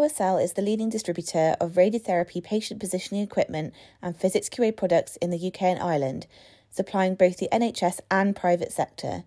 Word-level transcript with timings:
OSL 0.00 0.42
is 0.42 0.54
the 0.54 0.62
leading 0.62 0.88
distributor 0.88 1.56
of 1.60 1.72
radiotherapy 1.72 2.42
patient 2.42 2.80
positioning 2.80 3.22
equipment 3.22 3.74
and 4.00 4.16
physics 4.16 4.48
QA 4.48 4.74
products 4.74 5.16
in 5.16 5.28
the 5.28 5.46
UK 5.48 5.64
and 5.64 5.78
Ireland, 5.78 6.26
supplying 6.70 7.14
both 7.14 7.36
the 7.36 7.50
NHS 7.52 8.00
and 8.10 8.34
private 8.34 8.72
sector. 8.72 9.24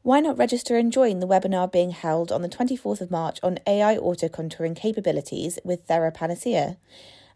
Why 0.00 0.20
not 0.20 0.38
register 0.38 0.78
and 0.78 0.90
join 0.90 1.20
the 1.20 1.26
webinar 1.26 1.70
being 1.70 1.90
held 1.90 2.32
on 2.32 2.40
the 2.40 2.48
24th 2.48 3.02
of 3.02 3.10
March 3.10 3.38
on 3.42 3.58
AI 3.66 3.98
auto 3.98 4.28
contouring 4.28 4.74
capabilities 4.74 5.58
with 5.62 5.86
TheraPanacea? 5.86 6.78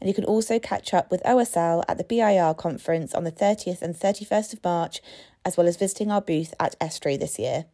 And 0.00 0.08
you 0.08 0.14
can 0.14 0.24
also 0.24 0.58
catch 0.58 0.94
up 0.94 1.10
with 1.10 1.22
OSL 1.24 1.84
at 1.86 1.98
the 1.98 2.04
BIR 2.04 2.54
conference 2.54 3.12
on 3.12 3.24
the 3.24 3.30
30th 3.30 3.82
and 3.82 3.94
31st 3.94 4.54
of 4.54 4.64
March, 4.64 5.02
as 5.44 5.58
well 5.58 5.68
as 5.68 5.76
visiting 5.76 6.10
our 6.10 6.22
booth 6.22 6.54
at 6.58 6.74
ESTRO 6.80 7.18
this 7.18 7.38
year. 7.38 7.66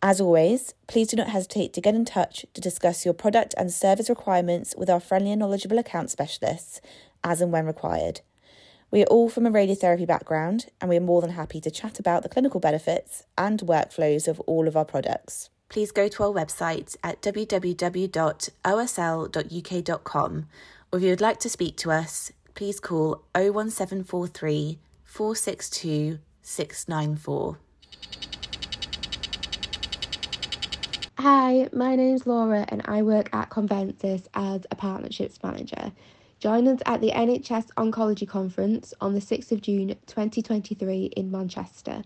As 0.00 0.20
always, 0.20 0.74
please 0.86 1.08
do 1.08 1.16
not 1.16 1.30
hesitate 1.30 1.72
to 1.72 1.80
get 1.80 1.96
in 1.96 2.04
touch 2.04 2.46
to 2.54 2.60
discuss 2.60 3.04
your 3.04 3.14
product 3.14 3.52
and 3.58 3.72
service 3.72 4.08
requirements 4.08 4.72
with 4.78 4.88
our 4.88 5.00
friendly 5.00 5.32
and 5.32 5.40
knowledgeable 5.40 5.78
account 5.78 6.08
specialists, 6.10 6.80
as 7.24 7.40
and 7.40 7.50
when 7.50 7.66
required. 7.66 8.20
We 8.92 9.02
are 9.02 9.06
all 9.06 9.28
from 9.28 9.44
a 9.44 9.50
radiotherapy 9.50 10.06
background, 10.06 10.66
and 10.80 10.88
we 10.88 10.96
are 10.96 11.00
more 11.00 11.20
than 11.20 11.30
happy 11.30 11.60
to 11.60 11.70
chat 11.70 11.98
about 11.98 12.22
the 12.22 12.28
clinical 12.28 12.60
benefits 12.60 13.24
and 13.36 13.58
workflows 13.60 14.28
of 14.28 14.38
all 14.40 14.68
of 14.68 14.76
our 14.76 14.84
products. 14.84 15.50
Please 15.68 15.90
go 15.90 16.06
to 16.06 16.22
our 16.22 16.32
website 16.32 16.96
at 17.02 17.20
www.osl.uk.com, 17.20 18.16
or 20.92 20.96
if 20.96 21.02
you 21.02 21.10
would 21.10 21.20
like 21.20 21.40
to 21.40 21.48
speak 21.48 21.76
to 21.76 21.90
us, 21.90 22.30
please 22.54 22.78
call 22.78 23.24
01743 23.34 24.78
462 25.04 26.20
694. 26.42 27.58
Hi, 31.20 31.68
my 31.72 31.96
name's 31.96 32.28
Laura 32.28 32.64
and 32.68 32.80
I 32.84 33.02
work 33.02 33.34
at 33.34 33.50
Convenzis 33.50 34.28
as 34.34 34.64
a 34.70 34.76
partnerships 34.76 35.42
manager. 35.42 35.90
Join 36.38 36.68
us 36.68 36.78
at 36.86 37.00
the 37.00 37.10
NHS 37.10 37.70
Oncology 37.76 38.28
Conference 38.28 38.94
on 39.00 39.14
the 39.14 39.20
6th 39.20 39.50
of 39.50 39.60
June 39.60 39.96
2023 40.06 41.06
in 41.16 41.32
Manchester. 41.32 42.04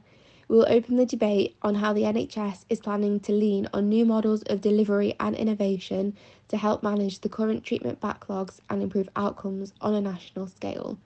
We 0.48 0.56
will 0.56 0.64
open 0.66 0.96
the 0.96 1.04
debate 1.04 1.56
on 1.60 1.74
how 1.74 1.92
the 1.92 2.04
NHS 2.04 2.64
is 2.70 2.80
planning 2.80 3.20
to 3.20 3.32
lean 3.32 3.68
on 3.74 3.90
new 3.90 4.06
models 4.06 4.40
of 4.44 4.62
delivery 4.62 5.14
and 5.20 5.36
innovation 5.36 6.16
to 6.48 6.56
help 6.56 6.82
manage 6.82 7.18
the 7.18 7.28
current 7.28 7.64
treatment 7.64 8.00
backlogs 8.00 8.60
and 8.70 8.82
improve 8.82 9.10
outcomes 9.14 9.74
on 9.82 9.92
a 9.92 10.00
national 10.00 10.46
scale. 10.46 10.96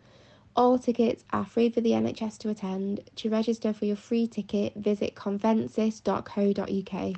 All 0.54 0.78
tickets 0.78 1.24
are 1.32 1.44
free 1.44 1.70
for 1.70 1.80
the 1.80 1.90
NHS 1.90 2.38
to 2.38 2.50
attend. 2.50 3.00
To 3.16 3.30
register 3.30 3.72
for 3.72 3.84
your 3.84 3.96
free 3.96 4.28
ticket, 4.28 4.76
visit 4.76 5.16
convenzis.co.uk. 5.16 7.16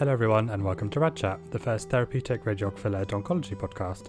Hello, 0.00 0.12
everyone, 0.12 0.48
and 0.48 0.64
welcome 0.64 0.88
to 0.88 0.98
Rad 0.98 1.14
Chat, 1.14 1.38
the 1.50 1.58
first 1.58 1.90
therapeutic 1.90 2.44
radiographer 2.44 2.90
led 2.90 3.08
oncology 3.08 3.54
podcast. 3.54 4.08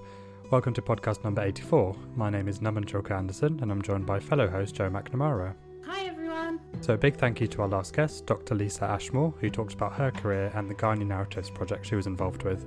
Welcome 0.49 0.73
to 0.75 0.81
podcast 0.81 1.21
number 1.25 1.41
84. 1.41 1.97
My 2.15 2.29
name 2.29 2.47
is 2.47 2.59
Naman 2.59 2.85
Julka-Anderson, 2.85 3.59
and 3.61 3.69
I'm 3.69 3.81
joined 3.81 4.05
by 4.05 4.17
fellow 4.17 4.47
host 4.47 4.73
Joe 4.73 4.89
McNamara. 4.89 5.53
Hi, 5.85 6.05
everyone. 6.05 6.61
So, 6.79 6.93
a 6.93 6.97
big 6.97 7.17
thank 7.17 7.41
you 7.41 7.47
to 7.47 7.63
our 7.63 7.67
last 7.67 7.93
guest, 7.93 8.25
Dr. 8.25 8.55
Lisa 8.55 8.85
Ashmore, 8.85 9.33
who 9.41 9.49
talked 9.49 9.73
about 9.73 9.91
her 9.95 10.11
career 10.11 10.49
and 10.55 10.69
the 10.69 10.75
Gynae 10.75 11.05
Narratives 11.05 11.49
project 11.49 11.85
she 11.85 11.95
was 11.95 12.07
involved 12.07 12.43
with. 12.43 12.65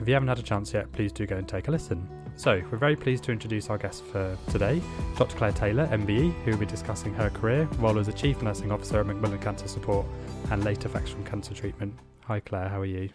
If 0.00 0.08
you 0.08 0.14
haven't 0.14 0.30
had 0.30 0.40
a 0.40 0.42
chance 0.42 0.72
yet, 0.72 0.90
please 0.90 1.12
do 1.12 1.26
go 1.26 1.36
and 1.36 1.46
take 1.46 1.68
a 1.68 1.70
listen. 1.70 2.08
So, 2.34 2.60
we're 2.72 2.78
very 2.78 2.96
pleased 2.96 3.22
to 3.24 3.30
introduce 3.30 3.70
our 3.70 3.78
guest 3.78 4.02
for 4.02 4.36
today, 4.50 4.82
Dr. 5.16 5.36
Claire 5.36 5.52
Taylor, 5.52 5.86
MBE, 5.92 6.32
who 6.42 6.50
will 6.50 6.58
be 6.58 6.66
discussing 6.66 7.14
her 7.14 7.30
career, 7.30 7.68
role 7.78 8.00
as 8.00 8.08
a 8.08 8.12
Chief 8.12 8.42
Nursing 8.42 8.72
Officer 8.72 8.98
at 8.98 9.06
Macmillan 9.06 9.38
Cancer 9.38 9.68
Support, 9.68 10.06
and 10.50 10.64
late 10.64 10.84
effects 10.84 11.10
from 11.10 11.24
cancer 11.24 11.54
treatment. 11.54 11.94
Hi, 12.26 12.40
Claire, 12.40 12.70
how 12.70 12.80
are 12.80 12.86
you? 12.86 13.10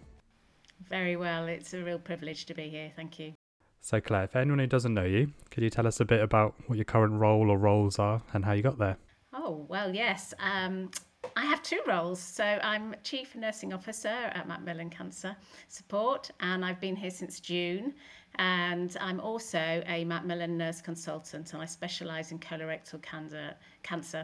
Very 0.88 1.16
well. 1.16 1.48
It's 1.48 1.74
a 1.74 1.84
real 1.84 1.98
privilege 1.98 2.46
to 2.46 2.54
be 2.54 2.70
here. 2.70 2.92
Thank 2.96 3.18
you. 3.18 3.34
So, 3.82 4.00
Claire, 4.00 4.28
for 4.28 4.38
anyone 4.38 4.60
who 4.60 4.68
doesn't 4.68 4.94
know 4.94 5.04
you, 5.04 5.32
could 5.50 5.64
you 5.64 5.72
tell 5.72 5.88
us 5.88 6.00
a 6.00 6.06
bit 6.06 6.22
about 6.22 6.54
what 6.68 6.76
your 6.76 6.86
current 6.86 7.14
role 7.14 7.50
or 7.50 7.58
roles 7.58 7.98
are 7.98 8.22
and 8.34 8.46
how 8.46 8.52
you 8.52 8.62
got 8.62 8.78
there? 8.78 8.98
Oh, 9.34 9.66
well, 9.68 9.96
yes. 9.96 10.36
Um, 10.40 10.92
I 11.36 11.44
have 11.46 11.64
two 11.64 11.82
roles. 11.88 12.20
So 12.20 12.44
I'm 12.44 12.96
Chief 13.04 13.36
Nursing 13.36 13.74
Officer 13.74 14.10
at 14.10 14.48
Macmillan 14.48 14.92
Cancer 14.92 15.36
Support, 15.70 16.30
and 16.40 16.64
I've 16.64 16.80
been 16.80 16.96
here 16.96 17.10
since 17.10 17.40
June. 17.40 17.96
And 18.36 18.96
I'm 19.02 19.20
also 19.20 19.82
a 19.88 20.06
Macmillan 20.06 20.56
nurse 20.56 20.82
consultant, 20.82 21.54
and 21.54 21.64
I 21.64 21.66
specialise 21.66 22.32
in 22.32 22.38
colorectal 22.38 23.02
cancer, 23.02 23.56
cancer 23.82 24.24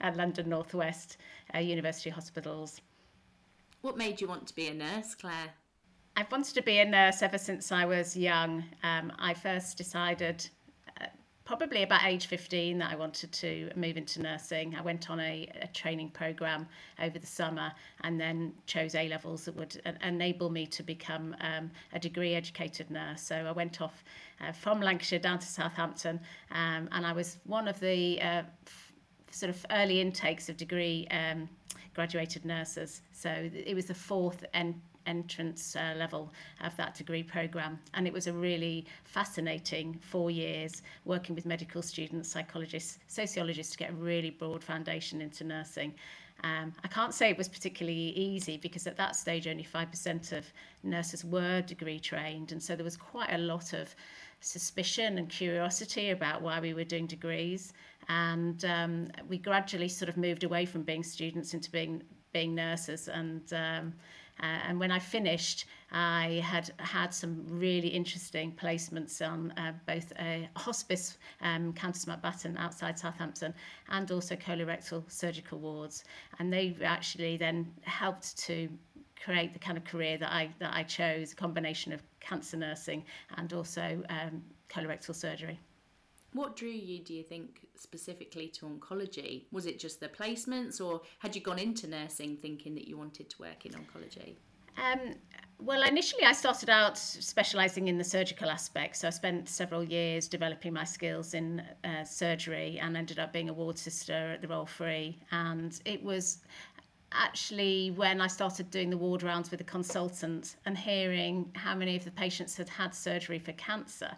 at 0.00 0.16
London 0.16 0.48
Northwest 0.48 1.16
uh, 1.56 1.58
University 1.58 2.10
Hospitals. 2.10 2.80
What 3.86 3.96
made 3.96 4.20
you 4.20 4.26
want 4.26 4.48
to 4.48 4.54
be 4.56 4.66
a 4.66 4.74
nurse, 4.74 5.14
Claire? 5.14 5.54
I've 6.16 6.32
wanted 6.32 6.56
to 6.56 6.62
be 6.62 6.80
a 6.80 6.84
nurse 6.84 7.22
ever 7.22 7.38
since 7.38 7.70
I 7.70 7.84
was 7.84 8.16
young. 8.16 8.64
Um, 8.82 9.12
I 9.16 9.32
first 9.32 9.78
decided, 9.78 10.44
uh, 11.00 11.06
probably 11.44 11.84
about 11.84 12.04
age 12.04 12.26
15, 12.26 12.78
that 12.78 12.90
I 12.90 12.96
wanted 12.96 13.30
to 13.30 13.70
move 13.76 13.96
into 13.96 14.20
nursing. 14.20 14.74
I 14.74 14.82
went 14.82 15.08
on 15.08 15.20
a, 15.20 15.48
a 15.62 15.68
training 15.68 16.10
program 16.10 16.66
over 17.00 17.20
the 17.20 17.28
summer 17.28 17.70
and 18.00 18.20
then 18.20 18.54
chose 18.66 18.96
A 18.96 19.08
levels 19.08 19.44
that 19.44 19.54
would 19.54 19.80
uh, 19.86 19.92
enable 20.02 20.50
me 20.50 20.66
to 20.66 20.82
become 20.82 21.36
um, 21.40 21.70
a 21.92 22.00
degree 22.00 22.34
educated 22.34 22.90
nurse. 22.90 23.22
So 23.22 23.36
I 23.36 23.52
went 23.52 23.80
off 23.80 24.02
uh, 24.40 24.50
from 24.50 24.80
Lancashire 24.80 25.20
down 25.20 25.38
to 25.38 25.46
Southampton, 25.46 26.18
um, 26.50 26.88
and 26.90 27.06
I 27.06 27.12
was 27.12 27.36
one 27.44 27.68
of 27.68 27.78
the 27.78 28.20
uh, 28.20 28.42
sort 29.30 29.50
of 29.50 29.66
early 29.70 30.00
intakes 30.00 30.48
of 30.48 30.56
degree 30.56 31.06
um, 31.10 31.48
graduated 31.94 32.44
nurses. 32.44 33.02
So 33.12 33.30
it 33.30 33.74
was 33.74 33.86
the 33.86 33.94
fourth 33.94 34.44
en- 34.54 34.80
entrance 35.06 35.76
uh, 35.76 35.94
level 35.96 36.32
of 36.62 36.76
that 36.76 36.94
degree 36.94 37.22
program, 37.22 37.78
and 37.94 38.06
it 38.06 38.12
was 38.12 38.26
a 38.26 38.32
really 38.32 38.86
fascinating 39.04 39.98
four 40.00 40.30
years 40.30 40.82
working 41.04 41.34
with 41.34 41.46
medical 41.46 41.82
students, 41.82 42.28
psychologists, 42.28 42.98
sociologists 43.06 43.72
to 43.72 43.78
get 43.78 43.90
a 43.90 43.94
really 43.94 44.30
broad 44.30 44.62
foundation 44.62 45.20
into 45.20 45.44
nursing. 45.44 45.94
Um, 46.44 46.74
I 46.84 46.88
can't 46.88 47.14
say 47.14 47.30
it 47.30 47.38
was 47.38 47.48
particularly 47.48 48.10
easy 48.10 48.58
because 48.58 48.86
at 48.86 48.96
that 48.98 49.16
stage 49.16 49.46
only 49.46 49.64
5% 49.64 50.32
of 50.32 50.44
nurses 50.82 51.24
were 51.24 51.62
degree 51.62 51.98
trained, 51.98 52.52
and 52.52 52.62
so 52.62 52.76
there 52.76 52.84
was 52.84 52.96
quite 52.96 53.32
a 53.32 53.38
lot 53.38 53.72
of 53.72 53.94
suspicion 54.40 55.16
and 55.18 55.28
curiosity 55.28 56.10
about 56.10 56.42
why 56.42 56.60
we 56.60 56.74
were 56.74 56.84
doing 56.84 57.06
degrees. 57.06 57.72
And 58.08 58.64
um, 58.64 59.08
we 59.28 59.38
gradually 59.38 59.88
sort 59.88 60.08
of 60.08 60.16
moved 60.16 60.44
away 60.44 60.64
from 60.64 60.82
being 60.82 61.02
students 61.02 61.54
into 61.54 61.70
being 61.70 62.02
being 62.32 62.54
nurses. 62.54 63.08
And 63.08 63.52
um, 63.52 63.94
uh, 64.42 64.58
and 64.68 64.78
when 64.78 64.90
I 64.90 64.98
finished, 64.98 65.64
I 65.90 66.42
had 66.44 66.70
had 66.78 67.14
some 67.14 67.42
really 67.48 67.88
interesting 67.88 68.52
placements 68.52 69.26
on 69.26 69.52
uh, 69.56 69.72
both 69.86 70.12
a 70.18 70.48
hospice, 70.56 71.16
um, 71.40 71.72
Countess 71.72 72.04
Mountbatten 72.04 72.58
outside 72.58 72.98
Southampton, 72.98 73.54
and 73.88 74.10
also 74.10 74.36
colorectal 74.36 75.10
surgical 75.10 75.58
wards. 75.58 76.04
And 76.38 76.52
they 76.52 76.76
actually 76.84 77.38
then 77.38 77.72
helped 77.82 78.36
to 78.46 78.68
create 79.24 79.54
the 79.54 79.58
kind 79.58 79.78
of 79.78 79.84
career 79.84 80.18
that 80.18 80.30
I 80.30 80.50
that 80.58 80.74
I 80.74 80.82
chose, 80.82 81.32
a 81.32 81.36
combination 81.36 81.92
of 81.92 82.02
cancer 82.20 82.58
nursing 82.58 83.04
and 83.36 83.52
also 83.52 84.02
um, 84.10 84.42
colorectal 84.68 85.14
surgery. 85.14 85.58
What 86.36 86.54
drew 86.54 86.68
you, 86.68 86.98
do 87.02 87.14
you 87.14 87.22
think, 87.22 87.66
specifically 87.76 88.48
to 88.48 88.66
oncology? 88.66 89.44
Was 89.52 89.64
it 89.64 89.78
just 89.78 90.00
the 90.00 90.08
placements, 90.08 90.84
or 90.84 91.00
had 91.18 91.34
you 91.34 91.40
gone 91.40 91.58
into 91.58 91.86
nursing 91.86 92.36
thinking 92.36 92.74
that 92.74 92.86
you 92.86 92.98
wanted 92.98 93.30
to 93.30 93.36
work 93.40 93.64
in 93.64 93.72
oncology? 93.72 94.36
Um, 94.76 95.14
well, 95.58 95.82
initially 95.82 96.24
I 96.24 96.32
started 96.32 96.68
out 96.68 96.98
specialising 96.98 97.88
in 97.88 97.96
the 97.96 98.04
surgical 98.04 98.50
aspect. 98.50 98.96
So 98.96 99.08
I 99.08 99.12
spent 99.12 99.48
several 99.48 99.82
years 99.82 100.28
developing 100.28 100.74
my 100.74 100.84
skills 100.84 101.32
in 101.32 101.62
uh, 101.84 102.04
surgery 102.04 102.78
and 102.82 102.98
ended 102.98 103.18
up 103.18 103.32
being 103.32 103.48
a 103.48 103.54
ward 103.54 103.78
sister 103.78 104.32
at 104.34 104.42
the 104.42 104.48
Royal 104.48 104.66
Free. 104.66 105.18
And 105.32 105.80
it 105.86 106.02
was 106.02 106.42
actually 107.12 107.92
when 107.92 108.20
I 108.20 108.26
started 108.26 108.70
doing 108.70 108.90
the 108.90 108.98
ward 108.98 109.22
rounds 109.22 109.50
with 109.50 109.62
a 109.62 109.64
consultant 109.64 110.56
and 110.66 110.76
hearing 110.76 111.50
how 111.54 111.74
many 111.74 111.96
of 111.96 112.04
the 112.04 112.10
patients 112.10 112.58
had 112.58 112.68
had 112.68 112.94
surgery 112.94 113.38
for 113.38 113.52
cancer 113.52 114.10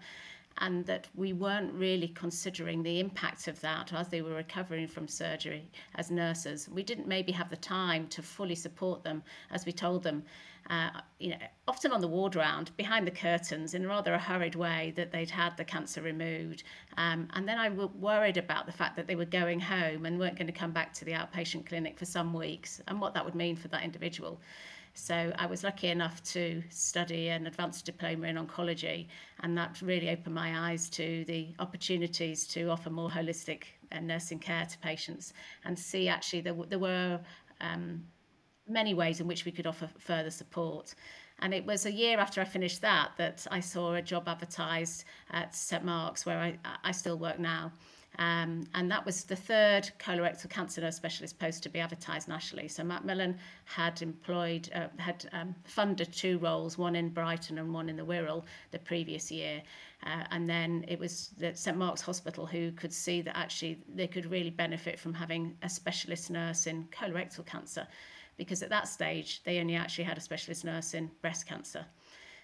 and 0.60 0.84
that 0.87 1.08
we 1.14 1.32
weren't 1.32 1.72
really 1.72 2.08
considering 2.08 2.82
the 2.82 3.00
impact 3.00 3.49
of 3.49 3.60
that 3.60 3.93
as 3.93 4.08
they 4.08 4.22
were 4.22 4.34
recovering 4.34 4.87
from 4.87 5.08
surgery 5.08 5.70
as 5.94 6.10
nurses. 6.10 6.69
We 6.69 6.82
didn't 6.82 7.06
maybe 7.06 7.32
have 7.32 7.50
the 7.50 7.56
time 7.56 8.06
to 8.08 8.22
fully 8.22 8.55
support 8.55 9.05
them 9.05 9.22
as 9.50 9.66
we 9.66 9.72
told 9.72 10.02
them 10.02 10.25
uh, 10.70 10.90
you 11.19 11.31
know, 11.31 11.37
often 11.66 11.93
on 11.93 12.00
the 12.00 12.08
ward 12.08 12.37
round, 12.37 12.76
behind 12.76 13.06
the 13.06 13.10
curtains, 13.10 13.72
in 13.75 13.87
rather 13.87 14.12
a 14.12 14.19
hurried 14.19 14.55
way, 14.55 14.93
that 14.96 15.10
they'd 15.10 15.31
had 15.31 15.56
the 15.56 15.64
cancer 15.64 16.02
removed. 16.02 16.62
Um, 16.99 17.28
and 17.32 17.49
then 17.49 17.58
I 17.58 17.70
w- 17.70 17.90
worried 17.99 18.37
about 18.37 18.66
the 18.66 18.72
fact 18.72 18.96
that 18.96 19.06
they 19.06 19.16
were 19.16 19.25
going 19.25 19.61
home 19.61 20.04
and 20.04 20.19
weren't 20.19 20.37
going 20.37 20.46
to 20.46 20.52
come 20.52 20.72
back 20.72 20.93
to 20.94 21.04
the 21.04 21.12
outpatient 21.12 21.66
clinic 21.66 21.99
for 21.99 22.04
some 22.04 22.34
weeks 22.34 22.82
and 22.87 23.00
what 23.00 23.14
that 23.14 23.25
would 23.25 23.34
mean 23.34 23.56
for 23.56 23.69
that 23.69 23.82
individual. 23.82 24.40
So 24.98 25.32
I 25.38 25.46
was 25.46 25.62
lucky 25.62 25.88
enough 25.88 26.22
to 26.34 26.60
study 26.70 27.28
an 27.28 27.46
advanced 27.46 27.86
diploma 27.86 28.26
in 28.26 28.36
oncology, 28.36 29.06
and 29.40 29.56
that 29.56 29.80
really 29.80 30.10
opened 30.10 30.34
my 30.34 30.70
eyes 30.70 30.90
to 30.90 31.24
the 31.26 31.54
opportunities 31.60 32.46
to 32.48 32.68
offer 32.68 32.90
more 32.90 33.08
holistic 33.08 33.62
uh, 33.92 34.00
nursing 34.00 34.40
care 34.40 34.66
to 34.66 34.78
patients 34.78 35.32
and 35.64 35.78
see 35.78 36.08
actually 36.08 36.40
there, 36.40 36.54
there 36.68 36.80
were 36.80 37.20
um, 37.60 38.04
many 38.66 38.92
ways 38.92 39.20
in 39.20 39.28
which 39.28 39.44
we 39.44 39.52
could 39.52 39.68
offer 39.68 39.88
further 39.98 40.30
support. 40.30 40.96
And 41.38 41.54
it 41.54 41.64
was 41.64 41.86
a 41.86 41.92
year 41.92 42.18
after 42.18 42.40
I 42.40 42.44
finished 42.44 42.82
that 42.82 43.12
that 43.18 43.46
I 43.52 43.60
saw 43.60 43.94
a 43.94 44.02
job 44.02 44.28
advertised 44.28 45.04
at 45.30 45.54
St 45.54 45.84
Mark's, 45.84 46.26
where 46.26 46.38
I, 46.38 46.58
I 46.82 46.90
still 46.90 47.16
work 47.16 47.38
now. 47.38 47.70
Um, 48.18 48.64
and 48.74 48.90
that 48.90 49.06
was 49.06 49.22
the 49.24 49.36
third 49.36 49.90
colorectal 50.00 50.50
cancer 50.50 50.90
specialist 50.90 51.38
post 51.38 51.62
to 51.62 51.68
be 51.68 51.78
advertised 51.78 52.26
nationally. 52.26 52.66
So 52.66 52.82
Macmillan 52.82 53.38
had 53.64 54.02
employed, 54.02 54.68
uh, 54.74 54.88
had 54.96 55.28
um, 55.32 55.54
funded 55.64 56.12
two 56.12 56.38
roles, 56.38 56.76
one 56.76 56.96
in 56.96 57.10
Brighton 57.10 57.58
and 57.58 57.72
one 57.72 57.88
in 57.88 57.96
the 57.96 58.04
Wirral, 58.04 58.44
the 58.72 58.80
previous 58.80 59.30
year. 59.30 59.62
Uh, 60.04 60.24
and 60.32 60.48
then 60.48 60.84
it 60.88 60.98
was 60.98 61.30
the 61.38 61.54
St 61.54 61.76
Mark's 61.76 62.00
Hospital 62.00 62.44
who 62.44 62.72
could 62.72 62.92
see 62.92 63.20
that 63.22 63.36
actually 63.36 63.80
they 63.94 64.08
could 64.08 64.26
really 64.26 64.50
benefit 64.50 64.98
from 64.98 65.14
having 65.14 65.56
a 65.62 65.68
specialist 65.68 66.28
nurse 66.28 66.66
in 66.66 66.88
colorectal 66.90 67.46
cancer 67.46 67.86
because 68.36 68.62
at 68.62 68.70
that 68.70 68.88
stage 68.88 69.42
they 69.44 69.60
only 69.60 69.76
actually 69.76 70.04
had 70.04 70.16
a 70.16 70.20
specialist 70.20 70.64
nurse 70.64 70.94
in 70.94 71.10
breast 71.22 71.46
cancer. 71.46 71.84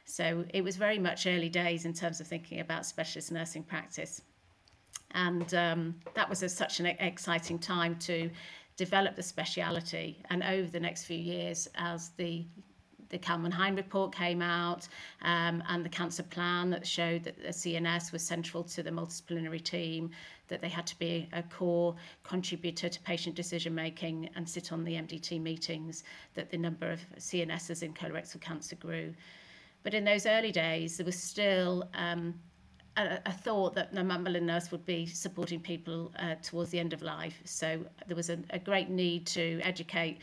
So 0.05 0.45
it 0.53 0.63
was 0.63 0.77
very 0.77 0.99
much 0.99 1.27
early 1.27 1.49
days 1.49 1.85
in 1.85 1.95
terms 1.95 2.21
of 2.21 2.27
thinking 2.27 2.61
about 2.61 2.87
specialist 2.87 3.33
nursing 3.33 3.63
practice. 3.63 4.21
And 5.15 5.55
um, 5.55 5.95
that 6.15 6.29
was 6.29 6.43
a, 6.43 6.49
such 6.49 6.81
an 6.81 6.87
exciting 6.87 7.59
time 7.59 7.97
to 8.01 8.31
develop 8.77 9.17
the 9.17 9.23
speciality. 9.23 10.23
And 10.31 10.43
over 10.43 10.69
the 10.69 10.81
next 10.81 11.05
few 11.05 11.19
years, 11.19 11.69
as 11.77 12.11
the 12.11 12.45
the 13.11 13.19
Calman-Hine 13.19 13.77
report 13.77 14.13
came 14.13 14.43
out 14.43 14.89
um, 15.23 15.63
and 15.69 15.85
the 15.85 15.89
cancer 15.89 16.25
plan 16.25 16.69
that 16.71 16.85
showed 16.85 17.23
that 17.23 17.41
the 17.41 17.51
CNS 17.51 18.11
was 18.11 18.23
central 18.23 18.65
to 18.65 18.83
the 18.83 18.91
multidisciplinary 18.91 19.63
team, 19.63 20.11
that 20.49 20.61
they 20.61 20.69
had 20.69 20.85
to 20.89 20.99
be 20.99 21.29
a 21.33 21.43
core 21.45 21.95
contributor 22.25 22.89
to 22.89 23.01
patient 23.03 23.37
decision 23.37 23.73
making 23.73 24.29
and 24.35 24.49
sit 24.49 24.73
on 24.73 24.83
the 24.83 24.95
MDT 24.95 25.41
meetings, 25.41 26.03
that 26.35 26.51
the 26.51 26.59
number 26.59 26.91
of 26.91 27.01
CNSs 27.17 27.85
in 27.85 27.95
colorectal 27.95 28.41
cancer 28.41 28.75
grew. 28.75 29.15
But 29.85 29.95
in 29.95 30.05
those 30.05 30.27
early 30.27 30.51
days, 30.51 30.97
there 30.97 31.07
was 31.07 31.17
still 31.17 31.89
um, 31.95 32.35
a, 32.97 33.19
a, 33.27 33.33
thought 33.33 33.75
that 33.75 33.93
the 33.93 34.05
Macmillan 34.05 34.47
nurse 34.47 34.71
would 34.71 34.85
be 34.87 35.07
supporting 35.07 35.61
people 35.61 36.13
uh, 36.19 36.35
towards 36.43 36.71
the 36.71 36.79
end 36.79 36.93
of 36.93 37.03
life. 37.03 37.41
So 37.45 37.81
there 38.07 38.17
was 38.17 38.31
a, 38.31 38.39
a 38.51 38.59
great 38.59 38.89
need 38.89 39.27
to 39.29 39.61
educate 39.63 40.19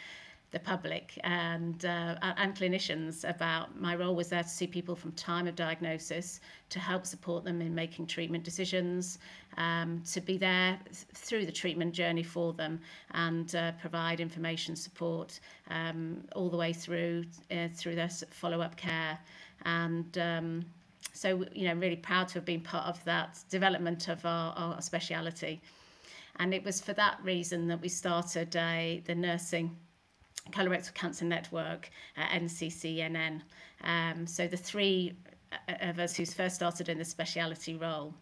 the 0.52 0.60
public 0.60 1.18
and 1.24 1.86
uh, 1.86 2.16
and 2.22 2.56
clinicians 2.56 3.28
about 3.28 3.80
my 3.80 3.96
role 3.96 4.16
was 4.16 4.28
there 4.28 4.44
to 4.44 4.50
see 4.50 4.68
people 4.68 4.96
from 4.96 5.14
time 5.14 5.48
of 5.48 5.56
diagnosis 5.56 6.42
to 6.70 6.78
help 6.78 7.06
support 7.06 7.46
them 7.46 7.62
in 7.62 7.74
making 7.74 8.06
treatment 8.06 8.44
decisions 8.44 9.18
um, 9.58 10.02
to 10.12 10.20
be 10.20 10.38
there 10.38 10.78
through 11.14 11.46
the 11.46 11.52
treatment 11.52 11.94
journey 11.94 12.24
for 12.24 12.52
them 12.52 12.82
and 13.12 13.56
uh, 13.56 13.72
provide 13.80 14.20
information 14.20 14.76
support 14.76 15.40
um, 15.70 16.22
all 16.36 16.50
the 16.50 16.58
way 16.58 16.74
through 16.74 17.24
uh, 17.52 17.70
through 17.74 17.96
their 17.96 18.10
follow-up 18.10 18.76
care 18.76 19.18
and 19.64 20.18
um, 20.18 20.66
so 21.14 21.46
you 21.54 21.68
know 21.68 21.74
really 21.76 21.96
proud 21.96 22.28
to 22.28 22.36
have 22.36 22.46
been 22.46 22.62
part 22.62 22.88
of 22.88 23.04
that 23.06 23.40
development 23.50 24.08
of 24.08 24.26
our, 24.26 24.54
our 24.54 24.82
speciality 24.82 25.62
and 26.38 26.54
it 26.54 26.64
was 26.64 26.82
for 26.82 26.94
that 26.94 27.20
reason 27.24 27.68
that 27.68 27.82
we 27.82 27.90
started 27.90 28.56
a, 28.56 29.02
the 29.06 29.16
nursing 29.16 29.76
colorectal 30.50 30.94
cancer 30.94 31.26
network 31.26 31.90
at 32.18 32.30
NCCNN. 32.42 33.42
Um, 33.84 34.26
so 34.26 34.48
the 34.48 34.58
three 34.58 35.14
uh, 35.52 35.74
of 35.82 36.00
us 36.00 36.16
who 36.16 36.26
first 36.26 36.56
started 36.56 36.90
in 36.90 36.98
the 36.98 37.06
speciality 37.06 37.76
role 37.76 38.14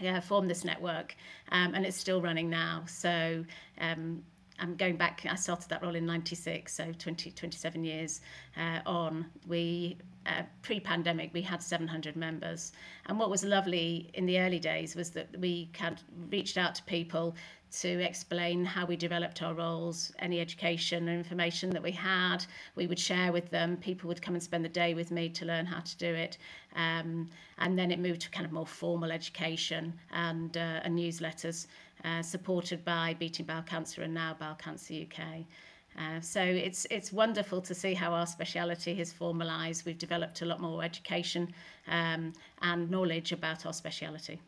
yeah, 0.00 0.20
formed 0.20 0.50
this 0.50 0.64
network 0.64 1.16
um, 1.52 1.74
and 1.74 1.84
it's 1.84 1.96
still 1.96 2.20
running 2.20 2.50
now. 2.50 2.84
So 2.86 3.44
um, 3.80 4.22
I'm 4.58 4.76
going 4.76 4.96
back, 4.96 5.26
I 5.28 5.34
started 5.34 5.68
that 5.70 5.82
role 5.82 5.94
in 5.94 6.06
96, 6.06 6.72
so 6.72 6.92
20, 6.98 7.30
27 7.30 7.84
years 7.84 8.20
uh, 8.56 8.80
on. 8.86 9.26
We, 9.46 9.98
uh, 10.26 10.42
pre 10.62 10.80
pandemic, 10.80 11.30
we 11.32 11.42
had 11.42 11.62
700 11.62 12.16
members. 12.16 12.72
And 13.06 13.18
what 13.18 13.30
was 13.30 13.44
lovely 13.44 14.10
in 14.14 14.26
the 14.26 14.38
early 14.38 14.58
days 14.58 14.94
was 14.94 15.10
that 15.10 15.28
we 15.38 15.70
had 15.76 16.00
reached 16.30 16.58
out 16.58 16.74
to 16.76 16.82
people 16.84 17.34
to 17.72 17.88
explain 18.02 18.64
how 18.64 18.84
we 18.84 18.96
developed 18.96 19.42
our 19.42 19.54
roles, 19.54 20.12
any 20.18 20.40
education 20.40 21.08
and 21.08 21.16
information 21.16 21.70
that 21.70 21.82
we 21.82 21.92
had, 21.92 22.44
we 22.74 22.86
would 22.86 22.98
share 22.98 23.32
with 23.32 23.48
them. 23.50 23.76
People 23.76 24.08
would 24.08 24.20
come 24.20 24.34
and 24.34 24.42
spend 24.42 24.64
the 24.64 24.68
day 24.68 24.92
with 24.92 25.10
me 25.10 25.28
to 25.28 25.44
learn 25.44 25.66
how 25.66 25.80
to 25.80 25.96
do 25.96 26.12
it. 26.12 26.36
Um, 26.74 27.28
and 27.58 27.78
then 27.78 27.92
it 27.92 28.00
moved 28.00 28.22
to 28.22 28.30
kind 28.30 28.44
of 28.44 28.52
more 28.52 28.66
formal 28.66 29.12
education 29.12 29.94
and, 30.10 30.56
uh, 30.56 30.80
and 30.82 30.98
newsletters 30.98 31.66
uh, 32.04 32.22
supported 32.22 32.84
by 32.84 33.14
Beating 33.18 33.46
Bowel 33.46 33.62
Cancer 33.62 34.02
and 34.02 34.14
now 34.14 34.36
Bowel 34.38 34.56
Cancer 34.56 34.94
UK. 34.94 35.44
Uh, 36.00 36.20
so 36.20 36.40
it's 36.40 36.86
it's 36.90 37.12
wonderful 37.12 37.60
to 37.60 37.74
see 37.74 37.92
how 37.92 38.12
our 38.12 38.26
speciality 38.26 38.94
has 38.94 39.12
formalised. 39.12 39.84
We've 39.84 39.98
developed 39.98 40.40
a 40.40 40.46
lot 40.46 40.60
more 40.60 40.82
education 40.82 41.52
um, 41.88 42.32
and 42.62 42.90
knowledge 42.90 43.32
about 43.32 43.66
our 43.66 43.72
speciality. 43.72 44.40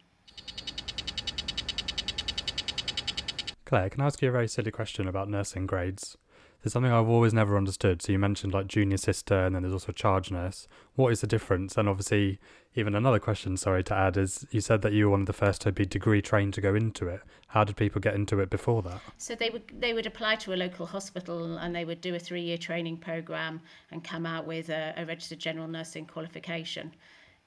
Claire, 3.66 3.90
can 3.90 4.00
I 4.00 4.06
ask 4.06 4.22
you 4.22 4.28
a 4.28 4.32
very 4.32 4.48
silly 4.48 4.70
question 4.70 5.08
about 5.08 5.28
nursing 5.28 5.66
grades? 5.66 6.16
There's 6.62 6.72
something 6.72 6.92
I've 6.92 7.08
always 7.08 7.34
never 7.34 7.56
understood. 7.56 8.02
So 8.02 8.12
you 8.12 8.18
mentioned 8.18 8.54
like 8.54 8.68
junior 8.68 8.96
sister, 8.96 9.34
and 9.34 9.54
then 9.54 9.62
there's 9.62 9.72
also 9.72 9.90
charge 9.92 10.30
nurse. 10.30 10.68
What 10.94 11.12
is 11.12 11.20
the 11.20 11.26
difference? 11.26 11.76
And 11.76 11.88
obviously, 11.88 12.38
even 12.76 12.94
another 12.94 13.18
question, 13.18 13.56
sorry 13.56 13.82
to 13.84 13.94
add, 13.94 14.16
is 14.16 14.46
you 14.50 14.60
said 14.60 14.80
that 14.82 14.92
you 14.92 15.06
were 15.06 15.10
one 15.10 15.20
of 15.22 15.26
the 15.26 15.32
first 15.32 15.60
to 15.62 15.72
be 15.72 15.84
degree 15.84 16.22
trained 16.22 16.54
to 16.54 16.60
go 16.60 16.74
into 16.74 17.08
it. 17.08 17.20
How 17.48 17.64
did 17.64 17.76
people 17.76 18.00
get 18.00 18.14
into 18.14 18.38
it 18.38 18.48
before 18.48 18.80
that? 18.82 19.00
So 19.18 19.34
they 19.34 19.50
would 19.50 19.72
they 19.78 19.92
would 19.92 20.06
apply 20.06 20.36
to 20.36 20.54
a 20.54 20.56
local 20.56 20.86
hospital 20.86 21.58
and 21.58 21.74
they 21.74 21.84
would 21.84 22.00
do 22.00 22.14
a 22.14 22.18
three 22.18 22.42
year 22.42 22.58
training 22.58 22.98
program 22.98 23.60
and 23.90 24.04
come 24.04 24.24
out 24.24 24.46
with 24.46 24.68
a, 24.68 24.94
a 24.96 25.04
registered 25.04 25.40
general 25.40 25.66
nursing 25.66 26.06
qualification. 26.06 26.94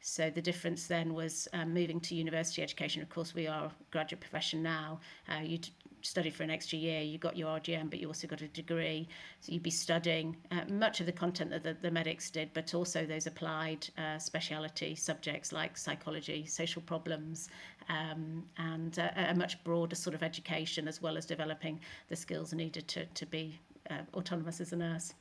So 0.02 0.30
the 0.30 0.42
difference 0.42 0.86
then 0.86 1.16
was 1.16 1.48
um, 1.54 1.74
moving 1.74 2.00
to 2.02 2.16
university 2.16 2.62
education. 2.62 3.02
Of 3.02 3.10
course, 3.10 3.34
we 3.34 3.48
are 3.48 3.66
a 3.66 3.72
graduate 3.90 4.20
profession 4.20 4.62
now. 4.62 5.00
Uh, 5.28 5.40
you 5.40 5.58
study 6.06 6.30
for 6.30 6.44
an 6.44 6.50
extra 6.50 6.78
year, 6.78 7.02
you 7.02 7.18
got 7.18 7.36
your 7.36 7.60
RGN, 7.60 7.90
but 7.90 8.00
you 8.00 8.08
also 8.08 8.28
got 8.28 8.42
a 8.42 8.48
degree. 8.48 9.08
So 9.40 9.52
you'd 9.52 9.64
be 9.64 9.70
studying 9.70 10.36
uh, 10.52 10.62
much 10.70 11.00
of 11.00 11.06
the 11.06 11.12
content 11.12 11.50
that 11.52 11.64
the, 11.64 11.76
the 11.82 11.92
medics 11.92 12.30
did, 12.30 12.50
but 12.54 12.74
also 12.74 13.06
those 13.06 13.28
applied 13.28 13.88
uh, 13.98 14.18
speciality 14.18 14.96
subjects 14.96 15.52
like 15.52 15.78
psychology, 15.78 16.46
social 16.46 16.82
problems, 16.82 17.50
um, 17.90 18.44
and 18.58 19.00
uh, 19.00 19.10
a 19.16 19.36
much 19.36 19.64
broader 19.64 19.96
sort 19.96 20.14
of 20.14 20.24
education, 20.24 20.88
as 20.88 21.02
well 21.02 21.18
as 21.18 21.26
developing 21.26 21.80
the 22.10 22.16
skills 22.16 22.54
needed 22.54 22.88
to, 22.88 23.06
to 23.06 23.26
be 23.26 23.60
uh, 23.90 24.00
autonomous 24.14 24.62
as 24.62 24.74
a 24.74 24.76
nurse. 24.76 25.14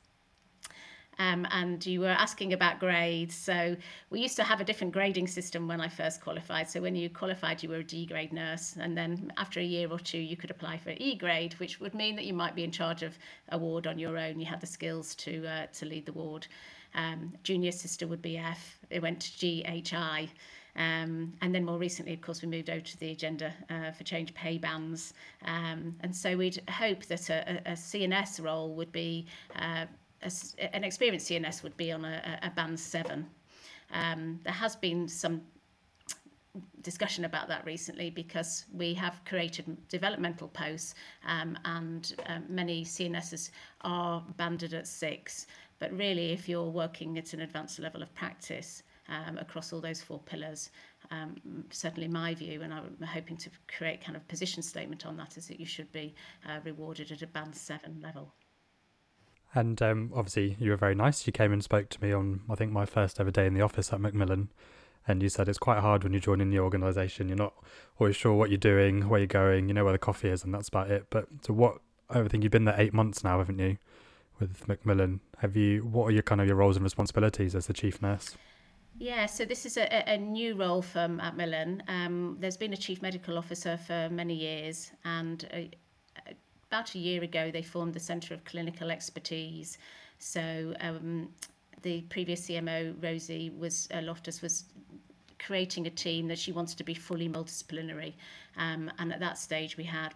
Um, 1.17 1.47
and 1.51 1.85
you 1.85 2.01
were 2.01 2.07
asking 2.07 2.53
about 2.53 2.79
grades. 2.79 3.35
So 3.35 3.75
we 4.09 4.19
used 4.19 4.35
to 4.35 4.43
have 4.43 4.59
a 4.59 4.63
different 4.63 4.93
grading 4.93 5.27
system 5.27 5.67
when 5.67 5.79
I 5.79 5.87
first 5.87 6.21
qualified. 6.21 6.69
So 6.69 6.81
when 6.81 6.95
you 6.95 7.09
qualified, 7.09 7.63
you 7.63 7.69
were 7.69 7.77
a 7.77 7.83
D 7.83 8.05
grade 8.05 8.33
nurse, 8.33 8.75
and 8.79 8.97
then 8.97 9.31
after 9.37 9.59
a 9.59 9.63
year 9.63 9.89
or 9.89 9.99
two, 9.99 10.19
you 10.19 10.35
could 10.35 10.51
apply 10.51 10.77
for 10.77 10.93
E 10.97 11.15
grade, 11.15 11.53
which 11.53 11.79
would 11.79 11.93
mean 11.93 12.15
that 12.15 12.25
you 12.25 12.33
might 12.33 12.55
be 12.55 12.63
in 12.63 12.71
charge 12.71 13.03
of 13.03 13.17
a 13.49 13.57
ward 13.57 13.87
on 13.87 13.97
your 13.97 14.17
own. 14.17 14.39
You 14.39 14.45
had 14.45 14.61
the 14.61 14.67
skills 14.67 15.15
to 15.15 15.45
uh, 15.47 15.65
to 15.73 15.85
lead 15.85 16.05
the 16.05 16.13
ward. 16.13 16.47
Um, 16.93 17.33
junior 17.43 17.71
sister 17.71 18.07
would 18.07 18.21
be 18.21 18.37
F. 18.37 18.79
It 18.89 19.01
went 19.01 19.19
to 19.21 19.63
GHI. 19.63 20.29
Um, 20.77 21.33
and 21.41 21.55
then 21.55 21.63
more 21.63 21.77
recently, 21.77 22.13
of 22.13 22.21
course, 22.21 22.41
we 22.41 22.49
moved 22.49 22.69
over 22.69 22.81
to 22.81 22.99
the 22.99 23.11
agenda 23.11 23.53
uh, 23.69 23.91
for 23.91 24.03
change 24.03 24.33
pay 24.33 24.57
bands. 24.57 25.13
Um, 25.45 25.95
and 26.01 26.13
so 26.13 26.35
we'd 26.35 26.61
hope 26.69 27.05
that 27.05 27.29
a, 27.29 27.61
a 27.65 27.71
CNS 27.73 28.43
role 28.43 28.73
would 28.73 28.91
be 28.91 29.25
uh, 29.55 29.85
a, 30.21 30.75
an 30.75 30.83
experienced 30.83 31.29
CNS 31.29 31.63
would 31.63 31.77
be 31.77 31.91
on 31.91 32.05
a, 32.05 32.39
a 32.43 32.49
band 32.49 32.79
seven. 32.79 33.27
Um, 33.91 34.39
there 34.43 34.53
has 34.53 34.75
been 34.75 35.07
some 35.07 35.41
discussion 36.81 37.25
about 37.25 37.47
that 37.47 37.65
recently 37.65 38.09
because 38.09 38.65
we 38.73 38.93
have 38.93 39.19
created 39.25 39.77
developmental 39.89 40.47
posts 40.47 40.95
um, 41.27 41.57
and 41.65 42.15
um, 42.27 42.43
many 42.47 42.85
CNSs 42.85 43.51
are 43.81 44.23
banded 44.37 44.73
at 44.73 44.87
six. 44.87 45.47
But 45.79 45.91
really, 45.91 46.31
if 46.31 46.47
you're 46.47 46.69
working 46.69 47.17
at 47.17 47.33
an 47.33 47.41
advanced 47.41 47.79
level 47.79 48.01
of 48.01 48.13
practice 48.15 48.83
um, 49.09 49.37
across 49.37 49.73
all 49.73 49.81
those 49.81 50.01
four 50.01 50.19
pillars, 50.19 50.71
um, 51.11 51.35
certainly 51.69 52.07
my 52.07 52.33
view, 52.33 52.61
and 52.61 52.73
I'm 52.73 52.97
hoping 53.05 53.37
to 53.37 53.49
create 53.67 54.03
kind 54.03 54.15
of 54.15 54.25
position 54.27 54.63
statement 54.63 55.05
on 55.05 55.17
that, 55.17 55.37
is 55.37 55.47
that 55.47 55.59
you 55.59 55.65
should 55.65 55.91
be 55.91 56.15
uh, 56.47 56.59
rewarded 56.63 57.11
at 57.11 57.21
a 57.21 57.27
band 57.27 57.55
seven 57.55 57.99
level. 58.01 58.33
And 59.55 59.81
um, 59.81 60.11
obviously, 60.13 60.57
you 60.59 60.71
were 60.71 60.77
very 60.77 60.95
nice. 60.95 61.25
You 61.25 61.31
came 61.31 61.53
and 61.53 61.63
spoke 61.63 61.87
to 61.89 62.03
me 62.03 62.11
on, 62.11 62.41
I 62.49 62.55
think, 62.55 62.73
my 62.73 62.85
first 62.85 63.21
ever 63.21 63.31
day 63.31 63.47
in 63.47 63.53
the 63.53 63.61
office 63.61 63.93
at 63.93 64.01
Macmillan. 64.01 64.49
And 65.07 65.23
you 65.23 65.29
said 65.29 65.47
it's 65.47 65.57
quite 65.57 65.79
hard 65.79 66.03
when 66.03 66.13
you 66.13 66.19
join 66.19 66.41
a 66.41 66.45
new 66.45 66.61
organisation. 66.61 67.29
You're 67.29 67.37
not 67.37 67.53
always 67.97 68.17
sure 68.17 68.33
what 68.33 68.49
you're 68.49 68.57
doing, 68.57 69.07
where 69.07 69.19
you're 69.19 69.27
going, 69.27 69.69
you 69.69 69.73
know 69.73 69.85
where 69.85 69.93
the 69.93 69.99
coffee 69.99 70.29
is, 70.29 70.43
and 70.43 70.53
that's 70.53 70.67
about 70.67 70.91
it. 70.91 71.05
But 71.09 71.27
so 71.41 71.53
what? 71.53 71.77
I 72.09 72.27
think 72.27 72.43
you've 72.43 72.51
been 72.51 72.65
there 72.65 72.75
eight 72.77 72.93
months 72.93 73.23
now, 73.23 73.37
haven't 73.37 73.59
you, 73.59 73.77
with 74.39 74.67
Macmillan? 74.67 75.21
Have 75.37 75.55
you? 75.55 75.85
What 75.85 76.05
are 76.05 76.11
your 76.11 76.23
kind 76.23 76.41
of 76.41 76.47
your 76.47 76.57
roles 76.57 76.75
and 76.75 76.83
responsibilities 76.83 77.55
as 77.55 77.67
the 77.67 77.73
chief 77.73 78.01
nurse? 78.01 78.35
Yeah, 78.97 79.25
so 79.25 79.45
this 79.45 79.65
is 79.65 79.77
a, 79.77 80.09
a 80.09 80.17
new 80.17 80.55
role 80.55 80.81
for 80.81 81.07
Macmillan. 81.07 81.83
Um, 81.87 82.37
there's 82.39 82.57
been 82.57 82.73
a 82.73 82.77
chief 82.77 83.01
medical 83.01 83.37
officer 83.37 83.77
for 83.77 84.09
many 84.09 84.35
years, 84.35 84.91
and 85.03 85.47
uh, 85.53 85.75
about 86.75 86.93
a 86.93 86.99
year 86.99 87.23
ago, 87.23 87.49
they 87.51 87.61
formed 87.61 87.93
the 87.93 87.99
Centre 88.01 88.33
of 88.33 88.43
Clinical 88.43 88.91
Expertise. 88.91 89.77
So 90.19 90.73
um, 90.81 91.29
the 91.83 92.01
previous 92.09 92.49
CMO, 92.49 93.01
Rosie 93.01 93.49
was 93.57 93.87
uh, 93.93 94.01
Loftus, 94.01 94.41
was 94.41 94.65
creating 95.39 95.87
a 95.87 95.89
team 95.89 96.27
that 96.27 96.37
she 96.37 96.51
wanted 96.51 96.77
to 96.77 96.83
be 96.83 96.93
fully 96.93 97.29
multidisciplinary. 97.29 98.11
Um, 98.57 98.91
and 98.99 99.13
at 99.13 99.21
that 99.21 99.37
stage, 99.37 99.77
we 99.77 99.85
had 99.85 100.13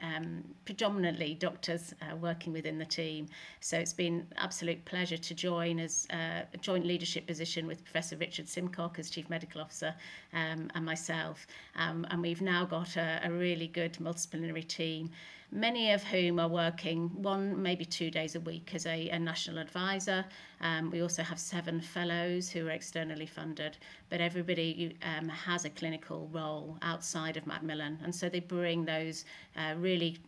um, 0.00 0.44
predominantly 0.64 1.34
doctors 1.34 1.92
uh, 2.02 2.14
working 2.14 2.52
within 2.52 2.78
the 2.78 2.84
team. 2.84 3.26
So 3.58 3.76
it's 3.76 3.92
been 3.92 4.28
absolute 4.36 4.84
pleasure 4.84 5.16
to 5.16 5.34
join 5.34 5.80
as 5.80 6.06
uh, 6.12 6.42
a 6.54 6.56
joint 6.60 6.86
leadership 6.86 7.26
position 7.26 7.66
with 7.66 7.82
Professor 7.82 8.16
Richard 8.16 8.46
Simcock 8.46 9.00
as 9.00 9.10
Chief 9.10 9.28
Medical 9.28 9.60
Officer 9.60 9.92
um, 10.32 10.70
and 10.76 10.84
myself. 10.84 11.48
Um, 11.74 12.06
and 12.10 12.22
we've 12.22 12.42
now 12.42 12.64
got 12.64 12.96
a, 12.96 13.20
a 13.24 13.32
really 13.32 13.66
good 13.66 13.94
multidisciplinary 13.94 14.68
team 14.68 15.10
many 15.50 15.92
of 15.92 16.02
whom 16.02 16.38
are 16.38 16.48
working 16.48 17.10
one, 17.22 17.60
maybe 17.62 17.84
two 17.84 18.10
days 18.10 18.34
a 18.34 18.40
week 18.40 18.72
as 18.74 18.86
a, 18.86 19.08
a 19.10 19.18
national 19.18 19.58
advisor. 19.58 20.24
Um, 20.60 20.90
we 20.90 21.02
also 21.02 21.22
have 21.22 21.38
seven 21.38 21.80
fellows 21.80 22.48
who 22.48 22.66
are 22.66 22.70
externally 22.70 23.26
funded, 23.26 23.78
but 24.10 24.20
everybody 24.20 24.96
um, 25.02 25.28
has 25.28 25.64
a 25.64 25.70
clinical 25.70 26.28
role 26.32 26.78
outside 26.82 27.36
of 27.36 27.46
Macmillan, 27.46 27.98
and 28.02 28.14
so 28.14 28.28
they 28.28 28.40
bring 28.40 28.84
those 28.84 29.24
uh, 29.56 29.74
really 29.78 30.18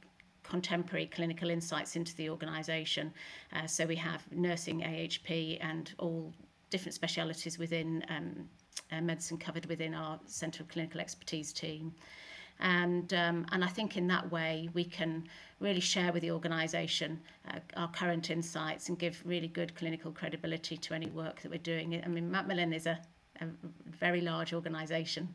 contemporary 0.43 1.07
clinical 1.07 1.51
insights 1.51 1.95
into 1.97 2.15
the 2.17 2.31
organisation. 2.31 3.13
Uh, 3.53 3.67
so 3.67 3.85
we 3.87 3.97
have 3.97 4.25
nursing, 4.33 4.81
AHP, 4.81 5.59
and 5.61 5.93
all 5.99 6.33
different 6.71 6.95
specialities 6.95 7.59
within 7.59 8.05
um, 8.09 8.49
uh, 8.93 9.01
medicine 9.01 9.37
covered 9.37 9.67
within 9.67 9.95
our 9.95 10.19
Centre 10.27 10.63
of 10.63 10.69
Clinical 10.69 11.01
Expertise 11.01 11.53
team 11.53 11.95
and 12.61 13.12
um, 13.15 13.47
and 13.53 13.65
I 13.65 13.69
think 13.69 13.97
in 13.97 14.07
that 14.09 14.31
way 14.31 14.69
we 14.75 14.85
can 14.85 15.29
really 15.61 15.81
share 15.81 16.12
with 16.12 16.23
the 16.23 16.31
organisation 16.31 17.21
uh, 17.50 17.59
our 17.77 17.88
current 17.88 18.31
insights 18.31 18.88
and 18.88 18.99
give 18.99 19.23
really 19.25 19.49
good 19.49 19.75
clinical 19.75 20.12
credibility 20.12 20.77
to 20.77 20.95
any 20.95 21.09
work 21.11 21.41
that 21.43 21.50
we're 21.50 21.59
doing. 21.59 22.00
I 22.05 22.09
mean, 22.09 22.31
Macmillan 22.31 22.73
is 22.73 22.87
a, 22.87 23.00
a 23.41 23.47
very 23.87 24.21
large 24.21 24.53
organisation, 24.53 25.35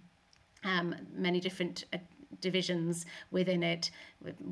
um, 0.63 0.95
many 1.13 1.39
different 1.39 1.85
uh, 1.93 1.97
divisions 2.39 3.05
within 3.31 3.63
it, 3.63 3.91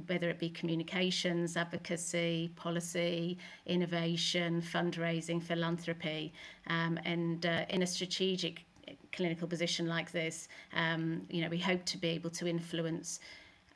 whether 0.07 0.29
it 0.29 0.39
be 0.39 0.49
communications, 0.49 1.57
advocacy, 1.57 2.51
policy, 2.55 3.37
innovation, 3.65 4.61
fundraising, 4.61 5.41
philanthropy, 5.41 6.33
um, 6.67 6.99
and 7.05 7.45
uh, 7.45 7.65
in 7.69 7.81
a 7.81 7.87
strategic 7.87 8.65
clinical 9.11 9.47
position 9.47 9.87
like 9.87 10.11
this, 10.11 10.47
um, 10.73 11.23
you 11.29 11.41
know, 11.41 11.49
we 11.49 11.57
hope 11.57 11.85
to 11.85 11.97
be 11.97 12.09
able 12.09 12.29
to 12.31 12.47
influence 12.47 13.19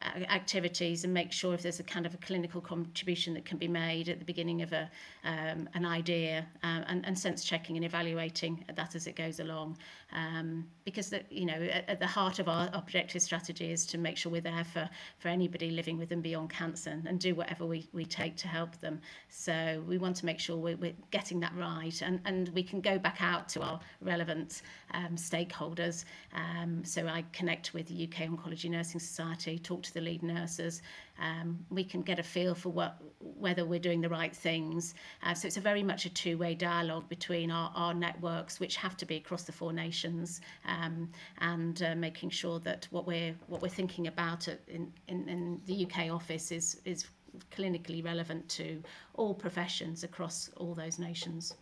activities 0.02 1.04
and 1.04 1.14
make 1.14 1.32
sure 1.32 1.54
if 1.54 1.62
there's 1.62 1.80
a 1.80 1.84
kind 1.84 2.06
of 2.06 2.14
a 2.14 2.18
clinical 2.18 2.62
contribution 2.62 3.34
that 3.34 3.46
can 3.46 3.58
be 3.58 3.68
made 3.68 4.10
at 4.10 4.20
the 4.20 4.26
beginning 4.26 4.62
of 4.62 4.72
a 4.74 4.90
um, 5.24 5.68
an 5.74 5.86
idea 5.86 6.46
um, 6.64 6.84
and, 6.88 7.06
and 7.06 7.18
sense 7.18 7.44
checking 7.44 7.76
and 7.76 7.86
evaluating 7.86 8.64
that 8.76 8.96
as 8.96 9.08
it 9.08 9.16
goes 9.16 9.40
along. 9.40 9.78
Um, 10.14 10.68
because 10.86 11.10
that 11.10 11.30
you 11.32 11.46
know 11.46 11.54
at, 11.54 11.90
at 11.90 12.00
the 12.00 12.08
heart 12.08 12.40
of 12.40 12.48
our 12.48 12.70
objective 12.74 13.22
strategy 13.22 13.72
is 13.72 13.86
to 13.88 13.98
make 13.98 14.18
sure 14.18 14.32
we're 14.32 14.42
there 14.42 14.64
for 14.64 14.90
for 15.18 15.30
anybody 15.30 15.72
living 15.72 15.98
with 15.98 16.12
and 16.12 16.22
beyond 16.22 16.50
cancer 16.50 16.92
and, 16.92 17.08
and 17.08 17.20
do 17.20 17.34
whatever 17.34 17.66
we, 17.66 17.88
we 17.92 18.06
take 18.06 18.36
to 18.38 18.48
help 18.48 18.80
them. 18.80 19.02
So 19.30 19.84
we 19.88 19.98
want 19.98 20.16
to 20.18 20.26
make 20.26 20.40
sure 20.40 20.58
we're, 20.58 20.78
we're 20.78 20.94
getting 21.12 21.40
that 21.40 21.54
right 21.56 22.02
and 22.02 22.22
and 22.26 22.50
we 22.50 22.64
can 22.64 22.82
go 22.82 23.00
back 23.00 23.18
out 23.22 23.50
to 23.50 23.62
our 23.62 23.80
relevant 24.02 24.62
um, 24.94 25.16
stakeholders. 25.16 26.06
Um, 26.34 26.84
so 26.84 27.08
I 27.08 27.24
connect 27.34 27.74
with 27.74 27.88
the 27.88 28.04
UK 28.04 28.30
Oncology 28.30 28.70
Nursing 28.70 29.00
Society 29.00 29.58
talk 29.58 29.85
to 29.86 29.94
the 29.94 30.02
lead 30.02 30.24
nurses. 30.24 30.82
Um, 31.20 31.66
we 31.70 31.84
can 31.84 32.02
get 32.02 32.20
a 32.20 32.24
feel 32.24 32.56
for 32.56 32.70
what 32.70 33.02
whether 33.20 33.66
we're 33.66 33.80
doing 33.80 34.02
the 34.02 34.10
right 34.10 34.36
things. 34.36 34.94
Uh, 35.24 35.34
so 35.34 35.48
it's 35.48 35.58
a 35.58 35.62
very 35.62 35.84
much 35.84 36.06
a 36.06 36.10
two-way 36.10 36.56
dialogue 36.56 37.08
between 37.10 37.52
our, 37.52 37.72
our 37.76 37.94
networks, 37.94 38.60
which 38.60 38.76
have 38.76 38.98
to 38.98 39.06
be 39.06 39.16
across 39.16 39.44
the 39.44 39.52
four 39.52 39.74
nations, 39.74 40.42
um, 40.68 41.10
and 41.40 41.82
uh, 41.84 41.96
making 41.96 42.30
sure 42.30 42.60
that 42.60 42.88
what 42.92 43.08
we're 43.08 43.36
what 43.48 43.62
we're 43.62 43.70
thinking 43.70 44.08
about 44.08 44.48
in, 44.68 44.92
in, 45.08 45.30
in 45.30 45.62
the 45.66 45.86
UK 45.86 46.12
office 46.12 46.52
is 46.52 46.82
is 46.86 47.06
clinically 47.52 48.04
relevant 48.04 48.48
to 48.50 48.82
all 49.16 49.34
professions 49.34 50.04
across 50.04 50.50
all 50.58 50.74
those 50.74 51.00
nations. 51.00 51.54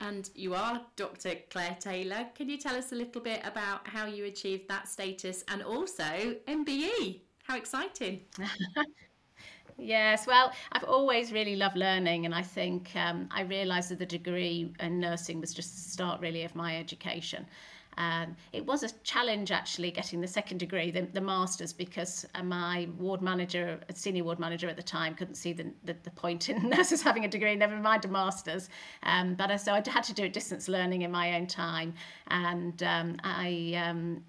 And 0.00 0.30
you 0.34 0.54
are 0.54 0.80
Dr. 0.96 1.34
Claire 1.50 1.76
Taylor. 1.78 2.26
Can 2.34 2.48
you 2.48 2.56
tell 2.56 2.74
us 2.74 2.92
a 2.92 2.94
little 2.94 3.20
bit 3.20 3.40
about 3.44 3.86
how 3.86 4.06
you 4.06 4.24
achieved 4.24 4.66
that 4.68 4.88
status 4.88 5.44
and 5.48 5.62
also 5.62 6.36
MBE? 6.48 7.20
How 7.50 7.56
exciting! 7.56 8.20
Yes, 9.76 10.24
well, 10.24 10.52
I've 10.70 10.84
always 10.84 11.32
really 11.32 11.56
loved 11.56 11.76
learning, 11.76 12.26
and 12.26 12.32
I 12.32 12.42
think 12.42 12.94
um, 12.94 13.28
I 13.32 13.42
realised 13.42 13.90
that 13.90 13.98
the 13.98 14.06
degree 14.06 14.72
in 14.78 15.00
nursing 15.00 15.40
was 15.40 15.52
just 15.52 15.74
the 15.74 15.80
start, 15.80 16.20
really, 16.20 16.44
of 16.44 16.54
my 16.54 16.76
education. 16.76 17.46
Um, 17.96 18.36
it 18.52 18.64
was 18.64 18.84
a 18.84 18.90
challenge 19.02 19.50
actually 19.50 19.90
getting 19.90 20.20
the 20.20 20.28
second 20.28 20.58
degree, 20.58 20.92
the, 20.92 21.08
the 21.12 21.20
master's, 21.20 21.72
because 21.72 22.24
uh, 22.36 22.42
my 22.44 22.88
ward 22.98 23.20
manager, 23.20 23.80
a 23.88 23.94
senior 23.96 24.22
ward 24.22 24.38
manager 24.38 24.68
at 24.68 24.76
the 24.76 24.82
time, 24.82 25.16
couldn't 25.16 25.34
see 25.34 25.52
the, 25.52 25.72
the, 25.82 25.96
the 26.04 26.10
point 26.10 26.50
in 26.50 26.68
nurses 26.68 27.02
having 27.02 27.24
a 27.24 27.28
degree, 27.28 27.56
never 27.56 27.76
mind 27.76 28.04
a 28.04 28.08
master's. 28.08 28.68
Um, 29.02 29.34
but 29.34 29.50
uh, 29.50 29.58
so 29.58 29.72
I 29.72 29.82
had 29.88 30.04
to 30.04 30.14
do 30.14 30.28
distance 30.28 30.68
learning 30.68 31.02
in 31.02 31.10
my 31.10 31.34
own 31.34 31.48
time, 31.48 31.94
and 32.28 32.80
um, 32.84 33.16
I 33.24 33.74
um, 33.84 34.22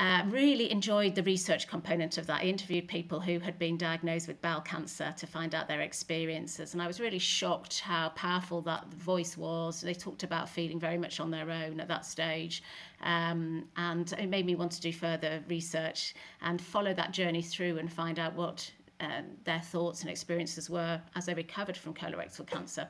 uh, 0.00 0.22
really 0.30 0.72
enjoyed 0.72 1.14
the 1.14 1.22
research 1.24 1.68
component 1.68 2.16
of 2.16 2.26
that. 2.26 2.40
I 2.40 2.44
interviewed 2.44 2.88
people 2.88 3.20
who 3.20 3.38
had 3.38 3.58
been 3.58 3.76
diagnosed 3.76 4.28
with 4.28 4.40
bowel 4.40 4.62
cancer 4.62 5.14
to 5.18 5.26
find 5.26 5.54
out 5.54 5.68
their 5.68 5.82
experiences, 5.82 6.72
and 6.72 6.80
I 6.80 6.86
was 6.86 7.00
really 7.00 7.18
shocked 7.18 7.80
how 7.80 8.08
powerful 8.16 8.62
that 8.62 8.86
voice 8.94 9.36
was. 9.36 9.82
They 9.82 9.92
talked 9.92 10.22
about 10.22 10.48
feeling 10.48 10.80
very 10.80 10.96
much 10.96 11.20
on 11.20 11.30
their 11.30 11.50
own 11.50 11.80
at 11.80 11.88
that 11.88 12.06
stage, 12.06 12.62
um, 13.02 13.68
and 13.76 14.10
it 14.14 14.30
made 14.30 14.46
me 14.46 14.54
want 14.54 14.72
to 14.72 14.80
do 14.80 14.90
further 14.90 15.44
research 15.48 16.14
and 16.40 16.62
follow 16.62 16.94
that 16.94 17.12
journey 17.12 17.42
through 17.42 17.76
and 17.76 17.92
find 17.92 18.18
out 18.18 18.34
what 18.34 18.72
um, 19.00 19.26
their 19.44 19.60
thoughts 19.60 20.00
and 20.00 20.08
experiences 20.08 20.70
were 20.70 20.98
as 21.14 21.26
they 21.26 21.34
recovered 21.34 21.76
from 21.76 21.92
colorectal 21.92 22.46
cancer. 22.46 22.88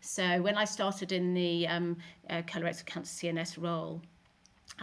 So 0.00 0.42
when 0.42 0.56
I 0.56 0.64
started 0.64 1.12
in 1.12 1.32
the 1.32 1.68
um, 1.68 1.96
uh, 2.28 2.42
colorectal 2.42 2.86
cancer 2.86 3.28
CNS 3.28 3.62
role, 3.62 4.02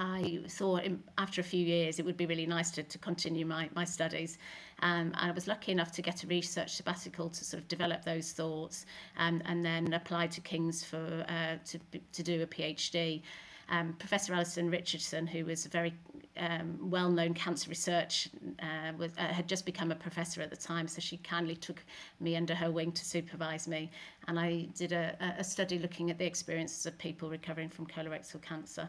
I 0.01 0.39
thought 0.47 0.83
after 1.17 1.41
a 1.41 1.43
few 1.43 1.65
years 1.65 1.99
it 1.99 2.05
would 2.05 2.15
be 2.15 2.25
really 2.25 2.45
nice 2.45 2.71
to, 2.71 2.83
to 2.83 2.97
continue 2.97 3.45
my, 3.45 3.69
my 3.75 3.83
studies. 3.83 4.37
Um, 4.81 5.11
I 5.13 5.31
was 5.31 5.45
lucky 5.45 5.73
enough 5.73 5.91
to 5.91 6.01
get 6.01 6.23
a 6.23 6.27
research 6.27 6.75
sabbatical 6.75 7.29
to 7.29 7.43
sort 7.43 7.61
of 7.61 7.67
develop 7.67 8.05
those 8.05 8.31
thoughts 8.31 8.85
and, 9.17 9.43
and 9.45 9.63
then 9.63 9.91
apply 9.91 10.27
to 10.27 10.39
King's 10.39 10.85
for 10.85 11.25
uh, 11.27 11.57
to, 11.65 11.79
to 12.13 12.23
do 12.23 12.41
a 12.41 12.47
PhD. 12.47 13.23
Um, 13.69 13.93
Professor 13.99 14.33
Alison 14.33 14.69
Richardson, 14.69 15.27
who 15.27 15.45
was 15.45 15.65
a 15.65 15.69
very 15.69 15.93
um, 16.37 16.77
well-known 16.81 17.33
cancer 17.33 17.69
research, 17.69 18.29
uh, 18.61 18.93
was, 18.97 19.11
uh, 19.17 19.27
had 19.27 19.47
just 19.47 19.65
become 19.65 19.91
a 19.91 19.95
professor 19.95 20.41
at 20.41 20.49
the 20.49 20.57
time, 20.57 20.87
so 20.87 20.99
she 21.01 21.17
kindly 21.17 21.55
took 21.55 21.83
me 22.19 22.35
under 22.35 22.55
her 22.55 22.71
wing 22.71 22.91
to 22.93 23.05
supervise 23.05 23.67
me. 23.67 23.91
And 24.27 24.39
I 24.39 24.67
did 24.75 24.91
a, 24.91 25.15
a 25.37 25.43
study 25.43 25.79
looking 25.79 26.09
at 26.09 26.17
the 26.17 26.25
experiences 26.25 26.85
of 26.85 26.97
people 26.97 27.29
recovering 27.29 27.69
from 27.69 27.85
colorectal 27.85 28.41
cancer. 28.41 28.87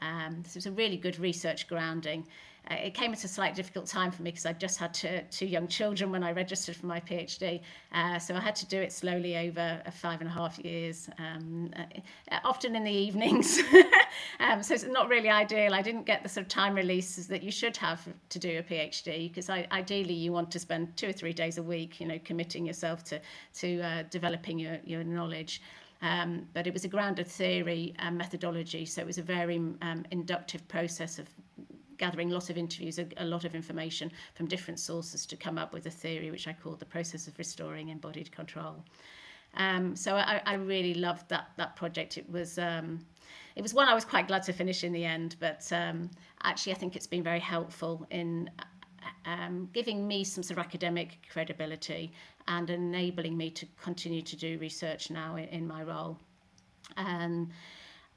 Um, 0.00 0.40
this 0.42 0.54
was 0.54 0.66
a 0.66 0.72
really 0.72 0.96
good 0.96 1.18
research 1.18 1.68
grounding. 1.68 2.26
Uh, 2.70 2.74
it 2.74 2.94
came 2.94 3.12
at 3.12 3.24
a 3.24 3.28
slightly 3.28 3.56
difficult 3.56 3.86
time 3.86 4.10
for 4.10 4.22
me 4.22 4.30
because 4.30 4.46
I'd 4.46 4.60
just 4.60 4.78
had 4.78 4.94
two, 4.94 5.20
two 5.30 5.46
young 5.46 5.66
children 5.66 6.12
when 6.12 6.22
I 6.22 6.32
registered 6.32 6.76
for 6.76 6.86
my 6.86 7.00
PhD. 7.00 7.60
Uh, 7.92 8.18
so 8.18 8.34
I 8.36 8.40
had 8.40 8.54
to 8.56 8.66
do 8.66 8.80
it 8.80 8.92
slowly 8.92 9.36
over 9.36 9.82
five 9.92 10.20
and 10.20 10.30
a 10.30 10.32
half 10.32 10.58
years, 10.60 11.08
um, 11.18 11.70
uh, 11.76 12.38
often 12.44 12.76
in 12.76 12.84
the 12.84 12.92
evenings. 12.92 13.60
um, 14.40 14.62
so 14.62 14.74
it's 14.74 14.84
not 14.84 15.08
really 15.08 15.28
ideal. 15.28 15.74
I 15.74 15.82
didn't 15.82 16.06
get 16.06 16.22
the 16.22 16.28
sort 16.28 16.46
of 16.46 16.48
time 16.48 16.74
releases 16.74 17.26
that 17.28 17.42
you 17.42 17.50
should 17.50 17.76
have 17.78 18.06
to 18.28 18.38
do 18.38 18.58
a 18.58 18.62
PhD 18.62 19.28
because 19.28 19.50
ideally 19.50 20.14
you 20.14 20.32
want 20.32 20.50
to 20.52 20.58
spend 20.58 20.96
two 20.96 21.08
or 21.08 21.12
three 21.12 21.32
days 21.32 21.58
a 21.58 21.62
week, 21.62 22.00
you 22.00 22.06
know, 22.06 22.18
committing 22.24 22.64
yourself 22.64 23.02
to, 23.04 23.20
to 23.54 23.80
uh, 23.80 24.02
developing 24.10 24.58
your, 24.58 24.78
your 24.84 25.02
knowledge. 25.02 25.62
Um, 26.00 26.48
but 26.52 26.66
it 26.66 26.72
was 26.72 26.84
a 26.84 26.88
grounded 26.88 27.28
theory 27.28 27.94
and 28.00 28.18
methodology, 28.18 28.84
so 28.86 29.00
it 29.00 29.06
was 29.06 29.18
a 29.18 29.22
very 29.22 29.56
um, 29.82 30.04
inductive 30.10 30.66
process 30.66 31.20
of 31.20 31.28
gathering 32.04 32.30
lots 32.30 32.50
of 32.50 32.56
interviews, 32.58 32.98
a, 32.98 33.06
a 33.18 33.24
lot 33.34 33.44
of 33.44 33.54
information 33.54 34.10
from 34.34 34.46
different 34.48 34.80
sources 34.80 35.24
to 35.26 35.36
come 35.36 35.56
up 35.62 35.72
with 35.72 35.86
a 35.86 35.94
theory 36.02 36.30
which 36.32 36.48
I 36.48 36.52
called 36.52 36.80
the 36.80 36.90
process 36.96 37.28
of 37.28 37.38
restoring 37.38 37.90
embodied 37.90 38.30
control. 38.32 38.74
Um, 39.54 39.94
so 39.94 40.16
I, 40.16 40.42
I 40.52 40.54
really 40.54 40.94
loved 40.94 41.28
that 41.28 41.46
that 41.60 41.76
project. 41.76 42.18
It 42.18 42.28
was 42.28 42.58
um, 42.58 42.86
it 43.54 43.62
was 43.62 43.72
one 43.72 43.86
I 43.88 43.94
was 43.94 44.04
quite 44.04 44.26
glad 44.26 44.42
to 44.48 44.52
finish 44.52 44.82
in 44.82 44.92
the 44.92 45.04
end, 45.04 45.36
but 45.38 45.62
um, 45.72 46.10
actually 46.42 46.72
I 46.74 46.78
think 46.80 46.96
it's 46.96 47.10
been 47.14 47.22
very 47.22 47.44
helpful 47.54 48.04
in 48.10 48.50
um, 49.24 49.68
giving 49.72 50.08
me 50.08 50.24
some 50.24 50.42
sort 50.42 50.58
of 50.58 50.64
academic 50.66 51.08
credibility 51.32 52.12
and 52.48 52.68
enabling 52.68 53.36
me 53.36 53.48
to 53.50 53.66
continue 53.80 54.22
to 54.22 54.36
do 54.36 54.58
research 54.58 55.10
now 55.10 55.36
in, 55.36 55.44
in 55.58 55.64
my 55.68 55.82
role. 55.84 56.18
Um, 56.96 57.50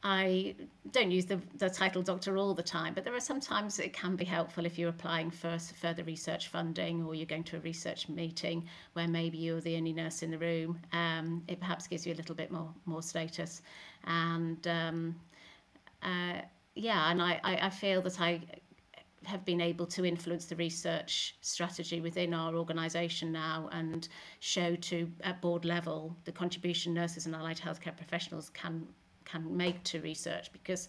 I 0.07 0.53
don't 0.91 1.09
use 1.09 1.25
the, 1.25 1.41
the 1.57 1.67
title 1.67 2.03
doctor 2.03 2.37
all 2.37 2.53
the 2.53 2.61
time, 2.61 2.93
but 2.93 3.03
there 3.03 3.15
are 3.15 3.19
sometimes 3.19 3.79
it 3.79 3.91
can 3.91 4.15
be 4.15 4.23
helpful 4.23 4.63
if 4.63 4.77
you're 4.77 4.91
applying 4.91 5.31
for 5.31 5.57
further 5.57 6.03
research 6.03 6.49
funding 6.49 7.03
or 7.03 7.15
you're 7.15 7.25
going 7.25 7.43
to 7.45 7.57
a 7.57 7.59
research 7.61 8.07
meeting 8.07 8.67
where 8.93 9.07
maybe 9.07 9.39
you're 9.39 9.61
the 9.61 9.75
only 9.75 9.93
nurse 9.93 10.21
in 10.21 10.29
the 10.29 10.37
room. 10.37 10.79
Um, 10.93 11.41
it 11.47 11.59
perhaps 11.59 11.87
gives 11.87 12.05
you 12.05 12.13
a 12.13 12.17
little 12.21 12.35
bit 12.35 12.51
more 12.51 12.71
more 12.85 13.01
status, 13.01 13.63
and 14.03 14.67
um, 14.67 15.15
uh, 16.03 16.41
yeah, 16.75 17.09
and 17.09 17.19
I, 17.19 17.41
I, 17.43 17.57
I 17.65 17.69
feel 17.71 18.03
that 18.03 18.21
I 18.21 18.41
have 19.23 19.43
been 19.43 19.59
able 19.59 19.87
to 19.87 20.05
influence 20.05 20.45
the 20.45 20.55
research 20.55 21.35
strategy 21.41 21.99
within 21.99 22.31
our 22.31 22.53
organisation 22.53 23.31
now 23.31 23.69
and 23.71 24.07
show 24.39 24.75
to 24.75 25.11
at 25.23 25.41
board 25.41 25.65
level 25.65 26.15
the 26.25 26.31
contribution 26.31 26.93
nurses 26.93 27.25
and 27.25 27.33
allied 27.33 27.57
healthcare 27.57 27.97
professionals 27.97 28.51
can 28.51 28.87
can 29.35 29.55
make 29.57 29.83
to 29.83 29.99
research 30.01 30.51
because 30.51 30.87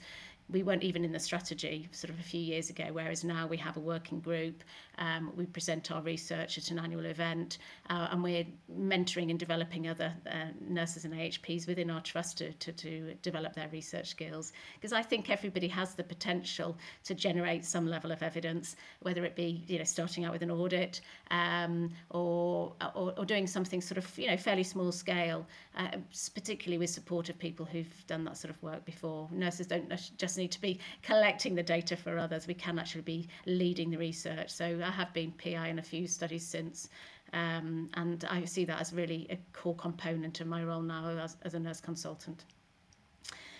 we 0.49 0.63
weren't 0.63 0.85
even 0.85 1.05
in 1.05 1.13
the 1.13 1.19
strategy 1.19 1.89
sort 1.91 2.11
of 2.11 2.21
a 2.21 2.23
few 2.23 2.41
years 2.41 2.71
ago, 2.71 2.85
whereas 2.93 3.25
now 3.25 3.47
we 3.47 3.57
have 3.57 3.77
a 3.77 3.81
working 3.81 4.21
group, 4.21 4.63
um, 4.99 5.33
we 5.37 5.45
present 5.45 5.91
our 5.91 6.01
research 6.03 6.57
at 6.57 6.71
an 6.71 6.79
annual 6.79 7.05
event, 7.07 7.59
uh, 7.91 8.09
and 8.11 8.23
we're 8.23 8.47
mentoring 8.79 9.31
and 9.31 9.39
developing 9.39 9.89
other 9.89 10.13
uh, 10.31 10.47
nurses 10.61 11.05
and 11.05 11.13
AHPs 11.15 11.67
within 11.67 11.91
our 11.91 12.01
trust 12.01 12.39
to, 12.39 12.53
to, 12.53 12.73
to 12.73 13.15
develop 13.23 13.55
their 13.55 13.69
research 13.73 14.09
skills. 14.09 14.53
Because 14.75 14.93
I 14.93 15.03
think 15.03 15.31
everybody 15.31 15.69
has 15.69 15.95
the 15.95 16.05
potential 16.05 16.79
to 17.05 17.15
generate 17.15 17.65
some 17.65 17.87
level 17.87 18.13
of 18.13 18.23
evidence, 18.23 18.77
whether 19.01 19.25
it 19.25 19.35
be 19.35 19.65
you 19.67 19.79
know 19.79 19.85
starting 19.85 20.25
out 20.25 20.33
with 20.33 20.43
an 20.43 20.51
audit 20.51 21.01
um, 21.31 21.91
or, 22.11 22.73
or, 22.95 23.15
or 23.17 23.25
doing 23.25 23.47
something 23.49 23.81
sort 23.81 23.99
of 23.99 24.19
you 24.19 24.29
know 24.29 24.37
fairly 24.37 24.63
small 24.63 24.93
scale, 24.93 25.45
uh, 25.77 25.89
particularly 26.35 26.79
with 26.79 26.91
support 26.91 27.29
of 27.29 27.39
people 27.39 27.67
who've 27.67 28.07
done 28.07 28.25
that 28.25 28.37
sort 28.37 28.55
of 28.55 28.63
work 28.63 28.85
before. 28.85 29.29
Nurses 29.33 29.67
don't 29.67 29.91
just 30.17 30.36
need 30.39 30.53
to 30.53 30.61
be 30.61 30.79
collecting 31.03 31.55
the 31.55 31.63
data 31.63 31.97
for 31.97 32.19
others. 32.19 32.47
We 32.47 32.55
can 32.55 32.79
actually 32.79 33.03
be 33.03 33.29
leading 33.47 33.91
the 33.91 33.99
research. 33.99 34.51
So 34.51 34.81
I 34.85 34.91
have 34.91 35.13
been 35.13 35.33
PI 35.33 35.69
in 35.69 35.79
a 35.79 35.83
few 35.83 36.07
studies 36.07 36.47
since, 36.47 36.89
um, 37.33 37.91
and 37.95 38.25
I 38.29 38.45
see 38.45 38.65
that 38.65 38.81
as 38.81 38.93
really 38.93 39.27
a 39.31 39.39
core 39.53 39.77
component 39.77 40.41
of 40.41 40.47
my 40.47 40.65
role 40.65 40.83
now 40.83 41.09
as, 41.09 41.37
as 41.43 41.55
a 41.55 41.59
nurse 41.59 41.81
consultant. 41.81 42.45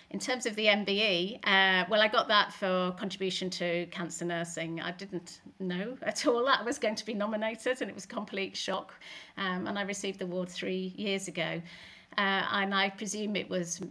In 0.09 0.19
terms 0.19 0.45
of 0.45 0.55
the 0.55 0.67
MBE, 0.67 1.39
uh, 1.43 1.85
well, 1.89 2.01
I 2.01 2.07
got 2.07 2.29
that 2.29 2.53
for 2.53 2.95
contribution 2.97 3.49
to 3.51 3.87
cancer 3.87 4.23
nursing. 4.23 4.79
I 4.79 4.91
didn't 4.91 5.41
know 5.59 5.97
at 6.01 6.25
all 6.25 6.45
that 6.45 6.61
I 6.61 6.63
was 6.63 6.79
going 6.79 6.95
to 6.95 7.05
be 7.05 7.13
nominated, 7.13 7.81
and 7.81 7.89
it 7.89 7.93
was 7.93 8.05
a 8.05 8.07
complete 8.07 8.55
shock. 8.55 8.93
Um, 9.37 9.67
and 9.67 9.77
I 9.77 9.81
received 9.81 10.19
the 10.19 10.25
award 10.25 10.47
three 10.47 10.93
years 10.95 11.27
ago. 11.27 11.61
Uh, 12.17 12.45
and 12.51 12.73
I 12.73 12.89
presume 12.89 13.35
it 13.35 13.49
was 13.49 13.81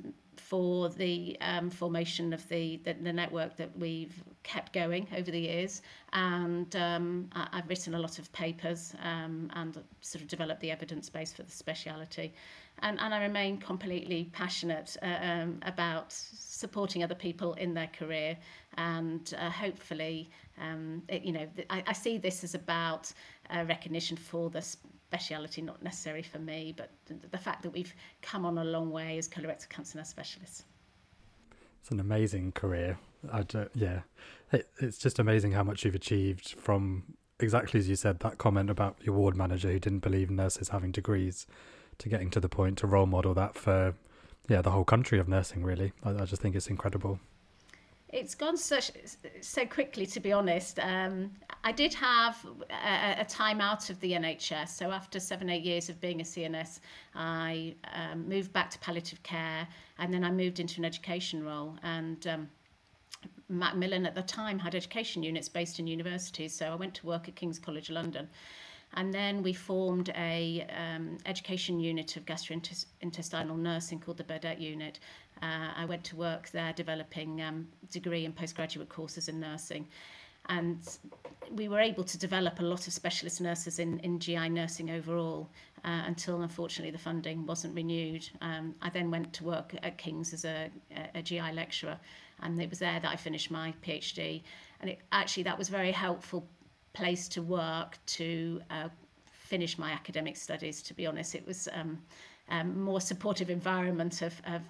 for 0.49 0.89
the 0.91 1.37
um, 1.41 1.71
formation 1.71 2.33
of 2.33 2.49
the, 2.49 2.77
the, 2.85 2.95
the 2.95 3.13
network 3.13 3.57
that 3.57 3.77
we've 3.77 4.15
kept 4.45 4.73
going 4.73 5.07
over 5.17 5.31
the 5.31 5.41
years. 5.41 5.83
And 6.13 6.75
um, 6.77 7.29
I, 7.33 7.49
I've 7.53 7.69
written 7.69 7.95
a 7.95 7.99
lot 7.99 8.21
of 8.21 8.31
papers 8.33 8.95
um, 9.03 9.51
and 9.55 9.77
sort 10.01 10.23
of 10.23 10.29
developed 10.29 10.61
the 10.61 10.71
evidence 10.71 11.11
base 11.11 11.33
for 11.33 11.43
the 11.43 11.51
speciality. 11.51 12.33
And, 12.81 13.01
and 13.01 13.13
I 13.13 13.23
remain 13.23 13.59
completely 13.59 14.31
passionate 14.33 14.97
uh, 15.03 15.07
um, 15.21 15.59
about 15.63 16.13
supporting 16.13 17.03
other 17.03 17.15
people 17.15 17.55
in 17.55 17.75
their 17.75 17.89
career. 17.89 18.37
And 18.77 19.35
uh, 19.41 19.51
hopefully, 19.51 20.31
um, 20.61 21.03
it, 21.09 21.23
you 21.23 21.33
know, 21.33 21.49
I, 21.71 21.83
I 21.89 21.93
see 21.93 22.19
this 22.19 22.45
as 22.45 22.55
about 22.55 23.13
uh, 23.51 23.65
recognition 23.67 24.17
for 24.17 24.49
the 24.49 24.65
speciality, 25.09 25.63
not 25.63 25.83
necessarily 25.83 26.23
for 26.23 26.39
me, 26.39 26.75
but 26.77 26.91
the 27.31 27.39
fact 27.39 27.63
that 27.63 27.71
we've 27.71 27.95
come 28.23 28.45
on 28.45 28.59
a 28.59 28.65
long 28.65 28.91
way 28.91 29.19
as 29.19 29.29
colorectal 29.29 29.69
cancer 29.69 29.99
nurse 29.99 30.09
specialists. 30.09 30.65
It's 31.81 31.91
an 31.91 32.01
amazing 32.01 32.53
career. 32.53 32.99
I 33.33 33.43
do, 33.43 33.69
yeah, 33.75 34.01
it, 34.53 34.69
it's 34.81 34.99
just 34.99 35.19
amazing 35.19 35.53
how 35.53 35.63
much 35.63 35.85
you've 35.85 35.95
achieved 35.95 36.55
from 36.59 37.05
exactly 37.39 37.79
as 37.79 37.89
you 37.89 37.97
said 37.97 38.21
that 38.21 38.39
comment 38.39 38.71
about 38.71 38.97
your 39.03 39.15
ward 39.15 39.37
manager 39.37 39.71
who 39.71 39.79
didn't 39.79 40.01
believe 40.01 40.31
nurses 40.31 40.71
having 40.71 40.91
degrees 40.91 41.47
to 41.99 42.09
getting 42.09 42.31
to 42.31 42.41
the 42.41 42.49
point 42.49 42.79
to 42.79 42.87
role 42.87 43.07
model 43.07 43.35
that 43.35 43.55
for 43.55 43.95
yeah 44.49 44.63
the 44.63 44.71
whole 44.71 44.85
country 44.85 45.19
of 45.19 45.29
nursing 45.29 45.63
really 45.63 45.93
I, 46.03 46.11
I 46.11 46.25
just 46.25 46.41
think 46.41 46.57
it's 46.57 46.69
incredible 46.69 47.21
it's 48.09 48.35
gone 48.35 48.57
such 48.57 48.91
so 49.43 49.67
quickly 49.67 50.07
to 50.07 50.21
be 50.21 50.33
honest 50.33 50.79
um, 50.79 51.33
i 51.67 51.73
did 51.73 51.93
have 51.93 52.37
a, 52.71 53.21
a, 53.21 53.25
time 53.25 53.61
out 53.61 53.91
of 53.91 53.99
the 54.01 54.13
nhs 54.13 54.69
so 54.69 54.91
after 54.91 55.19
seven 55.19 55.51
eight 55.51 55.65
years 55.65 55.89
of 55.89 56.01
being 56.01 56.21
a 56.21 56.25
cns 56.25 56.81
i 57.15 57.75
um, 57.93 58.29
moved 58.29 58.53
back 58.53 58.71
to 58.71 58.79
palliative 58.79 59.23
care 59.23 59.67
and 59.99 60.15
then 60.15 60.23
i 60.23 60.31
moved 60.31 60.61
into 60.61 60.79
an 60.79 60.85
education 60.85 61.45
role 61.45 61.77
and 61.83 62.27
um, 62.29 62.49
macmillan 63.49 64.07
at 64.07 64.15
the 64.15 64.23
time 64.23 64.59
had 64.59 64.75
education 64.75 65.23
units 65.23 65.49
based 65.49 65.79
in 65.81 65.87
universities 65.87 66.55
so 66.55 66.67
i 66.67 66.75
went 66.75 66.95
to 66.95 67.05
work 67.05 67.29
at 67.29 67.35
king's 67.35 67.59
college 67.59 67.91
london 67.91 68.29
and 68.95 69.13
then 69.13 69.43
we 69.43 69.53
formed 69.53 70.11
a 70.17 70.67
um, 70.71 71.19
education 71.27 71.81
unit 71.81 72.17
of 72.17 72.25
gastrointestinal 72.25 73.59
nursing 73.59 73.99
called 73.99 74.17
the 74.17 74.25
Burdett 74.25 74.61
unit. 74.61 75.01
Uh, 75.43 75.73
I 75.77 75.85
went 75.85 76.03
to 76.05 76.17
work 76.17 76.49
there 76.51 76.73
developing 76.73 77.43
um, 77.43 77.69
degree 77.91 78.25
and 78.25 78.35
postgraduate 78.35 78.89
courses 78.89 79.29
in 79.29 79.39
nursing. 79.39 79.87
And 80.49 80.79
we 81.51 81.69
were 81.69 81.81
able 81.81 82.05
to 82.05 82.19
develop 82.19 82.61
a 82.61 82.63
lot 82.63 82.87
of 82.87 82.93
specialist 82.93 83.41
nurses 83.41 83.79
in, 83.79 83.99
in 84.01 84.19
GI 84.19 84.49
nursing 84.49 84.91
overall 84.91 85.51
uh, 85.85 86.03
until 86.07 86.43
unfortunately 86.43 86.91
the 86.91 86.99
funding 86.99 87.47
wasn't 87.47 87.75
renewed. 87.75 88.29
Um, 88.41 88.75
I 88.83 88.91
then 88.91 89.11
went 89.11 89.33
to 89.35 89.45
work 89.45 89.75
at 89.83 89.99
King's 89.99 90.33
as 90.33 90.45
a, 90.45 90.71
a, 91.15 91.23
GI 91.23 91.53
lecturer 91.53 91.99
and 92.43 92.61
it 92.61 92.69
was 92.69 92.79
there 92.79 92.99
that 93.01 93.11
I 93.11 93.17
finished 93.17 93.51
my 93.51 93.73
PhD. 93.85 94.43
And 94.81 94.91
it, 94.91 94.99
actually 95.13 95.45
that 95.45 95.57
was 95.57 95.69
a 95.69 95.73
very 95.73 95.93
helpful 95.93 96.49
place 96.93 97.29
to 97.29 97.43
work 97.43 97.99
to 98.07 98.61
uh, 98.71 98.89
finish 99.31 99.79
my 99.79 99.93
academic 99.93 100.37
studies. 100.37 100.83
To 100.83 100.95
be 100.95 101.07
honest, 101.07 101.35
it 101.35 101.47
was 101.47 101.69
um, 101.73 101.99
um, 102.49 102.81
more 102.81 103.01
supportive 103.01 103.51
environment 103.51 104.23
of, 104.23 104.41
of 104.47 104.63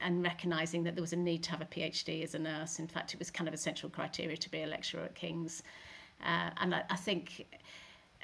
and 0.00 0.22
recognizing 0.22 0.82
that 0.84 0.94
there 0.94 1.02
was 1.02 1.12
a 1.12 1.16
need 1.16 1.42
to 1.44 1.50
have 1.50 1.60
a 1.60 1.66
PhD 1.66 2.22
as 2.22 2.34
a 2.34 2.38
nurse. 2.38 2.78
In 2.78 2.88
fact, 2.88 3.12
it 3.12 3.18
was 3.18 3.30
kind 3.30 3.48
of 3.48 3.54
essential 3.54 3.90
criteria 3.90 4.36
to 4.36 4.50
be 4.50 4.62
a 4.62 4.66
lecturer 4.66 5.02
at 5.02 5.14
King's. 5.14 5.62
Uh, 6.24 6.50
and 6.58 6.74
I, 6.74 6.82
I 6.90 6.96
think 6.96 7.46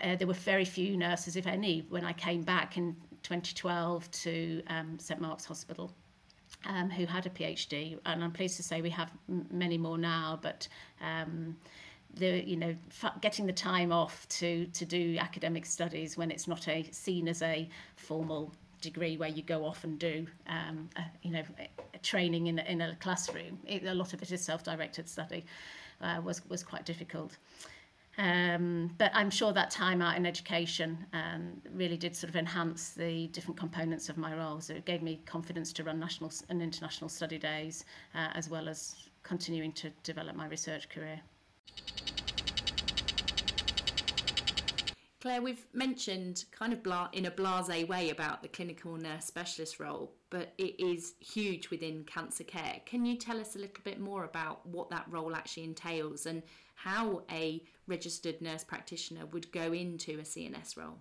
uh, 0.03 0.17
there 0.17 0.27
were 0.27 0.35
very 0.35 0.65
few 0.65 0.97
nurses, 0.97 1.37
if 1.37 1.47
any, 1.47 1.87
when 1.89 2.05
I 2.05 2.13
came 2.13 2.43
back 2.43 2.77
in 2.77 2.97
2012 3.23 4.11
to 4.11 4.63
um, 4.69 4.99
St 4.99 5.21
Mark's 5.21 5.45
Hospital. 5.45 5.93
Um, 6.65 6.91
who 6.91 7.07
had 7.07 7.27
a 7.27 7.31
PhD, 7.31 7.99
and 8.07 8.25
I'm 8.25 8.33
pleased 8.33 8.57
to 8.57 8.63
say 8.63 8.81
we 8.81 8.91
have 8.91 9.13
m- 9.29 9.47
many 9.53 9.79
more 9.79 9.99
now. 9.99 10.39
But 10.43 10.67
um, 11.01 11.57
the 12.17 12.43
you 12.49 12.57
know 12.57 12.75
getting 13.21 13.47
the 13.47 13.53
time 13.53 13.93
off 13.93 14.27
to 14.29 14.67
to 14.67 14.85
do 14.85 15.17
academic 15.19 15.67
studies 15.67 16.17
when 16.17 16.31
it's 16.31 16.49
not 16.49 16.67
a 16.67 16.89
seen 16.91 17.29
as 17.29 17.43
a 17.43 17.69
formal 17.95 18.53
degree 18.91 19.17
where 19.17 19.29
you 19.29 19.43
go 19.43 19.65
off 19.65 19.85
and 19.85 19.99
do 19.99 20.27
um, 20.49 20.89
a, 20.97 21.05
you 21.23 21.33
know 21.33 21.45
a 21.95 21.99
training 21.99 22.47
in 22.47 22.59
a, 22.59 22.63
in 22.63 22.81
a 22.81 22.97
classroom 22.97 23.59
it, 23.67 23.85
a 23.85 23.95
lot 23.95 24.13
of 24.15 24.23
it 24.23 24.31
is 24.33 24.41
self-directed 24.41 25.09
study 25.09 25.45
uh, 26.01 26.21
was 26.25 26.39
was 26.49 26.63
quite 26.63 26.85
difficult 26.93 27.37
um, 28.19 28.95
but 28.97 29.11
I'm 29.15 29.31
sure 29.31 29.53
that 29.53 29.71
time 29.71 30.01
out 30.01 30.17
in 30.17 30.25
education 30.25 31.07
um, 31.13 31.61
really 31.75 31.99
did 31.99 32.17
sort 32.17 32.31
of 32.31 32.37
enhance 32.37 32.91
the 32.91 33.27
different 33.29 33.59
components 33.59 34.09
of 34.09 34.17
my 34.17 34.35
role. 34.35 34.61
So 34.61 34.75
it 34.75 34.87
gave 34.87 35.03
me 35.03 35.21
confidence 35.27 35.73
to 35.75 35.85
run 35.85 35.99
national 35.99 36.33
and 36.49 36.63
international 36.63 37.11
study 37.11 37.39
days, 37.39 37.85
uh, 38.15 38.29
as 38.35 38.49
well 38.49 38.69
as 38.69 39.11
continuing 39.23 39.73
to 39.73 39.91
develop 40.03 40.35
my 40.35 40.47
research 40.47 40.89
career. 40.89 41.21
Claire, 45.27 45.43
we've 45.43 45.67
mentioned 45.73 46.45
kind 46.53 46.73
of 46.73 46.85
bla- 46.85 47.11
in 47.13 47.27
a 47.27 47.31
blase 47.33 47.89
way 47.89 48.11
about 48.11 48.43
the 48.43 48.49
clinical 48.49 48.97
nurse 48.97 49.25
specialist 49.25 49.81
role, 49.81 50.13
but 50.31 50.53
it 50.57 50.79
is 50.79 51.15
huge 51.19 51.69
within 51.69 52.05
cancer 52.05 52.45
care. 52.45 52.81
Can 52.87 53.05
you 53.05 53.17
tell 53.17 53.41
us 53.41 53.57
a 53.57 53.59
little 53.59 53.83
bit 53.83 53.99
more 53.99 54.23
about 54.23 54.65
what 54.65 54.89
that 54.91 55.05
role 55.11 55.35
actually 55.35 55.65
entails 55.65 56.27
and 56.27 56.45
how 56.77 57.25
a 57.29 57.61
registered 57.89 58.41
nurse 58.41 58.63
practitioner 58.63 59.27
would 59.27 59.51
go 59.51 59.73
into 59.73 60.21
a 60.21 60.23
CNS 60.23 60.77
role? 60.77 60.99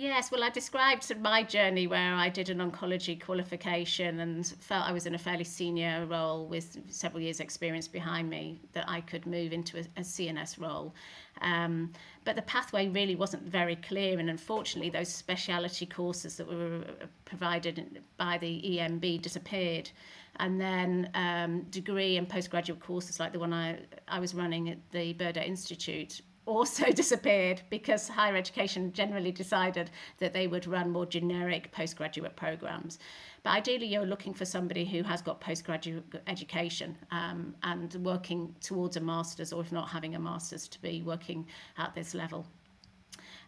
Yes, 0.00 0.30
well, 0.30 0.44
I 0.44 0.50
described 0.50 1.12
my 1.18 1.42
journey 1.42 1.88
where 1.88 2.14
I 2.14 2.28
did 2.28 2.50
an 2.50 2.58
oncology 2.58 3.20
qualification 3.20 4.20
and 4.20 4.46
felt 4.46 4.86
I 4.86 4.92
was 4.92 5.06
in 5.06 5.16
a 5.16 5.18
fairly 5.18 5.42
senior 5.42 6.06
role 6.06 6.46
with 6.46 6.78
several 6.88 7.20
years' 7.20 7.40
experience 7.40 7.88
behind 7.88 8.30
me 8.30 8.60
that 8.74 8.88
I 8.88 9.00
could 9.00 9.26
move 9.26 9.52
into 9.52 9.76
a, 9.76 9.80
a 9.96 10.02
CNS 10.02 10.60
role. 10.60 10.94
Um, 11.40 11.92
but 12.24 12.36
the 12.36 12.42
pathway 12.42 12.86
really 12.86 13.16
wasn't 13.16 13.42
very 13.42 13.74
clear, 13.74 14.20
and 14.20 14.30
unfortunately, 14.30 14.88
those 14.88 15.08
speciality 15.08 15.84
courses 15.84 16.36
that 16.36 16.46
were 16.46 16.84
provided 17.24 18.00
by 18.16 18.38
the 18.38 18.62
ENB 18.78 19.20
disappeared. 19.20 19.90
And 20.36 20.60
then 20.60 21.10
um, 21.14 21.62
degree 21.70 22.18
and 22.18 22.28
postgraduate 22.28 22.78
courses 22.78 23.18
like 23.18 23.32
the 23.32 23.40
one 23.40 23.52
I, 23.52 23.80
I 24.06 24.20
was 24.20 24.32
running 24.32 24.70
at 24.70 24.78
the 24.92 25.12
Burdett 25.14 25.48
Institute 25.48 26.20
also 26.48 26.90
disappeared 26.92 27.62
because 27.70 28.08
higher 28.08 28.36
education 28.36 28.92
generally 28.92 29.30
decided 29.30 29.90
that 30.18 30.32
they 30.32 30.46
would 30.46 30.66
run 30.66 30.90
more 30.90 31.06
generic 31.06 31.70
postgraduate 31.72 32.34
programs. 32.36 32.98
But 33.42 33.50
ideally, 33.50 33.86
you're 33.86 34.06
looking 34.06 34.34
for 34.34 34.44
somebody 34.44 34.84
who 34.84 35.02
has 35.02 35.22
got 35.22 35.40
postgraduate 35.40 36.04
education 36.26 36.96
um, 37.10 37.54
and 37.62 37.94
working 38.04 38.54
towards 38.60 38.96
a 38.96 39.00
master's, 39.00 39.52
or 39.52 39.60
if 39.62 39.70
not 39.70 39.88
having 39.88 40.14
a 40.14 40.18
master's, 40.18 40.66
to 40.68 40.82
be 40.82 41.02
working 41.02 41.46
at 41.76 41.94
this 41.94 42.14
level. 42.14 42.46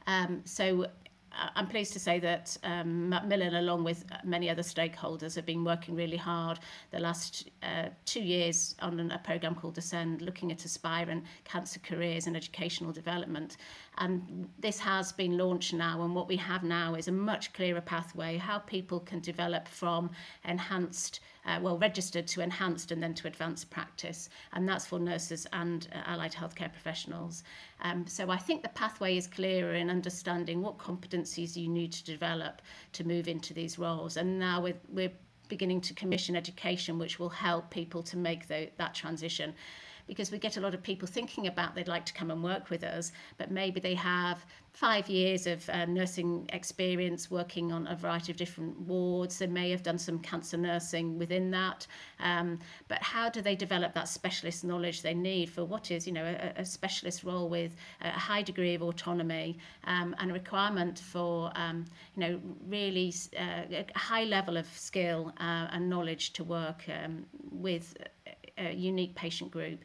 Um, 0.07 0.43
so 0.45 0.87
I'm 1.33 1.67
pleased 1.67 1.93
to 1.93 2.01
say 2.01 2.19
that 2.21 2.57
um, 2.65 3.09
Macmillan, 3.09 3.55
along 3.55 3.85
with 3.85 4.05
many 4.25 4.51
other 4.51 4.63
stakeholders, 4.63 5.35
have 5.37 5.47
been 5.47 5.65
working 5.65 5.95
really 5.95 6.17
hard 6.17 6.59
the 6.91 6.99
last 6.99 7.51
uh, 7.63 7.89
two 8.05 8.21
years 8.21 8.75
on 8.83 9.11
a 9.11 9.19
programme 9.19 9.55
called 9.55 9.79
Ascend, 9.79 10.23
looking 10.23 10.51
at 10.51 10.65
aspirant 10.65 11.25
cancer 11.45 11.81
careers 11.81 12.27
and 12.27 12.37
educational 12.37 12.93
development. 12.93 13.57
And 13.99 14.49
this 14.59 14.79
has 14.81 15.13
been 15.13 15.37
launched 15.37 15.75
now, 15.75 16.03
and 16.03 16.15
what 16.15 16.29
we 16.29 16.37
have 16.37 16.63
now 16.63 16.95
is 16.95 17.09
a 17.09 17.13
much 17.13 17.53
clearer 17.53 17.81
pathway 17.81 18.39
how 18.39 18.59
people 18.61 19.01
can 19.01 19.21
develop 19.21 19.69
from 19.69 20.11
enhanced 20.45 21.21
uh, 21.47 21.59
well 21.61 21.79
registered 21.79 22.27
to 22.27 22.41
enhanced 22.41 22.93
and 22.93 23.03
then 23.03 23.15
to 23.15 23.27
advanced 23.27 23.71
practice. 23.71 24.29
And 24.53 24.69
that's 24.69 24.87
for 24.87 24.99
nurses 24.99 25.47
and 25.53 25.89
uh, 25.93 26.03
allied 26.07 26.33
healthcare 26.33 26.73
professionals. 26.73 27.45
Um, 27.83 28.07
so 28.07 28.31
I 28.31 28.37
think 28.37 28.63
the 28.63 28.69
pathway 28.71 29.17
is 29.17 29.27
clearer 29.27 29.75
in 29.75 29.91
understanding 29.91 30.63
what 30.63 30.79
competencies 30.79 31.57
you 31.57 31.69
need 31.69 31.93
to 31.93 32.05
develop 32.05 32.63
to 32.93 33.05
move 33.05 33.29
into 33.29 33.55
these 33.55 33.79
roles. 33.79 34.17
And 34.17 34.39
now 34.39 34.61
we're, 34.61 34.81
we're 34.89 35.13
beginning 35.49 35.81
to 35.83 35.95
commission 35.95 36.37
education 36.37 36.99
which 36.99 37.19
will 37.19 37.29
help 37.29 37.71
people 37.71 38.03
to 38.05 38.17
make 38.17 38.47
the, 38.49 38.71
that 38.79 38.95
transition 38.95 39.55
because 40.11 40.33
we 40.33 40.39
get 40.39 40.57
a 40.57 40.61
lot 40.61 40.75
of 40.75 40.83
people 40.83 41.07
thinking 41.07 41.47
about 41.47 41.77
they'd 41.77 41.87
like 41.87 42.05
to 42.05 42.13
come 42.13 42.33
and 42.33 42.43
work 42.43 42.69
with 42.69 42.83
us, 42.83 43.13
but 43.39 43.53
maybe 43.53 43.79
they 43.79 43.95
have 43.95 44.45
five 44.73 45.09
years 45.09 45.47
of 45.47 45.69
uh, 45.71 45.85
nursing 45.85 46.49
experience 46.53 47.31
working 47.31 47.71
on 47.71 47.87
a 47.87 47.95
variety 47.95 48.33
of 48.33 48.37
different 48.37 48.77
wards. 48.81 49.39
They 49.39 49.47
may 49.47 49.71
have 49.71 49.85
done 49.85 49.99
some 49.99 50.19
cancer 50.19 50.57
nursing 50.57 51.17
within 51.17 51.53
that, 51.53 51.87
um, 52.19 52.59
but 52.89 53.01
how 53.03 53.29
do 53.31 53.41
they 53.41 53.55
develop 53.55 53.95
that 53.95 54.09
specialist 54.09 54.65
knowledge 54.65 55.03
they 55.03 55.15
need 55.15 55.49
for 55.49 55.65
what 55.65 55.93
is, 55.93 56.09
you 56.09 56.13
know, 56.13 56.25
a, 56.25 56.61
a 56.61 56.65
specialist 56.65 57.23
role 57.23 57.49
with 57.49 57.77
a 58.01 58.11
high 58.11 58.43
degree 58.43 58.75
of 58.75 58.83
autonomy 58.83 59.59
um, 59.85 60.17
and 60.19 60.33
a 60.33 60.35
requirement 60.35 60.99
for, 60.99 61.53
um, 61.55 61.85
you 62.17 62.21
know, 62.21 62.41
really 62.67 63.15
uh, 63.39 63.63
a 63.71 63.99
high 63.99 64.25
level 64.25 64.57
of 64.57 64.67
skill 64.77 65.33
uh, 65.39 65.69
and 65.71 65.89
knowledge 65.89 66.33
to 66.33 66.43
work 66.43 66.83
um, 66.89 67.25
with 67.53 67.97
a 68.61 68.73
unique 68.73 69.15
patient 69.15 69.51
group. 69.51 69.81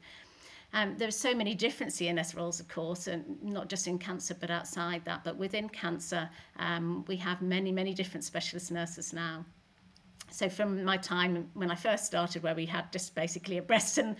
Um, 0.73 0.95
there 0.97 1.07
are 1.07 1.11
so 1.11 1.33
many 1.33 1.55
different 1.55 1.93
CNS 1.93 2.35
roles, 2.35 2.59
of 2.59 2.67
course, 2.67 3.07
and 3.07 3.41
not 3.41 3.69
just 3.69 3.87
in 3.87 3.97
cancer, 3.97 4.35
but 4.37 4.51
outside 4.51 5.05
that. 5.05 5.23
But 5.23 5.37
within 5.37 5.69
cancer, 5.69 6.29
um, 6.59 7.05
we 7.07 7.15
have 7.17 7.41
many, 7.41 7.71
many 7.71 7.93
different 7.93 8.25
specialist 8.25 8.71
nurses 8.71 9.13
now. 9.13 9.45
So 10.31 10.49
from 10.49 10.83
my 10.83 10.97
time 10.97 11.49
when 11.53 11.71
I 11.71 11.75
first 11.75 12.05
started, 12.05 12.43
where 12.43 12.55
we 12.55 12.65
had 12.65 12.91
just 12.91 13.15
basically 13.15 13.57
a 13.57 13.61
breast 13.61 13.97
and 13.97 14.17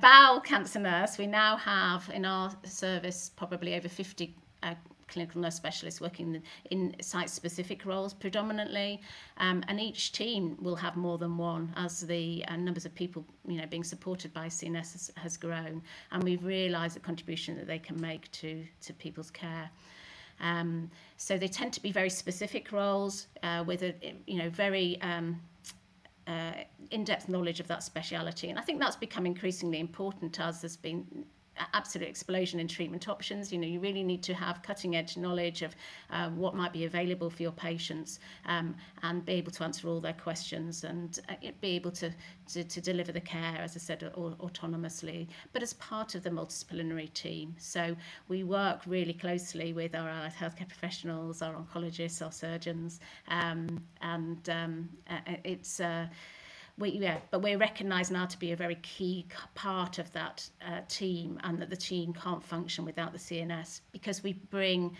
bowel 0.00 0.40
cancer 0.40 0.78
nurse, 0.78 1.18
we 1.18 1.26
now 1.26 1.56
have 1.56 2.08
in 2.14 2.24
our 2.24 2.50
service 2.64 3.30
probably 3.36 3.74
over 3.74 3.88
50 3.88 4.34
uh, 4.62 4.74
clinical 5.10 5.40
nurse 5.40 5.56
specialists 5.56 6.00
working 6.00 6.42
in 6.70 6.94
site-specific 7.00 7.84
roles 7.84 8.14
predominantly, 8.14 9.00
um, 9.38 9.62
and 9.68 9.78
each 9.80 10.12
team 10.12 10.56
will 10.60 10.76
have 10.76 10.96
more 10.96 11.18
than 11.18 11.36
one 11.36 11.72
as 11.76 12.00
the 12.00 12.44
uh, 12.48 12.56
numbers 12.56 12.86
of 12.86 12.94
people 12.94 13.24
you 13.46 13.58
know 13.58 13.66
being 13.66 13.84
supported 13.84 14.32
by 14.32 14.46
CNS 14.46 14.92
has, 14.92 15.12
has 15.16 15.36
grown, 15.36 15.82
and 16.12 16.24
we've 16.24 16.44
realised 16.44 16.96
the 16.96 17.00
contribution 17.00 17.56
that 17.56 17.66
they 17.66 17.78
can 17.78 18.00
make 18.00 18.30
to 18.32 18.64
to 18.82 18.92
people's 18.94 19.30
care. 19.30 19.70
Um, 20.40 20.90
so 21.18 21.36
they 21.36 21.48
tend 21.48 21.72
to 21.74 21.82
be 21.82 21.92
very 21.92 22.08
specific 22.08 22.72
roles 22.72 23.26
uh, 23.42 23.62
with 23.66 23.82
a 23.82 23.94
you 24.26 24.38
know 24.38 24.48
very 24.48 25.00
um, 25.02 25.40
uh, 26.26 26.52
in-depth 26.90 27.28
knowledge 27.28 27.60
of 27.60 27.66
that 27.68 27.82
speciality, 27.82 28.48
and 28.50 28.58
I 28.58 28.62
think 28.62 28.80
that's 28.80 28.96
become 28.96 29.26
increasingly 29.26 29.80
important 29.80 30.40
as 30.40 30.60
there's 30.62 30.76
been 30.76 31.26
absolute 31.74 32.08
explosion 32.08 32.60
in 32.60 32.68
treatment 32.68 33.08
options. 33.08 33.52
You 33.52 33.58
know, 33.58 33.66
you 33.66 33.80
really 33.80 34.02
need 34.02 34.22
to 34.24 34.34
have 34.34 34.62
cutting 34.62 34.96
edge 34.96 35.16
knowledge 35.16 35.62
of 35.62 35.74
uh, 36.10 36.30
what 36.30 36.54
might 36.54 36.72
be 36.72 36.84
available 36.84 37.30
for 37.30 37.42
your 37.42 37.52
patients 37.52 38.20
um, 38.46 38.74
and 39.02 39.24
be 39.24 39.32
able 39.34 39.52
to 39.52 39.64
answer 39.64 39.88
all 39.88 40.00
their 40.00 40.14
questions 40.14 40.84
and 40.84 41.18
uh, 41.28 41.34
be 41.60 41.70
able 41.70 41.90
to, 41.92 42.12
to, 42.52 42.64
to 42.64 42.80
deliver 42.80 43.12
the 43.12 43.20
care, 43.20 43.58
as 43.58 43.76
I 43.76 43.80
said, 43.80 44.00
autonomously, 44.16 45.28
but 45.52 45.62
as 45.62 45.74
part 45.74 46.14
of 46.14 46.22
the 46.22 46.30
multidisciplinary 46.30 47.12
team. 47.12 47.54
So 47.58 47.96
we 48.28 48.44
work 48.44 48.80
really 48.86 49.14
closely 49.14 49.72
with 49.72 49.94
our 49.94 50.28
healthcare 50.30 50.68
professionals, 50.68 51.42
our 51.42 51.54
oncologists, 51.54 52.24
our 52.24 52.32
surgeons, 52.32 53.00
um, 53.28 53.82
and 54.02 54.48
um, 54.48 54.88
uh, 55.08 55.18
it's 55.44 55.80
uh, 55.80 56.06
we, 56.80 56.90
yeah, 56.92 57.18
but 57.30 57.42
we're 57.42 57.58
recognised 57.58 58.10
now 58.10 58.26
to 58.26 58.38
be 58.38 58.52
a 58.52 58.56
very 58.56 58.76
key 58.76 59.26
part 59.54 59.98
of 59.98 60.10
that 60.12 60.48
uh, 60.66 60.80
team 60.88 61.38
and 61.44 61.60
that 61.60 61.68
the 61.68 61.76
team 61.76 62.12
can't 62.14 62.42
function 62.42 62.84
without 62.84 63.12
the 63.12 63.18
CNS 63.18 63.82
because 63.92 64.22
we 64.22 64.32
bring 64.32 64.96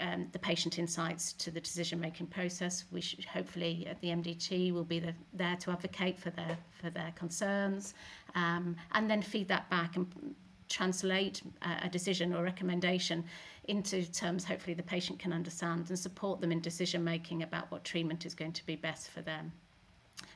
um, 0.00 0.26
the 0.32 0.38
patient 0.38 0.78
insights 0.78 1.34
to 1.34 1.50
the 1.50 1.60
decision 1.60 2.00
making 2.00 2.28
process. 2.28 2.84
We 2.90 3.02
should 3.02 3.24
hopefully 3.26 3.86
at 3.88 4.00
the 4.00 4.08
MDT 4.08 4.72
will 4.72 4.84
be 4.84 4.98
the, 4.98 5.14
there 5.34 5.56
to 5.56 5.70
advocate 5.70 6.18
for 6.18 6.30
their 6.30 6.56
for 6.80 6.90
their 6.90 7.12
concerns 7.14 7.94
um, 8.34 8.74
and 8.92 9.08
then 9.08 9.22
feed 9.22 9.48
that 9.48 9.68
back 9.70 9.96
and 9.96 10.34
translate 10.68 11.42
a, 11.62 11.86
a 11.86 11.88
decision 11.88 12.34
or 12.34 12.42
recommendation 12.42 13.22
into 13.68 14.10
terms 14.10 14.44
hopefully 14.44 14.74
the 14.74 14.82
patient 14.82 15.18
can 15.18 15.32
understand 15.32 15.88
and 15.88 15.98
support 15.98 16.40
them 16.40 16.50
in 16.50 16.60
decision 16.60 17.04
making 17.04 17.42
about 17.42 17.70
what 17.70 17.84
treatment 17.84 18.26
is 18.26 18.34
going 18.34 18.52
to 18.52 18.64
be 18.66 18.76
best 18.76 19.10
for 19.10 19.20
them. 19.20 19.52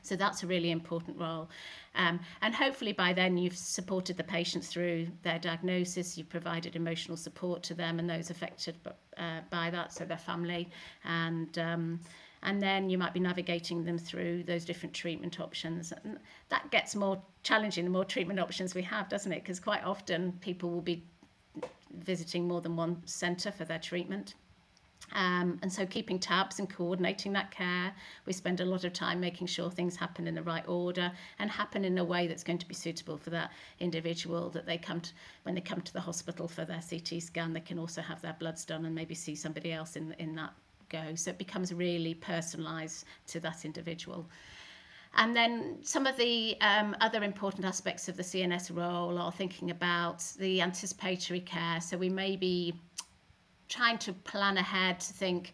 So 0.03 0.15
that's 0.15 0.43
a 0.43 0.47
really 0.47 0.71
important 0.71 1.17
role. 1.19 1.49
Um, 1.95 2.19
and 2.41 2.55
hopefully 2.55 2.93
by 2.93 3.13
then 3.13 3.37
you've 3.37 3.57
supported 3.57 4.17
the 4.17 4.23
patients 4.23 4.67
through 4.67 5.07
their 5.23 5.39
diagnosis, 5.39 6.17
you've 6.17 6.29
provided 6.29 6.75
emotional 6.75 7.17
support 7.17 7.63
to 7.63 7.73
them 7.73 7.99
and 7.99 8.09
those 8.09 8.29
affected 8.29 8.75
uh, 9.17 9.41
by 9.49 9.69
that, 9.69 9.93
so 9.93 10.05
their 10.05 10.17
family. 10.17 10.69
And, 11.03 11.57
um, 11.57 11.99
and 12.43 12.61
then 12.61 12.89
you 12.89 12.97
might 12.97 13.13
be 13.13 13.19
navigating 13.19 13.83
them 13.83 13.97
through 13.97 14.43
those 14.43 14.65
different 14.65 14.95
treatment 14.95 15.39
options. 15.39 15.93
And 16.03 16.17
that 16.49 16.69
gets 16.71 16.95
more 16.95 17.21
challenging 17.43 17.83
the 17.85 17.91
more 17.91 18.05
treatment 18.05 18.39
options 18.39 18.73
we 18.73 18.81
have, 18.83 19.09
doesn't 19.09 19.31
it? 19.31 19.43
Because 19.43 19.59
quite 19.59 19.83
often 19.83 20.33
people 20.41 20.69
will 20.69 20.81
be 20.81 21.03
visiting 21.99 22.47
more 22.47 22.61
than 22.61 22.75
one 22.75 23.01
centre 23.05 23.51
for 23.51 23.65
their 23.65 23.79
treatment. 23.79 24.35
Um, 25.13 25.59
and 25.61 25.71
so 25.71 25.85
keeping 25.85 26.19
tabs 26.19 26.59
and 26.59 26.69
coordinating 26.69 27.33
that 27.33 27.51
care. 27.51 27.93
We 28.25 28.33
spend 28.33 28.61
a 28.61 28.65
lot 28.65 28.83
of 28.83 28.93
time 28.93 29.19
making 29.19 29.47
sure 29.47 29.69
things 29.69 29.95
happen 29.95 30.27
in 30.27 30.35
the 30.35 30.43
right 30.43 30.67
order 30.67 31.11
and 31.39 31.49
happen 31.49 31.83
in 31.83 31.97
a 31.97 32.03
way 32.03 32.27
that's 32.27 32.43
going 32.43 32.59
to 32.59 32.67
be 32.67 32.73
suitable 32.73 33.17
for 33.17 33.29
that 33.31 33.51
individual 33.79 34.49
that 34.51 34.65
they 34.65 34.77
come 34.77 35.01
to 35.01 35.11
when 35.43 35.55
they 35.55 35.61
come 35.61 35.81
to 35.81 35.93
the 35.93 35.99
hospital 35.99 36.47
for 36.47 36.65
their 36.65 36.81
CT 36.87 37.21
scan, 37.21 37.53
they 37.53 37.59
can 37.59 37.79
also 37.79 38.01
have 38.01 38.21
their 38.21 38.35
bloods 38.39 38.65
done 38.65 38.85
and 38.85 38.93
maybe 38.93 39.15
see 39.15 39.35
somebody 39.35 39.71
else 39.73 39.95
in, 39.95 40.15
in 40.19 40.35
that 40.35 40.53
go. 40.89 41.15
So 41.15 41.31
it 41.31 41.37
becomes 41.37 41.73
really 41.73 42.15
personalised 42.15 43.05
to 43.27 43.39
that 43.39 43.65
individual. 43.65 44.27
And 45.15 45.35
then 45.35 45.77
some 45.81 46.07
of 46.07 46.15
the 46.15 46.55
um, 46.61 46.95
other 47.01 47.23
important 47.23 47.65
aspects 47.65 48.07
of 48.07 48.15
the 48.15 48.23
CNS 48.23 48.75
role 48.75 49.17
are 49.17 49.31
thinking 49.31 49.71
about 49.71 50.23
the 50.39 50.61
anticipatory 50.61 51.41
care. 51.41 51.81
So 51.81 51.97
we 51.97 52.07
may 52.07 52.37
be 52.37 52.73
trying 53.71 53.97
to 53.97 54.13
plan 54.13 54.57
ahead 54.57 54.99
to 54.99 55.13
think 55.13 55.53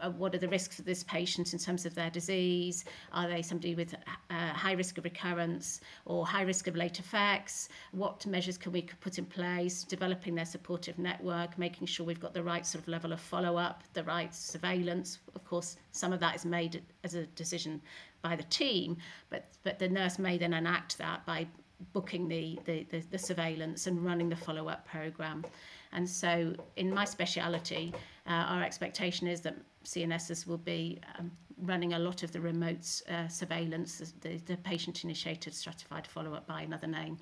uh, 0.00 0.10
what 0.10 0.34
are 0.34 0.38
the 0.38 0.48
risks 0.48 0.76
for 0.76 0.82
this 0.82 1.02
patient 1.04 1.52
in 1.52 1.58
terms 1.58 1.84
of 1.86 1.94
their 1.94 2.10
disease? 2.10 2.84
Are 3.12 3.28
they 3.28 3.42
somebody 3.42 3.74
with 3.74 3.94
uh, 3.94 4.34
high 4.52 4.72
risk 4.72 4.98
of 4.98 5.04
recurrence 5.04 5.80
or 6.04 6.26
high 6.26 6.42
risk 6.42 6.66
of 6.66 6.76
late 6.76 6.98
effects? 6.98 7.68
What 7.92 8.24
measures 8.26 8.56
can 8.56 8.72
we 8.72 8.82
put 9.00 9.18
in 9.18 9.26
place? 9.26 9.84
Developing 9.84 10.34
their 10.34 10.44
supportive 10.44 10.98
network, 10.98 11.58
making 11.58 11.86
sure 11.86 12.06
we've 12.06 12.20
got 12.20 12.34
the 12.34 12.42
right 12.42 12.64
sort 12.64 12.82
of 12.82 12.88
level 12.88 13.12
of 13.12 13.20
follow 13.20 13.56
up, 13.56 13.82
the 13.92 14.04
right 14.04 14.34
surveillance. 14.34 15.18
Of 15.34 15.44
course, 15.44 15.76
some 15.92 16.12
of 16.12 16.20
that 16.20 16.36
is 16.36 16.44
made 16.44 16.82
as 17.04 17.14
a 17.14 17.26
decision 17.26 17.80
by 18.22 18.36
the 18.36 18.44
team, 18.44 18.98
but 19.30 19.46
but 19.62 19.78
the 19.78 19.88
nurse 19.88 20.18
may 20.18 20.36
then 20.36 20.52
enact 20.52 20.98
that 20.98 21.24
by 21.24 21.46
booking 21.94 22.28
the 22.28 22.58
the, 22.64 22.86
the, 22.90 23.00
the 23.10 23.18
surveillance 23.18 23.86
and 23.86 24.04
running 24.04 24.28
the 24.28 24.36
follow 24.36 24.68
up 24.68 24.86
program. 24.86 25.44
And 25.92 26.08
so, 26.08 26.54
in 26.76 26.92
my 26.92 27.04
speciality, 27.04 27.92
uh, 28.26 28.30
our 28.30 28.62
expectation 28.62 29.26
is 29.26 29.40
that 29.42 29.56
CNSs 29.84 30.46
will 30.46 30.58
be 30.58 31.00
um, 31.18 31.30
running 31.62 31.94
a 31.94 31.98
lot 31.98 32.22
of 32.22 32.32
the 32.32 32.40
remote 32.40 33.02
uh, 33.08 33.28
surveillance, 33.28 34.14
the, 34.20 34.36
the 34.46 34.56
patient 34.58 35.04
initiated 35.04 35.54
stratified 35.54 36.06
follow 36.06 36.34
up 36.34 36.46
by 36.46 36.62
another 36.62 36.86
name, 36.86 37.18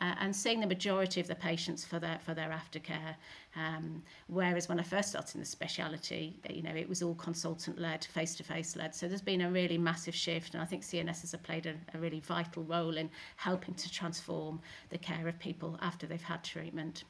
uh, 0.00 0.14
and 0.20 0.34
seeing 0.34 0.60
the 0.60 0.66
majority 0.66 1.20
of 1.20 1.26
the 1.26 1.34
patients 1.34 1.84
for 1.84 1.98
their, 1.98 2.18
for 2.24 2.34
their 2.34 2.50
aftercare. 2.50 3.14
Um, 3.54 4.02
whereas 4.28 4.68
when 4.68 4.80
I 4.80 4.82
first 4.82 5.10
started 5.10 5.34
in 5.34 5.40
the 5.40 5.46
speciality, 5.46 6.38
you 6.48 6.62
know, 6.62 6.74
it 6.74 6.88
was 6.88 7.02
all 7.02 7.14
consultant 7.14 7.78
led, 7.78 8.04
face 8.04 8.34
to 8.36 8.42
face 8.42 8.76
led. 8.76 8.94
So 8.94 9.08
there's 9.08 9.22
been 9.22 9.42
a 9.42 9.50
really 9.50 9.78
massive 9.78 10.14
shift, 10.14 10.54
and 10.54 10.62
I 10.62 10.66
think 10.66 10.82
CNSs 10.82 11.32
have 11.32 11.42
played 11.42 11.66
a, 11.66 11.74
a 11.94 11.98
really 11.98 12.20
vital 12.20 12.62
role 12.64 12.96
in 12.96 13.10
helping 13.36 13.74
to 13.74 13.90
transform 13.90 14.60
the 14.90 14.98
care 14.98 15.28
of 15.28 15.38
people 15.38 15.78
after 15.82 16.06
they've 16.06 16.22
had 16.22 16.42
treatment. 16.42 17.04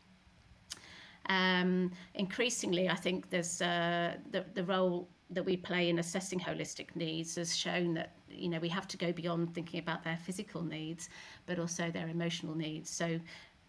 Um, 1.29 1.93
increasingly, 2.15 2.89
I 2.89 2.97
think 2.97 3.31
there's 3.31 3.63
uh, 3.63 4.17
the, 4.31 4.45
the 4.55 4.65
role 4.65 5.09
that 5.31 5.45
we 5.45 5.57
play 5.57 5.89
in 5.89 5.99
assessing 5.99 6.39
holistic 6.39 6.95
needs 6.95 7.37
has 7.37 7.57
shown 7.57 7.95
that 7.95 8.13
you 8.29 8.49
know 8.49 8.59
we 8.59 8.69
have 8.69 8.87
to 8.89 8.97
go 8.97 9.13
beyond 9.13 9.55
thinking 9.55 9.81
about 9.81 10.05
their 10.05 10.19
physical 10.19 10.63
needs 10.63 11.09
but 11.47 11.59
also 11.59 11.91
their 11.91 12.09
emotional 12.09 12.55
needs. 12.55 12.91
So 12.91 13.19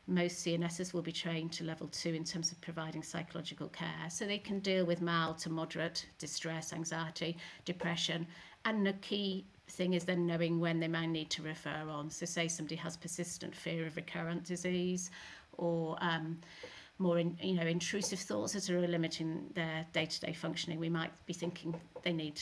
most 0.07 0.45
CNSs 0.45 0.93
will 0.93 1.01
be 1.01 1.13
trained 1.13 1.53
to 1.53 1.63
level 1.63 1.87
two 1.87 2.13
in 2.13 2.25
terms 2.25 2.51
of 2.51 2.59
providing 2.59 3.01
psychological 3.03 3.69
care. 3.69 4.09
So 4.09 4.25
they 4.25 4.37
can 4.37 4.59
deal 4.59 4.85
with 4.85 5.01
mild 5.01 5.37
to 5.39 5.49
moderate 5.49 6.07
distress 6.19 6.73
anxiety 6.73 7.37
depression. 7.63 8.27
And 8.65 8.85
the 8.85 8.93
key 8.93 9.45
thing 9.69 9.93
is 9.93 10.03
then 10.03 10.27
knowing 10.27 10.59
when 10.59 10.79
they 10.79 10.89
might 10.89 11.07
need 11.07 11.29
to 11.31 11.41
refer 11.41 11.87
on. 11.89 12.09
So 12.09 12.25
say 12.25 12.49
somebody 12.49 12.75
has 12.75 12.97
persistent 12.97 13.55
fear 13.55 13.85
of 13.87 13.95
recurrent 13.95 14.43
disease 14.43 15.09
or 15.57 15.97
um, 16.01 16.37
more 16.99 17.19
in, 17.19 17.37
you 17.41 17.55
know 17.55 17.65
intrusive 17.65 18.19
thoughts 18.19 18.53
that 18.53 18.69
are 18.69 18.87
limiting 18.87 19.49
their 19.55 19.85
day-to-day 19.93 20.33
functioning. 20.33 20.79
We 20.79 20.89
might 20.89 21.11
be 21.25 21.33
thinking 21.33 21.79
they 22.03 22.13
need 22.13 22.41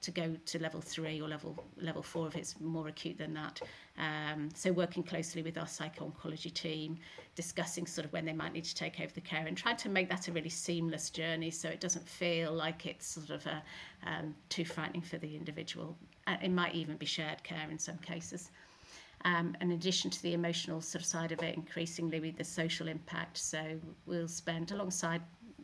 to 0.00 0.10
go 0.10 0.36
to 0.46 0.58
level 0.60 0.80
three 0.80 1.20
or 1.20 1.28
level 1.28 1.64
level 1.80 2.02
four 2.02 2.28
if 2.28 2.36
it's 2.36 2.60
more 2.60 2.88
acute 2.88 3.18
than 3.18 3.34
that. 3.34 3.60
Um, 3.98 4.48
so 4.54 4.70
working 4.70 5.02
closely 5.02 5.42
with 5.42 5.58
our 5.58 5.66
psycho-oncology 5.66 6.54
team 6.54 6.98
discussing 7.34 7.86
sort 7.86 8.04
of 8.04 8.12
when 8.12 8.24
they 8.24 8.32
might 8.32 8.52
need 8.52 8.64
to 8.64 8.74
take 8.74 9.00
over 9.00 9.12
the 9.12 9.20
care 9.20 9.46
and 9.46 9.56
trying 9.56 9.76
to 9.78 9.88
make 9.88 10.08
that 10.08 10.28
a 10.28 10.32
really 10.32 10.48
seamless 10.48 11.10
journey 11.10 11.50
so 11.50 11.68
it 11.68 11.80
doesn't 11.80 12.08
feel 12.08 12.52
like 12.52 12.86
it's 12.86 13.06
sort 13.06 13.30
of 13.30 13.44
a, 13.46 13.62
um, 14.06 14.34
too 14.48 14.64
frightening 14.64 15.02
for 15.02 15.18
the 15.18 15.34
individual. 15.34 15.96
Uh, 16.28 16.36
it 16.42 16.50
might 16.50 16.74
even 16.74 16.96
be 16.96 17.06
shared 17.06 17.42
care 17.42 17.68
in 17.70 17.78
some 17.78 17.98
cases 17.98 18.50
um, 19.24 19.56
in 19.60 19.72
addition 19.72 20.10
to 20.10 20.22
the 20.22 20.34
emotional 20.34 20.80
sort 20.80 21.02
of 21.02 21.06
side 21.06 21.32
of 21.32 21.42
it, 21.42 21.56
increasingly 21.56 22.20
with 22.20 22.36
the 22.36 22.44
social 22.44 22.88
impact. 22.88 23.38
So 23.38 23.78
we'll 24.06 24.28
spend 24.28 24.70
alongside 24.70 25.22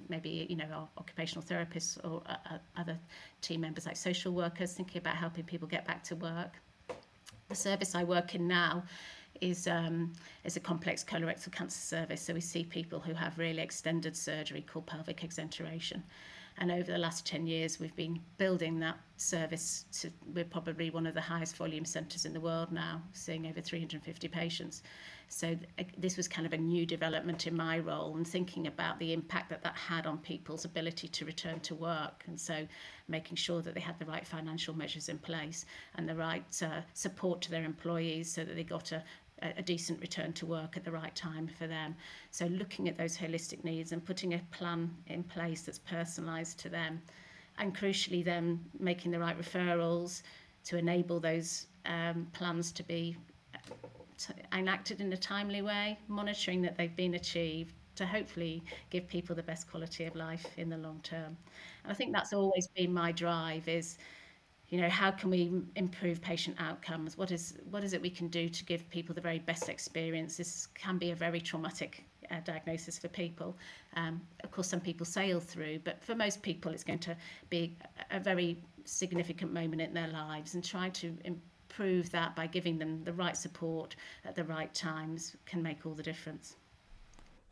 maybe 0.09 0.47
you 0.51 0.57
know 0.57 0.67
our 0.73 0.89
occupational 0.99 1.43
therapists 1.43 1.99
or 2.05 2.23
uh, 2.27 2.37
uh, 2.51 2.59
other 2.77 2.99
team 3.41 3.61
members 3.63 3.87
like 3.87 3.97
social 3.97 4.33
workers 4.33 4.73
thinking 4.75 4.99
about 4.99 5.17
helping 5.17 5.45
people 5.45 5.69
get 5.69 5.87
back 5.87 6.03
to 6.05 6.17
work. 6.17 6.61
The 7.49 7.55
service 7.55 7.95
I 7.95 8.05
work 8.05 8.35
in 8.35 8.47
now 8.49 8.85
is 9.41 9.67
um, 9.67 10.13
is 10.45 10.57
a 10.57 10.61
complex 10.61 11.05
colorectal 11.05 11.53
cancer 11.53 11.79
service. 11.79 12.21
So 12.23 12.35
we 12.35 12.41
see 12.41 12.65
people 12.65 13.01
who 13.01 13.15
have 13.15 13.39
really 13.39 13.63
extended 13.63 14.17
surgery 14.17 14.63
called 14.63 14.87
pelvic 14.87 15.25
exenteration. 15.25 16.03
And 16.59 16.71
over 16.71 16.93
the 16.93 16.99
last 16.99 17.27
10 17.27 17.47
years, 17.47 17.81
we've 17.81 17.97
been 17.97 18.21
building 18.39 18.79
that 18.81 18.97
service 19.17 19.87
to, 20.01 20.11
we're 20.33 20.45
probably 20.45 20.91
one 20.91 21.07
of 21.07 21.15
the 21.15 21.21
highest 21.21 21.57
volume 21.57 21.85
centres 21.85 22.25
in 22.25 22.33
the 22.33 22.41
world 22.41 22.71
now, 22.71 23.03
seeing 23.13 23.47
over 23.47 23.61
350 23.61 24.29
patients. 24.29 24.83
So 25.29 25.57
th- 25.77 25.89
this 25.99 26.17
was 26.17 26.29
kind 26.29 26.47
of 26.47 26.53
a 26.53 26.57
new 26.57 26.87
development 26.87 27.47
in 27.47 27.57
my 27.57 27.79
role 27.81 28.17
and 28.17 28.27
thinking 28.27 28.67
about 28.69 28.99
the 28.99 29.13
impact 29.13 29.51
that 29.51 29.63
that 29.63 29.75
had 29.75 30.07
on 30.07 30.19
people's 30.19 30.65
ability 30.65 31.09
to 31.09 31.25
return 31.25 31.59
to 31.61 31.75
work. 31.75 32.23
And 32.29 32.41
so 32.41 32.67
making 33.09 33.37
sure 33.37 33.61
that 33.63 33.75
they 33.75 33.81
had 33.81 33.99
the 33.99 34.05
right 34.05 34.27
financial 34.27 34.75
measures 34.75 35.09
in 35.09 35.19
place 35.19 35.67
and 35.97 36.09
the 36.09 36.15
right 36.15 36.63
uh, 36.63 36.83
support 36.93 37.41
to 37.43 37.51
their 37.51 37.65
employees 37.65 38.33
so 38.33 38.45
that 38.45 38.55
they 38.55 38.65
got 38.65 38.93
a, 38.93 39.03
a 39.43 39.63
decent 39.63 40.01
return 40.01 40.33
to 40.33 40.47
work 40.47 40.77
at 40.77 40.85
the 40.85 40.91
right 40.91 41.15
time 41.15 41.49
for 41.59 41.67
them. 41.67 41.95
So 42.31 42.47
looking 42.47 42.89
at 42.89 42.97
those 42.97 43.17
holistic 43.17 43.65
needs 43.65 43.93
and 43.93 44.05
putting 44.05 44.35
a 44.35 44.39
plan 44.51 44.91
in 45.09 45.23
place 45.25 45.63
that's 45.63 45.79
personalised 45.81 46.57
to 46.59 46.69
them, 46.69 47.03
and 47.59 47.77
crucially 47.77 48.25
then 48.25 48.65
making 48.79 49.11
the 49.11 49.19
right 49.19 49.39
referrals 49.39 50.23
to 50.65 50.79
enable 50.79 51.21
those 51.21 51.67
um, 51.87 52.27
plans 52.33 52.73
to 52.73 52.83
be 52.83 53.17
enacted 54.53 55.01
in 55.01 55.13
a 55.13 55.17
timely 55.17 55.63
way, 55.63 55.99
monitoring 56.09 56.63
that 56.63 56.77
they've 56.77 56.97
been 56.97 57.15
achieved 57.15 57.75
to 57.97 58.07
hopefully 58.07 58.63
give 58.91 59.07
people 59.07 59.37
the 59.37 59.43
best 59.43 59.71
quality 59.71 60.05
of 60.05 60.15
life 60.17 60.47
in 60.57 60.69
the 60.69 60.77
long 60.77 61.01
term. 61.03 61.37
And 61.83 61.93
I 61.93 61.95
think 61.95 62.13
that's 62.13 62.33
always 62.33 62.67
been 62.69 62.93
my 62.93 63.13
drive 63.13 63.69
is 63.69 63.99
you 64.75 64.81
know 64.81 64.89
how 64.89 65.13
can 65.13 65.31
we 65.31 65.53
improve 65.77 66.21
patient 66.21 66.57
outcomes? 66.59 67.17
What 67.17 67.31
is 67.31 67.55
what 67.71 67.85
is 67.85 67.93
it 67.93 68.03
we 68.03 68.11
can 68.11 68.27
do 68.27 68.49
to 68.49 68.65
give 68.65 68.91
people 68.91 69.15
the 69.15 69.21
very 69.21 69.39
best 69.39 69.69
experience? 69.69 70.37
This 70.37 70.67
can 70.75 70.99
be 70.99 71.13
a 71.13 71.15
very 71.15 71.41
traumatic 71.41 72.03
uh, 72.29 72.41
diagnosis 72.45 72.99
for 72.99 73.07
people. 73.07 73.57
Um, 73.95 74.21
of 74.43 74.51
course 74.51 74.67
some 74.67 74.81
people 74.81 75.07
sail 75.07 75.39
through 75.39 75.79
but 75.85 76.03
for 76.03 76.17
most 76.17 76.43
people 76.43 76.73
it's 76.73 76.83
going 76.83 76.99
to 77.11 77.17
be 77.51 77.77
a 78.11 78.19
very 78.19 78.59
significant 78.85 79.53
moment 79.53 79.81
in 79.81 79.95
their 79.95 80.09
lives 80.09 80.55
and 80.55 80.65
try 80.65 80.89
to 80.89 81.17
improve 81.23 82.11
that 82.11 82.35
by 82.35 82.49
giving 82.49 82.77
them 82.77 83.05
the 83.05 83.13
right 83.13 83.37
support 83.37 83.95
at 84.25 84.35
the 84.35 84.43
right 84.43 84.75
times 84.75 85.37
can 85.47 85.63
make 85.63 85.87
all 85.87 85.95
the 85.95 86.03
difference. 86.03 86.57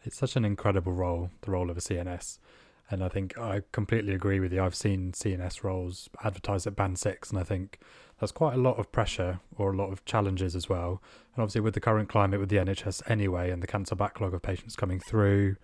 It's 0.03 0.17
such 0.17 0.35
an 0.35 0.45
incredible 0.45 0.93
role 0.93 1.31
the 1.43 1.53
role 1.53 1.71
of 1.71 1.77
a 1.77 1.81
CNS 1.81 2.39
and 2.93 3.03
I 3.03 3.09
think 3.09 3.39
I 3.39 3.63
completely 3.73 4.13
agree 4.13 4.39
with 4.39 4.53
you. 4.53 4.63
I've 4.63 4.75
seen 4.75 5.13
CNS 5.13 5.65
roles 5.65 6.11
advertised 6.23 6.67
at 6.67 6.77
band 6.77 6.99
six, 6.99 7.31
and 7.31 7.39
I 7.39 7.43
think 7.43 7.79
that's 8.21 8.33
quite 8.33 8.53
a 8.53 8.59
lot 8.59 8.79
of 8.79 8.93
pressure 8.93 9.41
or 9.57 9.73
a 9.73 9.77
lot 9.77 9.91
of 9.91 10.05
challenges 10.05 10.55
as 10.55 10.69
well. 10.69 11.03
And 11.35 11.43
obviously, 11.43 11.63
with 11.63 11.73
the 11.73 11.81
current 11.81 12.11
climate 12.11 12.39
with 12.39 12.51
the 12.51 12.57
NHS 12.57 13.11
anyway, 13.11 13.51
and 13.51 13.63
the 13.63 13.67
cancer 13.67 13.95
backlog 13.95 14.35
of 14.35 14.43
patients 14.43 14.77
coming 14.77 15.01
through, 15.01 15.57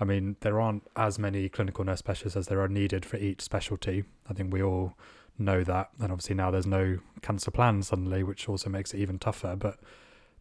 I 0.00 0.04
mean, 0.04 0.34
there 0.40 0.60
aren't 0.60 0.82
as 0.96 1.16
many 1.16 1.48
clinical 1.48 1.84
nurse 1.84 2.00
specialists 2.00 2.36
as 2.36 2.48
there 2.48 2.60
are 2.60 2.68
needed 2.68 3.06
for 3.06 3.18
each 3.18 3.40
specialty. 3.40 4.02
I 4.28 4.34
think 4.34 4.52
we 4.52 4.60
all 4.60 4.94
know 5.38 5.62
that. 5.62 5.90
And 6.00 6.10
obviously, 6.10 6.34
now 6.34 6.50
there's 6.50 6.66
no 6.66 6.98
cancer 7.22 7.52
plan 7.52 7.84
suddenly, 7.84 8.24
which 8.24 8.48
also 8.48 8.68
makes 8.68 8.92
it 8.92 8.98
even 8.98 9.20
tougher. 9.20 9.54
But 9.54 9.78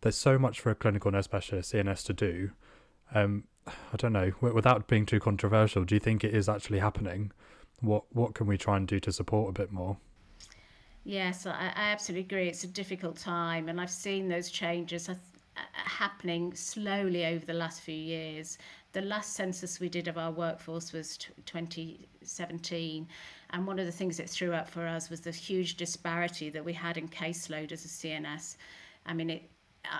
there's 0.02 0.18
so 0.18 0.40
much 0.40 0.60
for 0.60 0.72
a 0.72 0.76
clinical 0.76 1.12
nurse 1.12 1.26
specialist, 1.26 1.72
CNS, 1.72 2.04
to 2.06 2.14
do. 2.14 2.50
Um, 3.14 3.44
I 3.68 3.98
don't 3.98 4.14
know. 4.14 4.34
Without 4.42 4.88
being 4.88 5.06
too 5.06 5.20
controversial, 5.20 5.84
do 5.84 5.96
you 5.96 6.00
think 6.00 6.24
it 6.24 6.34
is 6.34 6.50
actually 6.50 6.80
happening? 6.80 7.32
What 7.80 8.04
what 8.14 8.34
can 8.34 8.48
we 8.48 8.58
try 8.58 8.78
and 8.78 8.88
do 8.88 9.00
to 9.02 9.12
support 9.12 9.50
a 9.50 9.54
bit 9.54 9.72
more? 9.72 9.98
Yes, 11.06 11.46
I, 11.46 11.72
I 11.76 11.92
absolutely 11.92 12.26
agree. 12.26 12.48
It's 12.48 12.64
a 12.64 12.68
difficult 12.68 13.18
time, 13.18 13.68
and 13.68 13.80
I've 13.80 13.90
seen 13.90 14.30
those 14.30 14.50
changes 14.50 15.10
happening 15.74 16.54
slowly 16.56 17.26
over 17.26 17.46
the 17.46 17.54
last 17.54 17.82
few 17.82 17.96
years. 17.96 18.58
The 18.94 19.02
last 19.02 19.34
census 19.34 19.80
we 19.80 19.90
did 19.90 20.08
of 20.08 20.18
our 20.18 20.32
workforce 20.32 20.94
was 20.94 21.18
t- 21.18 21.32
2017, 21.46 23.08
and 23.50 23.68
one 23.68 23.80
of 23.80 23.86
the 23.86 23.92
things 23.92 24.20
it 24.20 24.30
threw 24.30 24.54
up 24.54 24.70
for 24.70 24.88
us 24.88 25.10
was 25.10 25.22
the 25.22 25.32
huge 25.32 25.76
disparity 25.76 26.50
that 26.50 26.64
we 26.64 26.74
had 26.74 26.98
in 26.98 27.08
caseload 27.08 27.72
as 27.72 27.86
a 27.86 27.88
CNS. 27.88 28.56
I 29.06 29.14
mean, 29.14 29.30
it, 29.30 29.50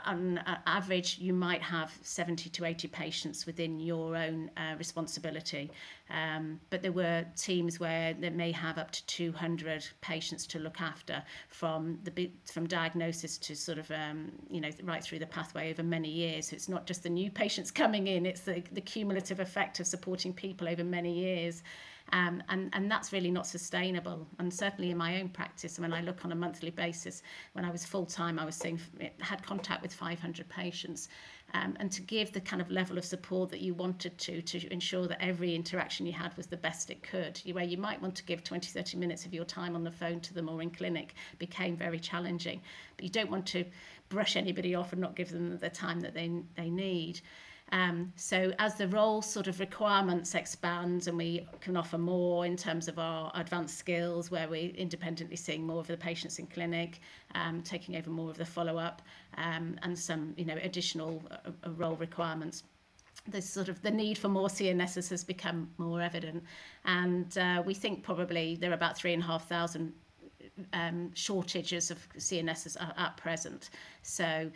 on 0.06 0.40
average, 0.66 1.18
you 1.20 1.34
might 1.34 1.62
have 1.62 1.98
70 2.02 2.50
to 2.50 2.66
80 2.66 2.88
patients 2.88 3.46
within 3.46 3.80
your 3.80 4.16
own 4.16 4.50
uh, 4.56 4.76
responsibility. 4.78 5.72
Um, 6.10 6.60
but 6.70 6.82
there 6.82 6.92
were 6.92 7.26
teams 7.36 7.80
where 7.80 8.14
they 8.14 8.30
may 8.30 8.52
have 8.52 8.78
up 8.78 8.92
to 8.92 9.06
200 9.06 9.86
patients 10.02 10.46
to 10.48 10.60
look 10.60 10.80
after 10.80 11.24
from 11.50 12.00
the 12.04 12.32
from 12.46 12.68
diagnosis 12.68 13.38
to 13.40 13.56
sort 13.56 13.78
of 13.78 13.90
um, 13.92 14.32
you 14.50 14.62
know 14.62 14.70
right 14.84 15.04
through 15.04 15.20
the 15.20 15.26
pathway 15.26 15.72
over 15.72 15.84
many 15.84 16.10
years. 16.10 16.48
So 16.50 16.56
it's 16.56 16.70
not 16.70 16.86
just 16.86 17.04
the 17.04 17.10
new 17.10 17.32
patients 17.32 17.72
coming 17.72 18.08
in; 18.08 18.26
it's 18.26 18.42
the, 18.42 18.64
the 18.72 18.82
cumulative 18.82 19.40
effect 19.40 19.80
of 19.80 19.88
supporting 19.88 20.34
people 20.34 20.68
over 20.68 20.84
many 20.84 21.14
years. 21.14 21.64
Um, 22.12 22.44
and, 22.50 22.70
and 22.74 22.92
that's 22.92 23.12
really 23.12 23.32
not 23.32 23.48
sustainable. 23.48 24.28
And 24.38 24.54
certainly 24.54 24.92
in 24.92 24.98
my 24.98 25.20
own 25.20 25.30
practice, 25.30 25.80
when 25.80 25.94
I 25.94 26.02
look 26.02 26.26
on 26.26 26.32
a 26.32 26.36
monthly 26.36 26.70
basis, 26.70 27.24
when 27.54 27.66
I 27.66 27.72
was 27.72 27.86
full 27.86 28.06
time, 28.06 28.38
I 28.38 28.46
was 28.46 28.56
seeing, 28.56 28.80
had 29.20 29.44
contact 29.44 29.82
with 29.82 29.94
500 29.94 30.48
patients. 30.50 31.08
Um, 31.56 31.76
and 31.80 31.92
to 31.92 32.02
give 32.02 32.32
the 32.32 32.42
kind 32.42 32.62
of 32.62 32.72
level 32.72 32.98
of 32.98 33.06
support 33.06 33.50
that 33.52 33.62
you 33.62 33.74
wanted 33.74 34.18
to, 34.18 34.42
to 34.42 34.74
ensure 34.74 35.08
that 35.08 35.24
every 35.24 35.56
interaction 35.56 36.06
you 36.06 36.14
had 36.14 36.36
was 36.36 36.48
the 36.48 36.58
best 36.58 36.90
it 36.90 37.04
could, 37.04 37.42
where 37.52 37.64
you 37.64 37.78
might 37.78 38.02
want 38.02 38.16
to 38.16 38.24
give 38.24 38.44
20, 38.44 38.70
30 38.70 38.98
minutes 38.98 39.26
of 39.26 39.34
your 39.34 39.46
time 39.46 39.76
on 39.76 39.84
the 39.84 39.92
phone 39.92 40.20
to 40.22 40.34
them 40.34 40.50
or 40.50 40.62
in 40.62 40.72
clinic, 40.72 41.16
became 41.38 41.76
very 41.76 42.00
challenging. 42.00 42.62
But 42.98 43.06
you 43.06 43.12
don't 43.12 43.32
want 43.32 43.46
to 43.48 43.66
brush 44.10 44.36
anybody 44.36 44.76
off 44.76 44.94
and 44.94 45.02
not 45.02 45.16
give 45.16 45.32
them 45.32 45.58
the 45.58 45.70
time 45.70 46.00
that 46.02 46.14
they, 46.14 46.32
they 46.56 46.70
need. 46.70 47.22
Um, 47.74 48.14
so 48.16 48.54
as 48.60 48.76
the 48.76 48.88
role 48.88 49.24
sort 49.24 49.48
of 49.48 49.60
requirements 49.60 50.36
expand 50.36 51.08
and 51.08 51.18
we 51.18 51.48
can 51.60 51.76
offer 51.76 51.98
more 51.98 52.46
in 52.46 52.56
terms 52.56 52.88
of 52.88 53.00
our 53.00 53.32
advanced 53.34 53.80
skills 53.80 54.30
where 54.30 54.48
we're 54.48 54.70
independently 54.76 55.36
seeing 55.36 55.66
more 55.66 55.80
of 55.80 55.88
the 55.88 55.98
patients 55.98 56.38
in 56.38 56.46
clinic, 56.46 57.00
um, 57.34 57.64
taking 57.64 57.96
over 57.96 58.12
more 58.12 58.30
of 58.30 58.38
the 58.38 58.46
follow-up 58.46 59.02
um, 59.38 59.76
and 59.82 59.98
some 59.98 60.36
you 60.38 60.46
know 60.46 60.58
additional 60.62 61.24
uh, 61.32 61.50
uh 61.66 61.72
role 61.72 61.96
requirements. 61.96 62.62
The 63.28 63.42
sort 63.42 63.70
of 63.70 63.82
the 63.82 63.90
need 63.90 64.20
for 64.20 64.30
more 64.30 64.50
CNSs 64.50 65.10
has 65.10 65.24
become 65.24 65.68
more 65.80 66.00
evident, 66.00 66.44
and 66.86 67.36
uh, 67.40 67.64
we 67.66 67.74
think 67.74 68.04
probably 68.04 68.56
there 68.56 68.70
are 68.70 68.76
about 68.76 68.98
three 68.98 69.14
and 69.14 69.24
a 69.24 69.26
half 69.26 69.48
thousand 69.48 69.94
um, 70.74 71.12
shortages 71.14 71.92
of 71.92 72.08
CNSs 72.18 72.80
at, 72.80 72.94
at 72.98 73.18
present. 73.18 73.70
So 74.02 74.50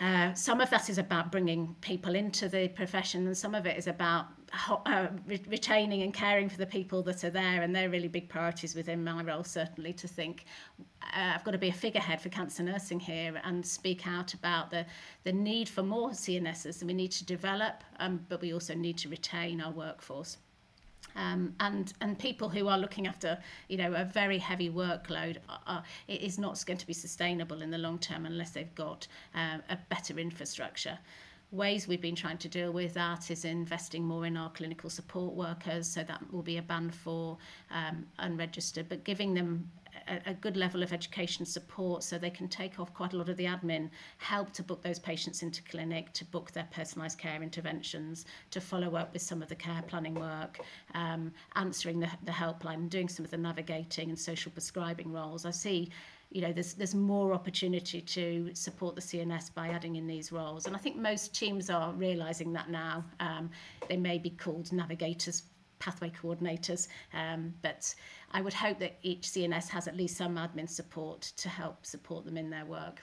uh, 0.00 0.34
some 0.34 0.60
of 0.60 0.70
that 0.70 0.88
is 0.90 0.98
about 0.98 1.30
bringing 1.30 1.74
people 1.80 2.14
into 2.14 2.48
the 2.48 2.68
profession, 2.68 3.26
and 3.26 3.36
some 3.36 3.54
of 3.54 3.66
it 3.66 3.76
is 3.76 3.86
about 3.86 4.26
uh, 4.68 5.08
re- 5.26 5.42
retaining 5.48 6.02
and 6.02 6.12
caring 6.12 6.48
for 6.48 6.58
the 6.58 6.66
people 6.66 7.02
that 7.04 7.24
are 7.24 7.30
there, 7.30 7.62
and 7.62 7.74
they're 7.74 7.90
really 7.90 8.08
big 8.08 8.28
priorities 8.28 8.74
within 8.74 9.02
my 9.04 9.22
role. 9.22 9.44
Certainly, 9.44 9.92
to 9.94 10.08
think 10.08 10.44
uh, 11.02 11.32
I've 11.34 11.44
got 11.44 11.52
to 11.52 11.58
be 11.58 11.68
a 11.68 11.72
figurehead 11.72 12.20
for 12.20 12.28
cancer 12.28 12.62
nursing 12.62 13.00
here 13.00 13.40
and 13.44 13.64
speak 13.64 14.06
out 14.06 14.34
about 14.34 14.70
the 14.70 14.84
the 15.24 15.32
need 15.32 15.68
for 15.68 15.82
more 15.82 16.10
CNSs, 16.10 16.80
and 16.80 16.88
we 16.88 16.94
need 16.94 17.12
to 17.12 17.24
develop, 17.24 17.84
um, 17.98 18.24
but 18.28 18.40
we 18.40 18.52
also 18.52 18.74
need 18.74 18.98
to 18.98 19.08
retain 19.08 19.60
our 19.60 19.72
workforce. 19.72 20.38
Um, 21.16 21.54
and 21.60 21.92
and 22.00 22.18
people 22.18 22.48
who 22.48 22.68
are 22.68 22.78
looking 22.78 23.06
after 23.06 23.38
you 23.68 23.76
know 23.76 23.92
a 23.94 24.04
very 24.04 24.38
heavy 24.38 24.70
workload 24.70 25.38
are, 25.66 25.82
it 26.08 26.22
is 26.22 26.38
not 26.38 26.62
going 26.66 26.78
to 26.78 26.86
be 26.86 26.92
sustainable 26.92 27.62
in 27.62 27.70
the 27.70 27.78
long 27.78 27.98
term 27.98 28.26
unless 28.26 28.50
they've 28.50 28.74
got 28.74 29.06
uh, 29.34 29.58
a 29.68 29.78
better 29.88 30.18
infrastructure. 30.18 30.98
Ways 31.50 31.86
we've 31.86 32.00
been 32.00 32.16
trying 32.16 32.38
to 32.38 32.48
deal 32.48 32.72
with 32.72 32.94
that 32.94 33.30
is 33.30 33.44
investing 33.44 34.04
more 34.04 34.24
in 34.24 34.38
our 34.38 34.48
clinical 34.50 34.88
support 34.88 35.34
workers 35.34 35.86
so 35.86 36.02
that 36.02 36.32
will 36.32 36.42
be 36.42 36.56
a 36.56 36.62
band 36.62 36.94
for 36.94 37.36
um, 37.70 38.06
unregistered 38.18 38.88
but 38.88 39.04
giving 39.04 39.34
them 39.34 39.70
a, 40.08 40.30
a 40.30 40.34
good 40.34 40.56
level 40.56 40.82
of 40.82 40.92
education 40.92 41.44
support 41.44 42.02
so 42.02 42.18
they 42.18 42.30
can 42.30 42.48
take 42.48 42.78
off 42.78 42.92
quite 42.94 43.12
a 43.12 43.16
lot 43.16 43.28
of 43.28 43.36
the 43.36 43.44
admin, 43.44 43.90
help 44.18 44.52
to 44.52 44.62
book 44.62 44.82
those 44.82 44.98
patients 44.98 45.42
into 45.42 45.62
clinic, 45.62 46.12
to 46.12 46.24
book 46.26 46.52
their 46.52 46.68
personalised 46.74 47.18
care 47.18 47.42
interventions, 47.42 48.24
to 48.50 48.60
follow 48.60 48.96
up 48.96 49.12
with 49.12 49.22
some 49.22 49.42
of 49.42 49.48
the 49.48 49.54
care 49.54 49.82
planning 49.86 50.14
work, 50.14 50.60
um, 50.94 51.32
answering 51.56 52.00
the, 52.00 52.08
the 52.24 52.32
helpline, 52.32 52.88
doing 52.88 53.08
some 53.08 53.24
of 53.24 53.30
the 53.30 53.38
navigating 53.38 54.08
and 54.08 54.18
social 54.18 54.52
prescribing 54.52 55.12
roles. 55.12 55.44
I 55.44 55.50
see 55.50 55.90
you 56.30 56.40
know 56.40 56.50
there's 56.50 56.72
there's 56.72 56.94
more 56.94 57.34
opportunity 57.34 58.00
to 58.00 58.50
support 58.54 58.94
the 58.94 59.02
CNS 59.02 59.52
by 59.52 59.68
adding 59.68 59.96
in 59.96 60.06
these 60.06 60.32
roles 60.32 60.66
and 60.66 60.74
I 60.74 60.78
think 60.78 60.96
most 60.96 61.34
teams 61.34 61.68
are 61.68 61.92
realizing 61.92 62.54
that 62.54 62.70
now 62.70 63.04
um, 63.20 63.50
they 63.90 63.98
may 63.98 64.16
be 64.16 64.30
called 64.30 64.72
navigators 64.72 65.42
pathway 65.82 66.10
coordinators. 66.10 66.86
Um, 67.12 67.52
but 67.60 67.92
I 68.32 68.40
would 68.40 68.54
hope 68.54 68.78
that 68.78 68.98
each 69.02 69.22
CNS 69.22 69.68
has 69.68 69.86
at 69.86 69.96
least 69.96 70.16
some 70.16 70.36
admin 70.36 70.68
support 70.68 71.20
to 71.36 71.48
help 71.48 71.84
support 71.84 72.24
them 72.24 72.36
in 72.36 72.50
their 72.50 72.64
work. 72.64 73.02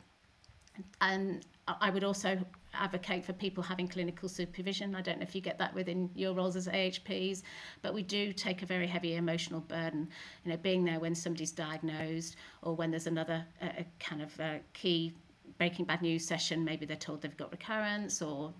And 1.02 1.46
I 1.68 1.89
would 1.89 2.04
also 2.04 2.39
advocate 2.74 3.26
for 3.26 3.34
people 3.34 3.62
having 3.63 3.88
clinical 3.88 4.30
supervision. 4.30 4.96
I 4.96 5.02
don't 5.02 5.20
know 5.20 5.24
if 5.24 5.36
you 5.36 5.42
get 5.42 5.58
that 5.60 5.74
within 5.74 6.10
your 6.15 6.34
roles 6.34 6.56
as 6.56 6.68
AHPs, 6.68 7.42
but 7.82 7.94
we 7.94 8.02
do 8.02 8.32
take 8.32 8.62
a 8.62 8.65
very 8.65 8.88
heavy 8.88 9.15
emotional 9.15 9.60
burden. 9.62 10.10
You 10.46 10.52
know, 10.52 10.58
being 10.58 10.84
there 10.84 11.00
when 11.00 11.15
somebody's 11.15 11.52
diagnosed 11.52 12.38
or 12.62 12.76
when 12.76 12.92
there's 12.92 13.08
another 13.08 13.46
uh, 13.62 13.84
kind 14.00 14.22
of 14.22 14.39
uh, 14.39 14.56
key 14.74 15.13
breaking 15.58 15.86
bad 15.86 16.02
news 16.02 16.26
session, 16.26 16.63
maybe 16.63 16.86
they're 16.86 16.96
told 16.96 17.22
they've 17.22 17.36
got 17.38 17.52
recurrence 17.52 18.22
or 18.22 18.54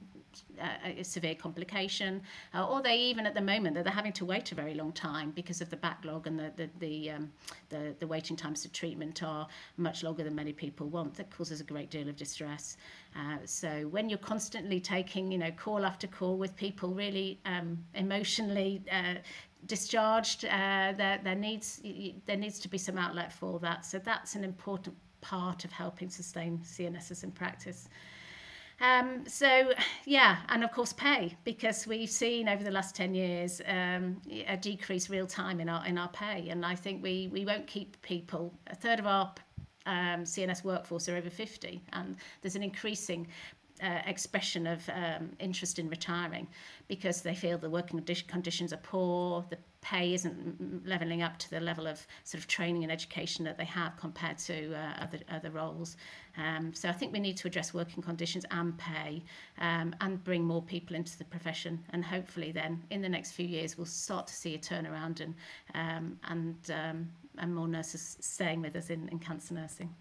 a, 0.84 1.04
severe 1.04 1.36
complication, 1.36 2.22
uh, 2.54 2.68
or 2.68 2.82
they 2.82 2.98
even 2.98 3.26
at 3.26 3.34
the 3.34 3.42
moment 3.42 3.76
that 3.76 3.84
they're 3.84 3.94
having 3.94 4.14
to 4.14 4.26
wait 4.26 4.52
a 4.52 4.56
very 4.56 4.74
long 4.74 4.92
time 4.92 5.32
because 5.32 5.62
of 5.62 5.70
the 5.70 5.78
backlog 5.78 6.28
and 6.28 6.38
the 6.38 6.52
the 6.56 6.70
the, 6.80 7.12
um, 7.12 7.32
the 7.70 7.96
the 8.00 8.08
waiting 8.08 8.36
times 8.36 8.62
to 8.62 8.70
treatment 8.70 9.24
are 9.24 9.48
much 9.78 10.04
longer 10.04 10.24
than 10.24 10.36
many 10.36 10.54
people 10.54 10.88
want. 10.88 11.16
That 11.16 11.30
causes 11.30 11.62
a 11.62 11.64
great 11.64 11.90
deal 11.90 12.10
of 12.10 12.16
distress. 12.16 12.78
Uh, 13.16 13.38
so 13.46 13.88
when 13.90 14.10
you're 14.10 14.20
constantly 14.20 14.80
taking 14.80 15.32
you 15.32 15.38
know 15.38 15.52
call 15.52 15.86
after 15.86 16.08
call 16.08 16.38
with 16.38 16.56
people 16.56 16.90
really 16.90 17.40
um, 17.46 17.78
emotionally. 17.96 18.82
Uh, 18.92 19.16
discharged 19.66 20.46
uh, 20.46 20.94
there 20.96 21.20
there 21.22 21.36
needs 21.36 21.82
there 22.26 22.38
needs 22.38 22.60
to 22.60 22.70
be 22.70 22.78
some 22.78 22.98
outlet 22.98 23.30
for 23.34 23.60
that 23.60 23.86
so 23.86 24.00
that's 24.00 24.36
an 24.36 24.46
important 24.46 24.96
part 25.20 25.66
of 25.66 25.72
helping 25.72 26.10
sustain 26.10 26.60
CNSs 26.64 27.26
in 27.26 27.32
practice 27.32 27.90
um, 28.82 29.24
so, 29.28 29.74
yeah, 30.06 30.38
and 30.50 30.64
of 30.64 30.72
course 30.72 30.94
pay 30.94 31.36
because 31.44 31.86
we've 31.86 32.10
seen 32.10 32.48
over 32.48 32.64
the 32.64 32.72
last 32.72 32.96
10 32.96 33.14
years 33.14 33.62
um, 33.68 34.22
a 34.48 34.56
decrease 34.58 35.10
real 35.10 35.28
time 35.28 35.60
in 35.60 35.70
our 35.70 35.86
in 35.86 35.98
our 35.98 36.10
pay, 36.10 36.50
and 36.50 36.66
I 36.66 36.76
think 36.76 37.04
we 37.04 37.30
we 37.32 37.46
won't 37.46 37.68
keep 37.68 38.02
people. 38.02 38.54
A 38.68 38.76
third 38.76 39.00
of 39.00 39.08
our 39.08 39.34
um, 39.86 40.24
CNS 40.24 40.64
workforce 40.64 41.10
are 41.10 41.18
over 41.18 41.30
50, 41.30 41.82
and 41.94 42.16
there's 42.42 42.56
an 42.56 42.64
increasing 42.64 43.28
uh, 43.82 44.00
expression 44.06 44.68
of 44.68 44.90
um, 44.90 45.32
interest 45.40 45.80
in 45.80 45.90
retiring 45.90 46.48
because 46.88 47.22
they 47.22 47.36
feel 47.36 47.58
the 47.58 47.70
working 47.70 48.02
conditions 48.28 48.74
are 48.74 48.78
poor, 48.78 49.46
the 49.50 49.58
pay 49.82 50.14
isn't 50.14 50.86
leveling 50.86 51.22
up 51.22 51.38
to 51.40 51.50
the 51.50 51.60
level 51.60 51.88
of 51.88 52.06
sort 52.24 52.42
of 52.42 52.48
training 52.48 52.84
and 52.84 52.92
education 52.92 53.46
that 53.46 53.58
they 53.58 53.66
have 53.66 53.96
compared 53.98 54.38
to 54.38 54.74
uh, 54.74 55.04
other 55.04 55.20
other 55.32 55.50
roles. 55.50 55.96
Um, 56.38 56.74
so 56.74 56.90
I 56.90 56.92
think 56.92 57.14
we 57.14 57.20
need 57.20 57.38
to 57.38 57.48
address 57.48 57.74
working 57.74 58.04
conditions 58.04 58.46
and 58.52 58.78
pay 58.78 59.24
um, 59.60 59.96
and 60.02 60.24
bring 60.24 60.44
more 60.44 60.62
people 60.62 60.96
into 60.96 61.18
the 61.18 61.26
profession. 61.26 61.84
And 61.92 62.04
hopefully, 62.04 62.52
then 62.52 62.84
in 62.90 63.02
the 63.02 63.10
next 63.10 63.32
few 63.32 63.48
years, 63.48 63.78
we'll 63.78 63.86
start 63.86 64.28
to 64.28 64.34
see 64.34 64.56
a 64.56 64.60
turnaround 64.60 65.22
and 65.22 65.34
um, 65.74 66.20
and 66.26 66.58
um, 66.72 67.10
and 67.38 67.56
more 67.56 67.68
nurses 67.68 68.18
staying 68.20 68.62
with 68.62 68.76
us 68.76 68.90
in, 68.90 69.08
in 69.10 69.20
cancer 69.20 69.54
nursing. 69.54 69.94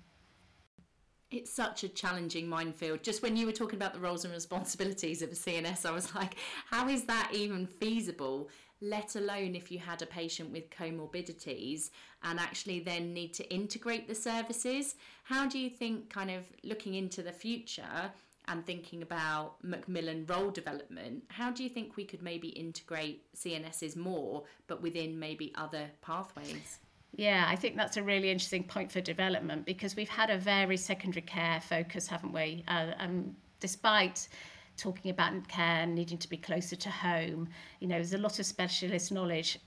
It's 1.30 1.50
such 1.50 1.84
a 1.84 1.88
challenging 1.88 2.48
minefield. 2.48 3.02
Just 3.02 3.22
when 3.22 3.36
you 3.36 3.44
were 3.44 3.52
talking 3.52 3.78
about 3.78 3.92
the 3.92 4.00
roles 4.00 4.24
and 4.24 4.32
responsibilities 4.32 5.20
of 5.20 5.30
a 5.30 5.34
CNS, 5.34 5.84
I 5.84 5.90
was 5.90 6.14
like, 6.14 6.36
how 6.70 6.88
is 6.88 7.04
that 7.04 7.30
even 7.32 7.66
feasible? 7.66 8.48
let 8.80 9.16
alone 9.16 9.54
if 9.56 9.72
you 9.72 9.78
had 9.78 10.02
a 10.02 10.06
patient 10.06 10.52
with 10.52 10.70
comorbidities 10.70 11.90
and 12.22 12.38
actually 12.38 12.80
then 12.80 13.12
need 13.12 13.34
to 13.34 13.52
integrate 13.52 14.06
the 14.06 14.14
services. 14.14 14.94
How 15.24 15.48
do 15.48 15.58
you 15.58 15.68
think, 15.68 16.10
kind 16.10 16.30
of 16.30 16.44
looking 16.62 16.94
into 16.94 17.22
the 17.22 17.32
future 17.32 18.12
and 18.46 18.64
thinking 18.64 19.02
about 19.02 19.62
Macmillan 19.62 20.26
role 20.26 20.50
development, 20.50 21.24
how 21.28 21.50
do 21.50 21.62
you 21.62 21.68
think 21.68 21.96
we 21.96 22.04
could 22.04 22.22
maybe 22.22 22.48
integrate 22.48 23.24
CNSs 23.34 23.96
more, 23.96 24.44
but 24.68 24.80
within 24.80 25.18
maybe 25.18 25.52
other 25.54 25.90
pathways? 26.00 26.78
Yeah, 27.14 27.46
I 27.48 27.56
think 27.56 27.76
that's 27.76 27.96
a 27.96 28.02
really 28.02 28.30
interesting 28.30 28.64
point 28.64 28.92
for 28.92 29.00
development 29.00 29.66
because 29.66 29.96
we've 29.96 30.08
had 30.08 30.30
a 30.30 30.38
very 30.38 30.76
secondary 30.76 31.22
care 31.22 31.60
focus, 31.60 32.06
haven't 32.06 32.32
we? 32.32 32.64
Uh, 32.68 32.92
um, 32.98 33.34
despite 33.60 34.28
talking 34.76 35.10
about 35.10 35.48
care 35.48 35.86
needing 35.86 36.18
to 36.18 36.28
be 36.28 36.36
closer 36.36 36.76
to 36.76 36.90
home. 36.90 37.48
You 37.80 37.88
know, 37.88 37.96
there's 37.96 38.14
a 38.14 38.18
lot 38.18 38.38
of 38.38 38.46
specialist 38.46 39.10
knowledge 39.10 39.58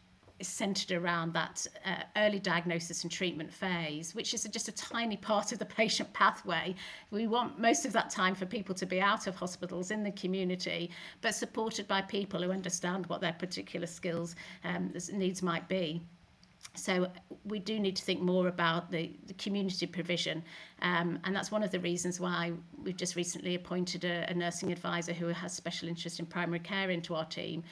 centered 0.42 0.92
around 0.92 1.34
that 1.34 1.68
uh, 1.86 2.04
early 2.18 2.40
diagnosis 2.40 3.04
and 3.04 3.12
treatment 3.12 3.54
phase, 3.54 4.16
which 4.16 4.34
is 4.34 4.44
just 4.52 4.68
a 4.68 4.72
tiny 4.72 5.18
part 5.18 5.52
of 5.52 5.60
the 5.60 5.66
patient 5.66 6.12
pathway. 6.14 6.74
We 7.12 7.28
want 7.28 7.60
most 7.60 7.86
of 7.86 7.94
that 7.94 8.10
time 8.10 8.34
for 8.34 8.46
people 8.46 8.74
to 8.76 8.86
be 8.86 9.00
out 9.00 9.28
of 9.28 9.36
hospitals 9.36 9.92
in 9.92 10.04
the 10.04 10.12
community, 10.12 10.90
but 11.22 11.36
supported 11.36 11.88
by 11.88 12.02
people 12.02 12.42
who 12.42 12.52
understand 12.52 13.06
what 13.08 13.22
their 13.22 13.34
particular 13.34 13.88
skills 13.88 14.36
um, 14.64 14.94
needs 15.14 15.44
might 15.44 15.68
be. 15.68 16.02
So 16.76 17.12
we 17.43 17.60
do 17.60 17.80
need 17.80 17.95
to 17.97 18.04
think 18.04 18.21
more 18.21 18.47
about 18.47 18.91
the, 18.91 19.12
the 19.28 19.34
community 19.34 19.86
provision, 19.86 20.41
um, 20.82 21.19
and 21.24 21.36
that's 21.36 21.52
one 21.52 21.63
of 21.63 21.71
the 21.71 21.80
reasons 21.80 22.19
why 22.19 22.54
we've 22.82 22.95
just 22.95 23.15
recently 23.15 23.56
appointed 23.56 24.06
a, 24.06 24.30
a 24.30 24.34
nursing 24.34 24.71
advisor 24.71 25.12
who 25.12 25.28
has 25.28 25.54
special 25.54 25.89
interest 25.89 26.19
in 26.19 26.26
primary 26.26 26.60
care 26.60 26.89
into 26.89 27.13
our 27.13 27.26
team, 27.26 27.63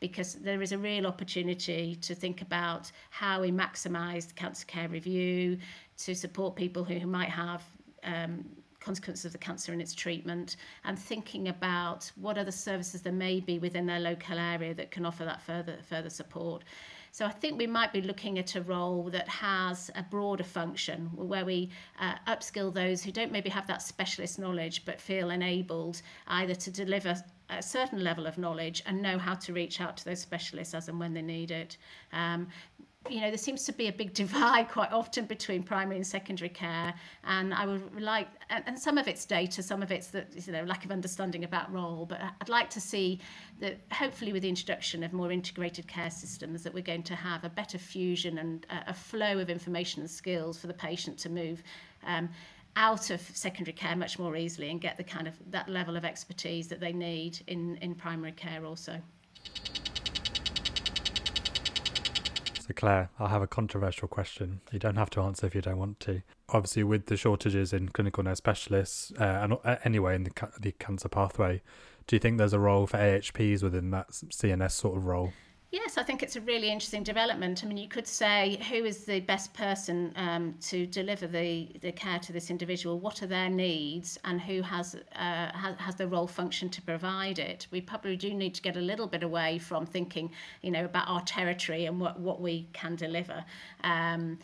because 0.00 0.34
there 0.36 0.62
is 0.62 0.72
a 0.72 0.78
real 0.78 1.06
opportunity 1.06 1.96
to 1.96 2.14
think 2.14 2.40
about 2.40 2.90
how 3.10 3.42
we 3.42 3.50
maximise 3.50 4.28
the 4.28 4.34
cancer 4.34 4.64
care 4.66 4.88
review 4.88 5.58
to 5.98 6.14
support 6.14 6.56
people 6.56 6.82
who, 6.82 6.94
who 6.94 7.06
might 7.06 7.30
have 7.30 7.62
um, 8.04 8.44
consequences 8.80 9.24
of 9.24 9.32
the 9.32 9.38
cancer 9.38 9.72
and 9.72 9.82
its 9.82 9.94
treatment 9.94 10.56
and 10.84 10.98
thinking 10.98 11.48
about 11.48 12.10
what 12.16 12.38
other 12.38 12.52
services 12.52 13.02
there 13.02 13.12
may 13.12 13.40
be 13.40 13.58
within 13.58 13.84
their 13.84 14.00
local 14.00 14.38
area 14.38 14.72
that 14.72 14.90
can 14.90 15.04
offer 15.04 15.24
that 15.24 15.42
further 15.42 15.76
further 15.82 16.10
support. 16.10 16.62
So 17.16 17.24
I 17.24 17.30
think 17.30 17.56
we 17.56 17.66
might 17.66 17.94
be 17.94 18.02
looking 18.02 18.38
at 18.38 18.56
a 18.56 18.60
role 18.60 19.04
that 19.04 19.26
has 19.26 19.90
a 19.94 20.02
broader 20.02 20.44
function 20.44 21.06
where 21.14 21.46
we 21.46 21.70
uh, 21.98 22.16
upskill 22.26 22.74
those 22.74 23.02
who 23.02 23.10
don't 23.10 23.32
maybe 23.32 23.48
have 23.48 23.66
that 23.68 23.80
specialist 23.80 24.38
knowledge 24.38 24.84
but 24.84 25.00
feel 25.00 25.30
enabled 25.30 26.02
either 26.26 26.54
to 26.54 26.70
deliver 26.70 27.16
a 27.48 27.62
certain 27.62 28.04
level 28.04 28.26
of 28.26 28.36
knowledge 28.36 28.82
and 28.84 29.00
know 29.00 29.16
how 29.16 29.34
to 29.34 29.54
reach 29.54 29.80
out 29.80 29.96
to 29.96 30.04
those 30.04 30.20
specialists 30.20 30.74
as 30.74 30.88
and 30.90 31.00
when 31.00 31.14
they 31.14 31.22
need 31.22 31.50
it. 31.50 31.78
Um, 32.12 32.48
you 33.10 33.20
know, 33.20 33.28
there 33.28 33.38
seems 33.38 33.64
to 33.64 33.72
be 33.72 33.88
a 33.88 33.92
big 33.92 34.14
divide 34.22 34.68
quite 34.68 34.92
often 34.92 35.26
between 35.26 35.62
primary 35.62 35.96
and 35.96 36.06
secondary 36.06 36.48
care, 36.48 36.94
and 37.24 37.54
I 37.54 37.66
would 37.66 38.00
like, 38.00 38.28
and, 38.50 38.78
some 38.78 38.98
of 38.98 39.08
it's 39.08 39.24
data, 39.24 39.62
some 39.62 39.82
of 39.82 39.90
it's 39.90 40.08
that 40.08 40.46
you 40.46 40.52
know 40.52 40.64
lack 40.64 40.84
of 40.84 40.90
understanding 40.90 41.44
about 41.44 41.72
role, 41.72 42.06
but 42.06 42.20
I'd 42.40 42.48
like 42.48 42.70
to 42.70 42.80
see 42.80 43.20
that 43.60 43.78
hopefully 43.92 44.32
with 44.32 44.42
the 44.42 44.48
introduction 44.48 45.02
of 45.02 45.12
more 45.12 45.32
integrated 45.32 45.86
care 45.86 46.10
systems, 46.10 46.62
that 46.62 46.74
we're 46.74 46.82
going 46.82 47.02
to 47.04 47.14
have 47.14 47.44
a 47.44 47.50
better 47.50 47.78
fusion 47.78 48.38
and 48.38 48.66
a, 48.70 48.90
a 48.90 48.94
flow 48.94 49.38
of 49.38 49.50
information 49.50 50.02
and 50.02 50.10
skills 50.10 50.58
for 50.58 50.66
the 50.66 50.74
patient 50.74 51.18
to 51.18 51.28
move. 51.28 51.62
Um, 52.06 52.28
out 52.78 53.08
of 53.08 53.22
secondary 53.32 53.72
care 53.72 53.96
much 53.96 54.18
more 54.18 54.36
easily 54.36 54.70
and 54.70 54.82
get 54.82 54.98
the 54.98 55.04
kind 55.04 55.26
of 55.26 55.34
that 55.50 55.66
level 55.66 55.96
of 55.96 56.04
expertise 56.04 56.68
that 56.68 56.78
they 56.78 56.92
need 56.92 57.40
in 57.46 57.76
in 57.76 57.94
primary 57.94 58.32
care 58.32 58.66
also. 58.66 59.00
So, 62.66 62.74
Claire, 62.74 63.10
I 63.20 63.28
have 63.28 63.42
a 63.42 63.46
controversial 63.46 64.08
question. 64.08 64.60
You 64.72 64.80
don't 64.80 64.96
have 64.96 65.10
to 65.10 65.20
answer 65.20 65.46
if 65.46 65.54
you 65.54 65.60
don't 65.60 65.78
want 65.78 66.00
to. 66.00 66.22
Obviously, 66.48 66.82
with 66.82 67.06
the 67.06 67.16
shortages 67.16 67.72
in 67.72 67.90
clinical 67.90 68.24
nurse 68.24 68.38
specialists, 68.38 69.12
uh, 69.20 69.22
and 69.24 69.52
uh, 69.64 69.76
anyway, 69.84 70.16
in 70.16 70.24
the, 70.24 70.30
ca- 70.30 70.50
the 70.58 70.72
cancer 70.72 71.08
pathway, 71.08 71.62
do 72.08 72.16
you 72.16 72.20
think 72.20 72.38
there's 72.38 72.52
a 72.52 72.58
role 72.58 72.86
for 72.86 72.96
AHPs 72.96 73.62
within 73.62 73.90
that 73.90 74.10
CNS 74.10 74.72
sort 74.72 74.96
of 74.96 75.06
role? 75.06 75.32
Yes, 75.76 75.98
I 75.98 76.02
think 76.02 76.22
it's 76.22 76.36
a 76.36 76.40
really 76.40 76.70
interesting 76.70 77.02
development. 77.02 77.62
I 77.62 77.66
mean, 77.66 77.76
you 77.76 77.86
could 77.86 78.06
say 78.06 78.58
who 78.70 78.86
is 78.86 79.04
the 79.04 79.20
best 79.20 79.52
person 79.52 80.10
um, 80.16 80.54
to 80.62 80.86
deliver 80.86 81.26
the, 81.26 81.68
the 81.82 81.92
care 81.92 82.18
to 82.20 82.32
this 82.32 82.48
individual? 82.48 82.98
What 82.98 83.22
are 83.22 83.26
their 83.26 83.50
needs, 83.50 84.18
and 84.24 84.40
who 84.40 84.62
has, 84.62 84.94
uh, 84.94 85.52
has 85.52 85.76
has 85.78 85.94
the 85.96 86.08
role 86.08 86.26
function 86.26 86.70
to 86.70 86.80
provide 86.80 87.38
it? 87.38 87.66
We 87.70 87.82
probably 87.82 88.16
do 88.16 88.32
need 88.32 88.54
to 88.54 88.62
get 88.62 88.78
a 88.78 88.80
little 88.80 89.06
bit 89.06 89.22
away 89.22 89.58
from 89.58 89.84
thinking, 89.84 90.30
you 90.62 90.70
know, 90.70 90.86
about 90.86 91.08
our 91.08 91.20
territory 91.20 91.84
and 91.84 92.00
what 92.00 92.18
what 92.18 92.40
we 92.40 92.68
can 92.72 92.96
deliver. 92.96 93.44
Um, 93.84 94.38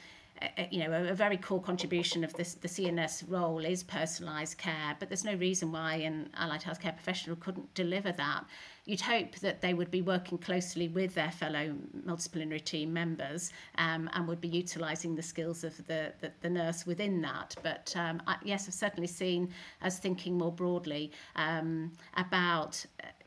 you 0.71 0.81
know, 0.81 0.93
a, 0.93 1.13
a 1.13 1.15
very 1.15 1.39
core 1.39 1.63
contribution 1.63 2.25
of 2.25 2.35
this, 2.35 2.55
the 2.55 2.69
CNS 2.69 3.25
role 3.29 3.65
is 3.65 3.83
personalised 3.83 4.59
care, 4.59 4.97
but 4.99 5.09
there's 5.09 5.25
no 5.25 5.35
reason 5.35 5.73
why 5.73 5.95
an 5.95 6.29
allied 6.35 6.63
healthcare 6.63 6.95
professional 6.95 7.37
couldn't 7.37 7.73
deliver 7.75 8.13
that 8.13 8.45
you'd 8.85 9.01
hope 9.01 9.37
that 9.37 9.61
they 9.61 9.75
would 9.75 9.91
be 9.91 10.03
working 10.03 10.39
closely 10.39 10.89
with 10.89 11.15
their 11.15 11.31
fellow 11.31 11.75
multidisciplinary 12.05 12.65
team 12.65 12.93
members 12.93 13.53
um, 13.79 14.11
and 14.15 14.27
would 14.27 14.41
be 14.41 14.49
utilising 14.49 15.15
the 15.15 15.23
skills 15.23 15.63
of 15.63 15.77
the, 15.87 16.13
the, 16.21 16.33
the 16.41 16.51
nurse 16.51 16.85
within 16.85 17.21
that. 17.23 17.55
But 17.63 17.95
um, 17.97 18.21
I, 18.27 18.37
yes, 18.45 18.67
I've 18.67 18.75
certainly 18.75 19.07
seen 19.07 19.53
us 19.83 19.99
thinking 19.99 20.37
more 20.37 20.53
broadly 20.53 21.13
um, 21.37 21.93
about 22.17 22.85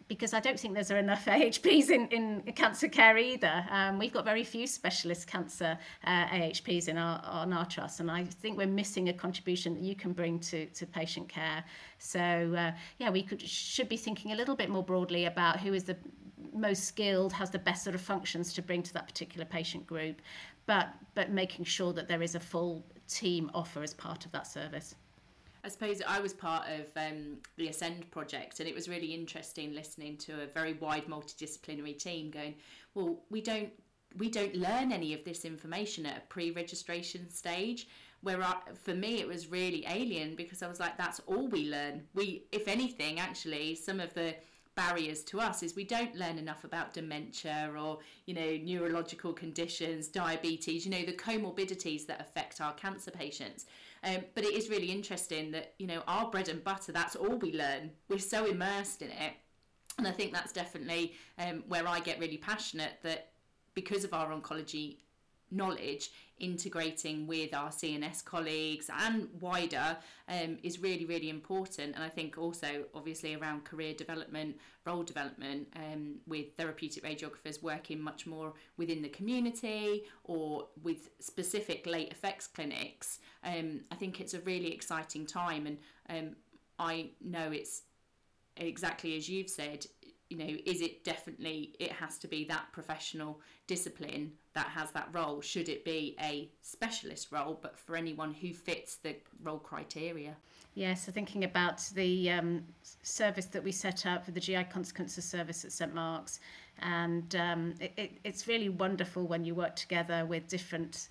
because 0.07 0.33
I 0.33 0.39
don't 0.39 0.59
think 0.59 0.73
there's 0.73 0.91
enough 0.91 1.25
AHPs 1.25 1.89
in, 1.89 2.07
in 2.07 2.41
cancer 2.53 2.87
care 2.87 3.17
either. 3.17 3.65
Um, 3.69 3.97
we've 3.97 4.13
got 4.13 4.25
very 4.25 4.43
few 4.43 4.67
specialist 4.67 5.27
cancer 5.27 5.77
uh, 6.03 6.25
AHPs 6.27 6.87
in 6.87 6.97
our, 6.97 7.21
on 7.25 7.53
our 7.53 7.65
trust, 7.65 7.99
and 7.99 8.11
I 8.11 8.25
think 8.25 8.57
we're 8.57 8.67
missing 8.67 9.09
a 9.09 9.13
contribution 9.13 9.73
that 9.75 9.83
you 9.83 9.95
can 9.95 10.13
bring 10.13 10.39
to, 10.39 10.67
to 10.67 10.85
patient 10.85 11.27
care. 11.29 11.63
So, 11.97 12.19
uh, 12.19 12.71
yeah, 12.99 13.09
we 13.09 13.23
could 13.23 13.41
should 13.41 13.89
be 13.89 13.97
thinking 13.97 14.31
a 14.31 14.35
little 14.35 14.55
bit 14.55 14.69
more 14.69 14.83
broadly 14.83 15.25
about 15.25 15.59
who 15.59 15.73
is 15.73 15.83
the 15.83 15.97
most 16.53 16.85
skilled, 16.85 17.33
has 17.33 17.49
the 17.49 17.59
best 17.59 17.83
sort 17.83 17.95
of 17.95 18.01
functions 18.01 18.53
to 18.53 18.61
bring 18.61 18.83
to 18.83 18.93
that 18.93 19.07
particular 19.07 19.45
patient 19.45 19.85
group, 19.85 20.21
but, 20.65 20.89
but 21.13 21.31
making 21.31 21.65
sure 21.65 21.93
that 21.93 22.07
there 22.07 22.21
is 22.21 22.35
a 22.35 22.39
full 22.39 22.85
team 23.07 23.51
offer 23.53 23.83
as 23.83 23.93
part 23.93 24.25
of 24.25 24.31
that 24.31 24.47
service. 24.47 24.95
I 25.65 25.67
suppose 25.67 25.99
I 26.07 26.19
was 26.19 26.31
part 26.31 26.67
of 26.67 26.85
um, 26.95 27.37
the 27.57 27.69
Ascend 27.69 28.11
project, 28.11 28.59
and 28.59 28.69
it 28.69 28.75
was 28.75 28.87
really 28.87 29.15
interesting 29.15 29.73
listening 29.73 30.15
to 30.17 30.43
a 30.43 30.45
very 30.45 30.73
wide 30.73 31.07
multidisciplinary 31.07 31.97
team 31.97 32.29
going, 32.29 32.53
"Well, 32.93 33.23
we 33.31 33.41
don't 33.41 33.71
we 34.15 34.29
don't 34.29 34.55
learn 34.55 34.91
any 34.91 35.13
of 35.13 35.25
this 35.25 35.43
information 35.43 36.05
at 36.05 36.17
a 36.17 36.21
pre-registration 36.29 37.31
stage." 37.31 37.87
Where 38.21 38.41
I, 38.43 38.55
for 38.75 38.93
me 38.93 39.19
it 39.19 39.27
was 39.27 39.51
really 39.51 39.83
alien 39.87 40.35
because 40.35 40.61
I 40.61 40.67
was 40.67 40.79
like, 40.79 40.97
"That's 40.99 41.19
all 41.25 41.47
we 41.47 41.67
learn." 41.67 42.03
We, 42.13 42.43
if 42.51 42.67
anything, 42.67 43.19
actually, 43.19 43.73
some 43.73 43.99
of 43.99 44.13
the 44.13 44.35
barriers 44.75 45.23
to 45.23 45.39
us 45.39 45.63
is 45.63 45.75
we 45.75 45.85
don't 45.85 46.15
learn 46.15 46.37
enough 46.37 46.63
about 46.63 46.93
dementia 46.93 47.71
or 47.79 47.99
you 48.25 48.33
know 48.33 48.57
neurological 48.61 49.31
conditions 49.31 50.09
diabetes 50.09 50.85
you 50.85 50.91
know 50.91 51.05
the 51.05 51.13
comorbidities 51.13 52.05
that 52.05 52.19
affect 52.19 52.59
our 52.59 52.73
cancer 52.73 53.09
patients 53.09 53.65
um, 54.05 54.23
but 54.35 54.43
it 54.43 54.53
is 54.53 54.69
really 54.69 54.91
interesting 54.91 55.51
that, 55.51 55.73
you 55.79 55.87
know, 55.87 56.03
our 56.07 56.29
bread 56.29 56.47
and 56.47 56.63
butter, 56.63 56.91
that's 56.91 57.15
all 57.15 57.37
we 57.37 57.51
learn. 57.51 57.91
We're 58.07 58.19
so 58.19 58.45
immersed 58.45 59.01
in 59.01 59.09
it. 59.09 59.33
And 59.97 60.07
I 60.07 60.11
think 60.11 60.31
that's 60.31 60.51
definitely 60.51 61.13
um, 61.39 61.63
where 61.67 61.87
I 61.87 61.99
get 61.99 62.19
really 62.19 62.37
passionate 62.37 62.93
that 63.03 63.31
because 63.73 64.03
of 64.03 64.13
our 64.13 64.29
oncology 64.29 64.97
knowledge 65.51 66.11
integrating 66.37 67.27
with 67.27 67.53
our 67.53 67.69
CNS 67.69 68.23
colleagues 68.25 68.89
and 69.05 69.29
wider 69.39 69.97
um, 70.27 70.57
is 70.63 70.79
really, 70.79 71.05
really 71.05 71.29
important. 71.29 71.95
And 71.95 72.03
I 72.03 72.09
think 72.09 72.37
also, 72.37 72.85
obviously, 72.93 73.35
around 73.35 73.63
career 73.63 73.93
development, 73.93 74.57
role 74.85 75.03
development, 75.03 75.67
um, 75.75 76.15
with 76.27 76.55
therapeutic 76.57 77.03
radiographers 77.03 77.63
working 77.63 78.01
much 78.01 78.27
more 78.27 78.53
within 78.77 79.01
the 79.01 79.09
community 79.09 80.03
or 80.25 80.67
with 80.83 81.09
specific 81.19 81.85
late 81.85 82.11
effects 82.11 82.47
clinics, 82.47 83.19
um, 83.43 83.81
I 83.91 83.95
think 83.95 84.19
it's 84.19 84.33
a 84.33 84.41
really 84.41 84.73
exciting 84.73 85.25
time. 85.25 85.67
And 85.67 85.77
um, 86.09 86.35
I 86.77 87.11
know 87.23 87.51
it's 87.51 87.83
exactly 88.57 89.17
as 89.17 89.29
you've 89.29 89.49
said, 89.49 89.85
you 90.29 90.37
know, 90.37 90.57
is 90.65 90.81
it 90.81 91.03
definitely, 91.03 91.75
it 91.79 91.91
has 91.91 92.17
to 92.19 92.27
be 92.27 92.45
that 92.45 92.65
professional 92.71 93.39
discipline 93.67 94.31
that 94.53 94.67
has 94.67 94.91
that 94.91 95.09
role? 95.11 95.41
Should 95.41 95.69
it 95.69 95.85
be 95.85 96.15
a 96.21 96.49
specialist 96.61 97.31
role, 97.31 97.59
but 97.61 97.77
for 97.77 97.95
anyone 97.95 98.33
who 98.33 98.53
fits 98.53 98.95
the 98.95 99.15
role 99.43 99.59
criteria? 99.59 100.35
Yes, 100.73 101.05
so 101.05 101.11
thinking 101.11 101.45
about 101.45 101.79
the 101.93 102.31
um, 102.31 102.65
service 103.01 103.45
that 103.45 103.63
we 103.63 103.71
set 103.71 104.05
up 104.05 104.25
for 104.25 104.31
the 104.31 104.41
GI 104.41 104.65
consequences 104.65 105.23
service 105.23 105.63
at 105.63 105.71
St 105.71 105.93
Mark's, 105.93 106.41
and 106.79 107.33
um, 107.35 107.75
it, 107.79 107.93
it, 107.95 108.11
it's 108.25 108.47
really 108.47 108.67
wonderful 108.67 109.25
when 109.25 109.45
you 109.45 109.55
work 109.55 109.77
together 109.77 110.25
with 110.25 110.47
different 110.49 111.07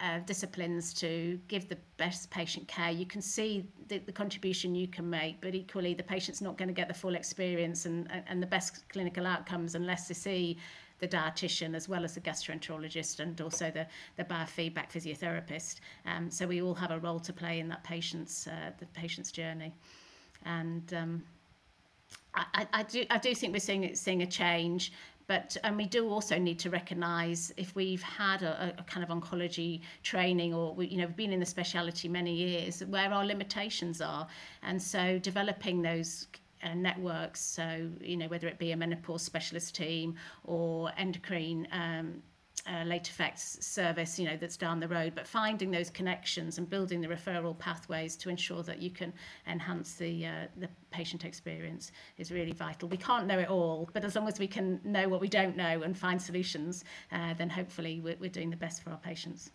uh, 0.00 0.20
disciplines 0.20 0.94
to 0.94 1.38
give 1.48 1.68
the 1.68 1.78
best 1.96 2.30
patient 2.30 2.68
care. 2.68 2.90
You 2.90 3.06
can 3.06 3.20
see 3.20 3.66
the, 3.88 3.98
the 3.98 4.12
contribution 4.12 4.74
you 4.74 4.86
can 4.86 5.08
make, 5.08 5.40
but 5.40 5.54
equally 5.54 5.94
the 5.94 6.02
patient's 6.02 6.40
not 6.40 6.56
going 6.56 6.68
to 6.68 6.74
get 6.74 6.88
the 6.88 6.94
full 6.94 7.16
experience 7.16 7.84
and, 7.86 8.08
and 8.28 8.42
the 8.42 8.46
best 8.46 8.88
clinical 8.90 9.26
outcomes 9.26 9.74
unless 9.74 10.08
they 10.08 10.14
see 10.14 10.58
the 11.00 11.08
dietitian 11.08 11.74
as 11.74 11.88
well 11.88 12.04
as 12.04 12.14
the 12.14 12.20
gastroenterologist 12.20 13.20
and 13.20 13.40
also 13.40 13.70
the, 13.70 13.86
the 14.16 14.24
biofeedback 14.24 14.90
physiotherapist. 14.90 15.76
Um, 16.06 16.30
so 16.30 16.46
we 16.46 16.60
all 16.62 16.74
have 16.74 16.90
a 16.90 16.98
role 16.98 17.20
to 17.20 17.32
play 17.32 17.60
in 17.60 17.68
that 17.68 17.84
patient's 17.84 18.46
uh, 18.46 18.70
the 18.78 18.86
patient's 18.86 19.30
journey. 19.30 19.72
And 20.44 20.92
um, 20.94 21.24
I, 22.34 22.66
I, 22.72 22.82
do 22.84 23.04
I 23.10 23.18
do 23.18 23.34
think 23.34 23.52
we're 23.52 23.60
seeing 23.60 23.94
seeing 23.94 24.22
a 24.22 24.26
change 24.26 24.92
but 25.28 25.56
and 25.62 25.76
we 25.76 25.84
do 25.84 26.08
also 26.08 26.38
need 26.38 26.58
to 26.58 26.70
recognise 26.70 27.52
if 27.56 27.76
we've 27.76 28.02
had 28.02 28.42
a, 28.42 28.74
a 28.78 28.82
kind 28.82 29.08
of 29.08 29.10
oncology 29.10 29.82
training 30.02 30.52
or 30.54 30.74
we, 30.74 30.88
you 30.88 30.96
know 30.96 31.06
been 31.06 31.32
in 31.32 31.38
the 31.38 31.46
speciality 31.46 32.08
many 32.08 32.34
years 32.34 32.82
where 32.86 33.12
our 33.12 33.24
limitations 33.24 34.00
are. 34.00 34.26
And 34.62 34.82
so 34.82 35.18
developing 35.18 35.82
those 35.82 36.26
uh, 36.64 36.74
networks 36.74 37.40
so 37.40 37.88
you 38.00 38.16
know 38.16 38.26
whether 38.26 38.48
it 38.48 38.58
be 38.58 38.72
a 38.72 38.76
menopause 38.76 39.22
specialist 39.22 39.76
team 39.76 40.16
or 40.44 40.90
endocrine 40.96 41.68
um, 41.70 42.20
uh, 42.66 42.84
late 42.84 43.08
effects 43.08 43.64
service, 43.64 44.18
you 44.18 44.26
know, 44.26 44.36
that's 44.36 44.56
down 44.56 44.80
the 44.80 44.88
road, 44.88 45.12
but 45.14 45.26
finding 45.26 45.70
those 45.70 45.90
connections 45.90 46.58
and 46.58 46.68
building 46.68 47.00
the 47.00 47.08
referral 47.08 47.58
pathways 47.58 48.16
to 48.16 48.28
ensure 48.28 48.62
that 48.62 48.80
you 48.80 48.90
can 48.90 49.12
enhance 49.46 49.94
the 49.94 50.26
uh, 50.26 50.46
the 50.56 50.68
patient 50.90 51.24
experience 51.24 51.92
is 52.16 52.30
really 52.30 52.52
vital. 52.52 52.88
We 52.88 52.96
can't 52.96 53.26
know 53.26 53.38
it 53.38 53.48
all, 53.48 53.88
but 53.92 54.04
as 54.04 54.16
long 54.16 54.28
as 54.28 54.38
we 54.38 54.46
can 54.46 54.80
know 54.84 55.08
what 55.08 55.20
we 55.20 55.28
don't 55.28 55.56
know 55.56 55.82
and 55.82 55.96
find 55.96 56.20
solutions, 56.20 56.84
uh, 57.12 57.34
then 57.34 57.50
hopefully 57.50 58.00
we're, 58.00 58.16
we're 58.18 58.30
doing 58.30 58.50
the 58.50 58.56
best 58.56 58.82
for 58.82 58.90
our 58.90 58.98
patients. 58.98 59.50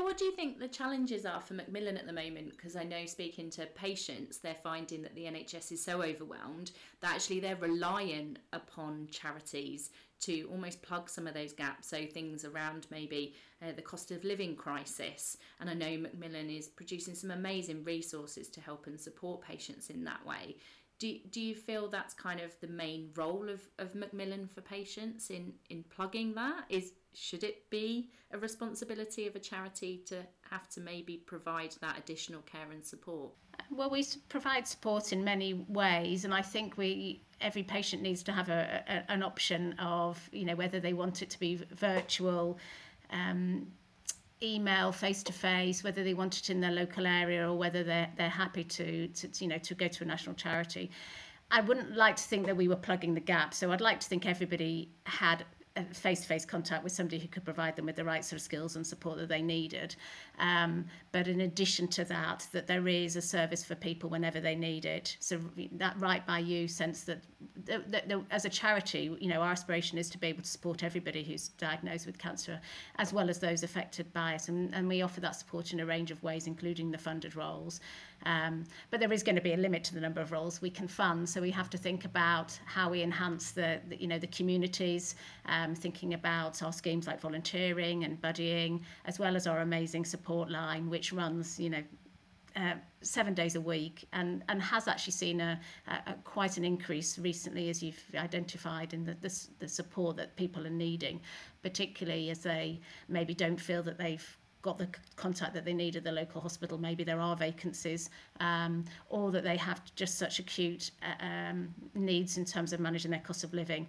Claire, 0.00 0.08
what 0.08 0.16
do 0.16 0.24
you 0.24 0.32
think 0.32 0.58
the 0.58 0.66
challenges 0.66 1.26
are 1.26 1.42
for 1.42 1.52
Macmillan 1.52 1.98
at 1.98 2.06
the 2.06 2.12
moment? 2.12 2.56
Because 2.56 2.74
I 2.74 2.84
know 2.84 3.04
speaking 3.04 3.50
to 3.50 3.66
patients, 3.66 4.38
they're 4.38 4.54
finding 4.54 5.02
that 5.02 5.14
the 5.14 5.24
NHS 5.24 5.72
is 5.72 5.84
so 5.84 6.02
overwhelmed 6.02 6.70
that 7.02 7.16
actually 7.16 7.40
they're 7.40 7.56
reliant 7.56 8.38
upon 8.54 9.08
charities 9.10 9.90
to 10.20 10.48
almost 10.50 10.80
plug 10.80 11.10
some 11.10 11.26
of 11.26 11.34
those 11.34 11.52
gaps. 11.52 11.88
So 11.88 12.06
things 12.06 12.46
around 12.46 12.86
maybe 12.90 13.34
uh, 13.60 13.72
the 13.76 13.82
cost 13.82 14.10
of 14.10 14.24
living 14.24 14.56
crisis. 14.56 15.36
And 15.60 15.68
I 15.68 15.74
know 15.74 15.98
Macmillan 15.98 16.48
is 16.48 16.68
producing 16.68 17.14
some 17.14 17.30
amazing 17.30 17.84
resources 17.84 18.48
to 18.48 18.60
help 18.62 18.86
and 18.86 18.98
support 18.98 19.42
patients 19.42 19.90
in 19.90 20.04
that 20.04 20.24
way. 20.24 20.56
Do, 21.00 21.16
do 21.30 21.40
you 21.40 21.54
feel 21.54 21.88
that's 21.88 22.14
kind 22.14 22.40
of 22.40 22.52
the 22.60 22.68
main 22.68 23.08
role 23.16 23.48
of, 23.48 23.62
of 23.78 23.94
Macmillan 23.94 24.46
for 24.46 24.60
patients 24.60 25.30
in, 25.30 25.54
in 25.70 25.82
plugging 25.84 26.34
that? 26.34 26.64
Is 26.68 26.92
should 27.14 27.42
it 27.42 27.68
be 27.70 28.10
a 28.32 28.38
responsibility 28.38 29.26
of 29.26 29.34
a 29.34 29.40
charity 29.40 30.02
to 30.06 30.24
have 30.48 30.68
to 30.68 30.80
maybe 30.80 31.16
provide 31.16 31.74
that 31.80 31.98
additional 31.98 32.42
care 32.42 32.70
and 32.70 32.84
support? 32.84 33.32
Well, 33.70 33.90
we 33.90 34.04
provide 34.28 34.68
support 34.68 35.12
in 35.12 35.24
many 35.24 35.64
ways, 35.68 36.24
and 36.24 36.34
I 36.34 36.42
think 36.42 36.76
we 36.76 37.24
every 37.40 37.62
patient 37.62 38.02
needs 38.02 38.22
to 38.24 38.32
have 38.32 38.48
a, 38.48 38.84
a 38.86 39.10
an 39.10 39.22
option 39.22 39.72
of 39.78 40.28
you 40.32 40.44
know 40.44 40.54
whether 40.54 40.80
they 40.80 40.92
want 40.92 41.22
it 41.22 41.30
to 41.30 41.40
be 41.40 41.56
virtual. 41.72 42.58
Um, 43.10 43.72
email 44.42 44.92
face 44.92 45.22
to 45.24 45.32
face 45.32 45.84
whether 45.84 46.02
they 46.02 46.14
want 46.14 46.38
it 46.38 46.50
in 46.50 46.60
their 46.60 46.72
local 46.72 47.06
area 47.06 47.48
or 47.48 47.56
whether 47.56 47.82
they're, 47.82 48.10
they're 48.16 48.28
happy 48.28 48.64
to, 48.64 49.08
to 49.08 49.28
you 49.38 49.48
know 49.48 49.58
to 49.58 49.74
go 49.74 49.88
to 49.88 50.04
a 50.04 50.06
national 50.06 50.34
charity. 50.34 50.90
I 51.50 51.60
wouldn't 51.60 51.96
like 51.96 52.16
to 52.16 52.22
think 52.22 52.46
that 52.46 52.56
we 52.56 52.68
were 52.68 52.76
plugging 52.76 53.14
the 53.14 53.20
gap. 53.20 53.54
So 53.54 53.72
I'd 53.72 53.80
like 53.80 54.00
to 54.00 54.08
think 54.08 54.24
everybody 54.24 54.90
had 55.04 55.44
face-to-face 55.92 56.44
contact 56.44 56.84
with 56.84 56.92
somebody 56.92 57.18
who 57.18 57.28
could 57.28 57.44
provide 57.44 57.76
them 57.76 57.86
with 57.86 57.96
the 57.96 58.04
right 58.04 58.24
sort 58.24 58.38
of 58.38 58.42
skills 58.42 58.76
and 58.76 58.86
support 58.86 59.18
that 59.18 59.28
they 59.28 59.42
needed. 59.42 59.96
Um, 60.38 60.86
but 61.12 61.28
in 61.28 61.42
addition 61.42 61.88
to 61.88 62.04
that, 62.04 62.46
that 62.52 62.66
there 62.66 62.88
is 62.88 63.16
a 63.16 63.22
service 63.22 63.64
for 63.64 63.74
people 63.74 64.10
whenever 64.10 64.40
they 64.40 64.54
need 64.54 64.84
it. 64.84 65.16
So 65.20 65.40
that 65.72 65.94
right 65.98 66.26
by 66.26 66.38
you 66.38 66.68
sense 66.68 67.04
that, 67.04 67.22
that 67.66 68.12
as 68.30 68.44
a 68.44 68.48
charity, 68.48 69.16
you 69.20 69.28
know, 69.28 69.40
our 69.40 69.50
aspiration 69.50 69.98
is 69.98 70.10
to 70.10 70.18
be 70.18 70.28
able 70.28 70.42
to 70.42 70.48
support 70.48 70.82
everybody 70.82 71.22
who's 71.22 71.48
diagnosed 71.48 72.06
with 72.06 72.18
cancer, 72.18 72.60
as 72.96 73.12
well 73.12 73.28
as 73.28 73.38
those 73.38 73.62
affected 73.62 74.12
by 74.12 74.34
it. 74.34 74.48
And, 74.48 74.74
and 74.74 74.88
we 74.88 75.02
offer 75.02 75.20
that 75.20 75.36
support 75.36 75.72
in 75.72 75.80
a 75.80 75.86
range 75.86 76.10
of 76.10 76.22
ways, 76.22 76.46
including 76.46 76.90
the 76.90 76.98
funded 76.98 77.36
roles. 77.36 77.80
Um, 78.26 78.64
but 78.90 79.00
there 79.00 79.12
is 79.12 79.22
going 79.22 79.36
to 79.36 79.40
be 79.40 79.54
a 79.54 79.56
limit 79.56 79.82
to 79.84 79.94
the 79.94 80.00
number 80.00 80.20
of 80.20 80.32
roles 80.32 80.60
we 80.60 80.70
can 80.70 80.88
fund, 80.88 81.28
so 81.28 81.40
we 81.40 81.50
have 81.50 81.70
to 81.70 81.78
think 81.78 82.04
about 82.04 82.58
how 82.66 82.90
we 82.90 83.02
enhance 83.02 83.52
the, 83.52 83.80
the 83.88 84.00
you 84.00 84.06
know 84.06 84.18
the 84.18 84.26
communities, 84.26 85.14
um, 85.46 85.74
thinking 85.74 86.14
about 86.14 86.62
our 86.62 86.72
schemes 86.72 87.06
like 87.06 87.20
volunteering 87.20 88.04
and 88.04 88.20
buddying, 88.20 88.80
as 89.06 89.18
well 89.18 89.36
as 89.36 89.46
our 89.46 89.60
amazing 89.60 90.04
support 90.04 90.50
line, 90.50 90.90
which 90.90 91.12
runs 91.12 91.58
you 91.58 91.70
know 91.70 91.82
uh, 92.56 92.74
seven 93.02 93.32
days 93.34 93.54
a 93.54 93.60
week 93.60 94.06
and, 94.12 94.42
and 94.48 94.60
has 94.60 94.88
actually 94.88 95.12
seen 95.12 95.40
a, 95.40 95.58
a, 95.86 96.10
a 96.10 96.14
quite 96.24 96.56
an 96.56 96.64
increase 96.64 97.18
recently, 97.18 97.70
as 97.70 97.82
you've 97.82 98.02
identified, 98.14 98.92
in 98.92 99.04
the, 99.04 99.14
the, 99.20 99.46
the 99.60 99.68
support 99.68 100.16
that 100.16 100.36
people 100.36 100.66
are 100.66 100.70
needing, 100.70 101.20
particularly 101.62 102.30
as 102.30 102.40
they 102.40 102.80
maybe 103.08 103.34
don't 103.34 103.60
feel 103.60 103.82
that 103.82 103.98
they've 103.98 104.36
got 104.62 104.78
the 104.78 104.88
contact 105.16 105.54
that 105.54 105.64
they 105.64 105.72
need 105.72 105.96
at 105.96 106.04
the 106.04 106.12
local 106.12 106.40
hospital. 106.40 106.78
Maybe 106.78 107.04
there 107.04 107.20
are 107.20 107.36
vacancies, 107.36 108.10
um, 108.40 108.84
or 109.08 109.30
that 109.30 109.44
they 109.44 109.56
have 109.56 109.82
just 109.94 110.18
such 110.18 110.38
acute 110.38 110.90
uh, 111.02 111.24
um, 111.24 111.74
needs 111.94 112.36
in 112.36 112.44
terms 112.44 112.72
of 112.72 112.80
managing 112.80 113.10
their 113.10 113.20
cost 113.20 113.44
of 113.44 113.54
living. 113.54 113.88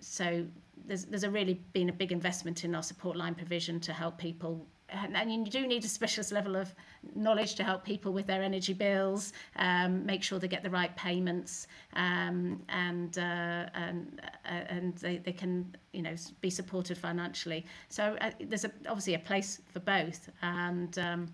So 0.00 0.46
there's 0.86 1.04
there's 1.04 1.24
a 1.24 1.30
really 1.30 1.60
been 1.72 1.88
a 1.88 1.92
big 1.92 2.12
investment 2.12 2.64
in 2.64 2.74
our 2.74 2.82
support 2.82 3.16
line 3.16 3.34
provision 3.34 3.80
to 3.80 3.92
help 3.92 4.18
people 4.18 4.66
and 4.92 5.32
you 5.32 5.44
do 5.44 5.66
need 5.66 5.84
a 5.84 5.88
specialist 5.88 6.32
level 6.32 6.56
of 6.56 6.74
knowledge 7.14 7.54
to 7.56 7.64
help 7.64 7.84
people 7.84 8.12
with 8.12 8.26
their 8.26 8.42
energy 8.42 8.72
bills, 8.72 9.32
um, 9.56 10.04
make 10.06 10.22
sure 10.22 10.38
they 10.38 10.48
get 10.48 10.62
the 10.62 10.70
right 10.70 10.94
payments, 10.96 11.66
um, 11.94 12.62
and 12.68 13.18
uh, 13.18 13.66
and 13.74 14.20
uh, 14.44 14.48
and 14.68 14.96
they, 14.96 15.18
they 15.18 15.32
can 15.32 15.74
you 15.92 16.02
know 16.02 16.14
be 16.40 16.50
supported 16.50 16.98
financially. 16.98 17.64
So 17.88 18.16
uh, 18.20 18.30
there's 18.40 18.64
a, 18.64 18.72
obviously 18.88 19.14
a 19.14 19.18
place 19.18 19.60
for 19.72 19.80
both, 19.80 20.30
and 20.42 20.98
um, 20.98 21.28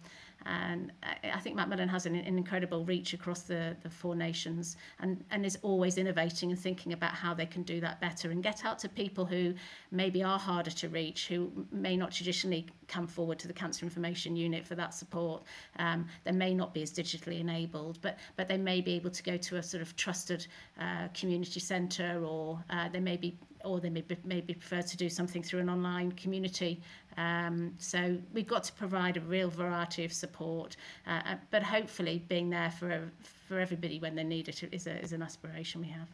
and 0.46 0.92
I 1.02 1.40
think 1.40 1.56
Macmillan 1.56 1.88
has 1.88 2.06
an, 2.06 2.14
an 2.14 2.38
incredible 2.38 2.84
reach 2.84 3.12
across 3.12 3.42
the, 3.42 3.76
the 3.82 3.90
four 3.90 4.14
nations 4.14 4.76
and, 5.00 5.24
and 5.30 5.44
is 5.44 5.58
always 5.62 5.98
innovating 5.98 6.50
and 6.50 6.58
thinking 6.58 6.92
about 6.92 7.12
how 7.12 7.34
they 7.34 7.46
can 7.46 7.62
do 7.62 7.80
that 7.80 8.00
better 8.00 8.30
and 8.30 8.42
get 8.42 8.64
out 8.64 8.78
to 8.80 8.88
people 8.88 9.24
who 9.24 9.52
maybe 9.90 10.22
are 10.22 10.38
harder 10.38 10.70
to 10.70 10.88
reach, 10.88 11.28
who 11.28 11.50
may 11.72 11.96
not 11.96 12.12
traditionally 12.12 12.66
come 12.86 13.06
forward 13.06 13.38
to 13.40 13.48
the 13.48 13.52
Cancer 13.52 13.84
Information 13.84 14.36
Unit 14.36 14.66
for 14.66 14.74
that 14.76 14.94
support. 14.94 15.42
Um, 15.78 16.06
they 16.24 16.32
may 16.32 16.54
not 16.54 16.72
be 16.72 16.82
as 16.82 16.92
digitally 16.92 17.40
enabled, 17.40 17.98
but, 18.00 18.18
but 18.36 18.48
they 18.48 18.58
may 18.58 18.80
be 18.80 18.94
able 18.94 19.10
to 19.10 19.22
go 19.22 19.36
to 19.36 19.56
a 19.56 19.62
sort 19.62 19.82
of 19.82 19.94
trusted 19.96 20.46
uh, 20.80 21.08
community 21.14 21.60
centre 21.60 22.22
or 22.24 22.62
uh, 22.70 22.88
they 22.88 23.00
may 23.00 23.16
be 23.16 23.36
or 23.64 23.80
they 23.80 23.90
may 23.90 24.02
be, 24.02 24.16
maybe 24.24 24.54
prefer 24.54 24.82
to 24.82 24.96
do 24.96 25.08
something 25.08 25.42
through 25.42 25.60
an 25.60 25.70
online 25.70 26.12
community. 26.12 26.80
Um, 27.16 27.74
so 27.78 28.16
we've 28.32 28.46
got 28.46 28.64
to 28.64 28.72
provide 28.72 29.16
a 29.16 29.20
real 29.20 29.50
variety 29.50 30.04
of 30.04 30.12
support, 30.12 30.76
uh, 31.06 31.20
uh, 31.26 31.34
but 31.50 31.62
hopefully 31.62 32.24
being 32.28 32.50
there 32.50 32.70
for 32.70 33.10
for 33.48 33.58
everybody 33.58 33.98
when 33.98 34.14
they 34.14 34.24
need 34.24 34.48
it 34.48 34.62
is, 34.72 34.86
a, 34.86 35.00
is 35.00 35.12
an 35.12 35.22
aspiration 35.22 35.80
we 35.80 35.88
have. 35.88 36.08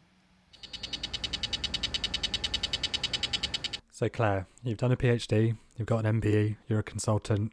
So 3.91 4.09
Claire, 4.09 4.47
you've 4.63 4.79
done 4.79 4.93
a 4.93 4.97
PhD, 4.97 5.57
you've 5.77 5.87
got 5.87 6.05
an 6.05 6.21
MBE, 6.21 6.57
you're 6.69 6.81
a 6.81 6.85
consultant, 6.85 7.53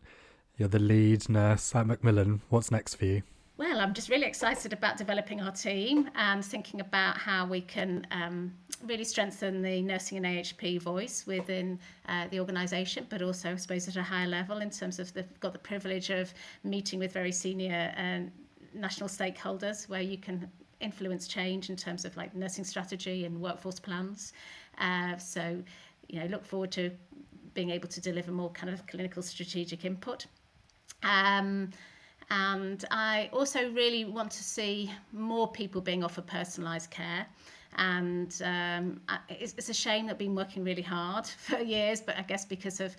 you're 0.58 0.70
the 0.70 0.80
lead 0.80 1.30
nurse 1.30 1.76
at 1.76 1.88
Macmillan. 1.88 2.42
What's 2.50 2.72
next 2.72 2.96
for 2.96 3.06
you? 3.06 3.24
Well, 3.62 3.80
I'm 3.80 3.94
just 3.94 4.10
really 4.10 4.26
excited 4.26 4.74
about 4.74 4.98
developing 4.98 5.40
our 5.40 5.52
team 5.52 6.10
and 6.16 6.44
thinking 6.44 6.82
about 6.82 7.16
how 7.16 7.46
we 7.46 7.62
can 7.62 8.08
um, 8.10 8.52
really 8.84 9.04
strengthen 9.04 9.62
the 9.62 9.84
nursing 9.84 10.18
and 10.18 10.26
AHP 10.26 10.82
voice 10.82 11.28
within 11.28 11.78
uh, 12.10 12.26
the 12.32 12.40
organisation, 12.40 13.06
but 13.08 13.22
also, 13.22 13.52
I 13.52 13.56
suppose, 13.58 13.88
at 13.88 13.98
a 13.98 14.02
higher 14.02 14.26
level 14.26 14.62
in 14.62 14.72
terms 14.72 14.98
of 14.98 15.14
they've 15.14 15.40
got 15.42 15.54
the 15.54 15.60
privilege 15.60 16.10
of 16.10 16.34
meeting 16.64 16.98
with 16.98 17.14
very 17.14 17.32
senior 17.32 17.94
uh, 17.96 18.22
national 18.74 19.08
stakeholders 19.08 19.88
where 19.88 20.02
you 20.02 20.18
can 20.18 20.50
influence 20.80 21.28
change 21.28 21.70
in 21.70 21.76
terms 21.76 22.04
of 22.04 22.18
like 22.18 22.34
nursing 22.34 22.64
strategy 22.64 23.26
and 23.26 23.40
workforce 23.40 23.80
plans. 23.80 24.34
Uh, 24.80 25.16
so, 25.18 25.62
you 26.08 26.20
know, 26.20 26.26
look 26.26 26.44
forward 26.44 26.72
to 26.72 26.90
being 27.54 27.70
able 27.70 27.90
to 27.90 28.02
deliver 28.02 28.32
more 28.32 28.50
kind 28.50 28.74
of 28.74 28.88
clinical 28.88 29.22
strategic 29.22 29.86
input. 29.86 30.26
Um, 31.04 31.70
and 32.32 32.86
I 32.92 33.30
also 33.34 33.70
really 33.72 34.06
want 34.06 34.32
to 34.32 34.44
see 34.44 34.90
more 35.12 35.52
people 35.52 35.82
being 35.82 36.02
offered 36.02 36.28
personalised 36.28 36.90
care. 36.90 37.26
And 37.76 38.42
um, 38.46 39.02
it's, 39.30 39.54
it's 39.58 39.68
a 39.68 39.74
shame 39.74 40.06
that 40.06 40.14
I've 40.14 40.18
been 40.18 40.34
working 40.34 40.64
really 40.64 40.82
hard 40.82 41.26
for 41.46 41.60
years, 41.60 42.00
but 42.00 42.18
I 42.18 42.22
guess 42.22 42.46
because 42.46 42.80
of 42.80 42.96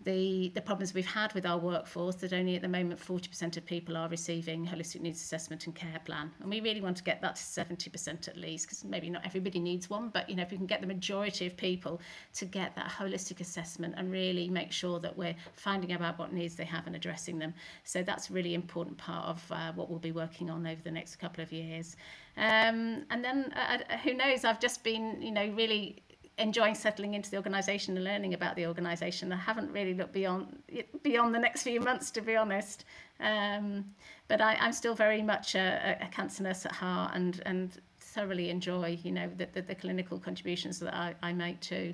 the, 0.00 0.52
the 0.54 0.60
problems 0.60 0.92
we've 0.94 1.06
had 1.06 1.32
with 1.32 1.46
our 1.46 1.58
workforce 1.58 2.16
that 2.16 2.32
only 2.32 2.54
at 2.54 2.62
the 2.62 2.68
moment 2.68 3.00
40% 3.00 3.56
of 3.56 3.64
people 3.64 3.96
are 3.96 4.08
receiving 4.08 4.66
holistic 4.66 5.00
needs 5.00 5.20
assessment 5.20 5.66
and 5.66 5.74
care 5.74 6.00
plan. 6.04 6.30
And 6.40 6.50
we 6.50 6.60
really 6.60 6.80
want 6.80 6.96
to 6.98 7.04
get 7.04 7.20
that 7.22 7.36
to 7.36 7.42
70% 7.42 8.28
at 8.28 8.36
least 8.36 8.66
because 8.66 8.84
maybe 8.84 9.10
not 9.10 9.24
everybody 9.24 9.58
needs 9.58 9.88
one 9.88 10.10
but 10.10 10.28
you 10.28 10.36
know 10.36 10.42
if 10.42 10.50
we 10.50 10.56
can 10.56 10.66
get 10.66 10.80
the 10.80 10.86
majority 10.86 11.46
of 11.46 11.56
people 11.56 12.00
to 12.34 12.44
get 12.44 12.76
that 12.76 12.90
holistic 12.90 13.40
assessment 13.40 13.94
and 13.96 14.12
really 14.12 14.48
make 14.48 14.70
sure 14.70 15.00
that 15.00 15.16
we're 15.16 15.34
finding 15.54 15.92
out 15.92 16.18
what 16.18 16.32
needs 16.32 16.54
they 16.54 16.64
have 16.64 16.86
and 16.86 16.94
addressing 16.94 17.38
them. 17.38 17.54
So 17.84 18.02
that's 18.02 18.30
a 18.30 18.32
really 18.32 18.54
important 18.54 18.98
part 18.98 19.26
of 19.26 19.44
uh, 19.50 19.72
what 19.74 19.88
we'll 19.88 19.98
be 19.98 20.12
working 20.12 20.50
on 20.50 20.66
over 20.66 20.80
the 20.82 20.90
next 20.90 21.16
couple 21.16 21.42
of 21.42 21.52
years. 21.52 21.96
Um, 22.36 23.04
and 23.10 23.24
then 23.24 23.52
uh, 23.56 23.78
uh 23.90 23.96
who 23.98 24.12
knows? 24.14 24.44
I've 24.44 24.60
just 24.60 24.84
been 24.84 25.22
you 25.22 25.30
know 25.30 25.46
really 25.56 26.02
enjoying 26.38 26.74
settling 26.74 27.14
into 27.14 27.30
the 27.30 27.36
organisation 27.36 27.96
and 27.96 28.04
learning 28.04 28.34
about 28.34 28.56
the 28.56 28.66
organisation. 28.66 29.32
I 29.32 29.36
haven't 29.36 29.72
really 29.72 29.94
looked 29.94 30.12
beyond 30.12 30.62
beyond 31.02 31.34
the 31.34 31.38
next 31.38 31.62
few 31.62 31.80
months, 31.80 32.10
to 32.12 32.20
be 32.20 32.36
honest. 32.36 32.84
Um, 33.20 33.86
but 34.28 34.40
I, 34.40 34.56
I'm 34.56 34.72
still 34.72 34.94
very 34.94 35.22
much 35.22 35.54
a, 35.54 35.96
a 36.00 36.08
cancer 36.08 36.42
nurse 36.42 36.66
at 36.66 36.72
heart, 36.72 37.12
and 37.14 37.42
and 37.46 37.80
thoroughly 38.16 38.48
enjoy, 38.50 38.98
you 39.02 39.12
know, 39.12 39.30
the, 39.36 39.46
the, 39.52 39.62
the 39.62 39.74
clinical 39.74 40.18
contributions 40.18 40.78
that 40.80 40.94
I, 40.94 41.14
I 41.22 41.32
make 41.32 41.60
too. 41.60 41.92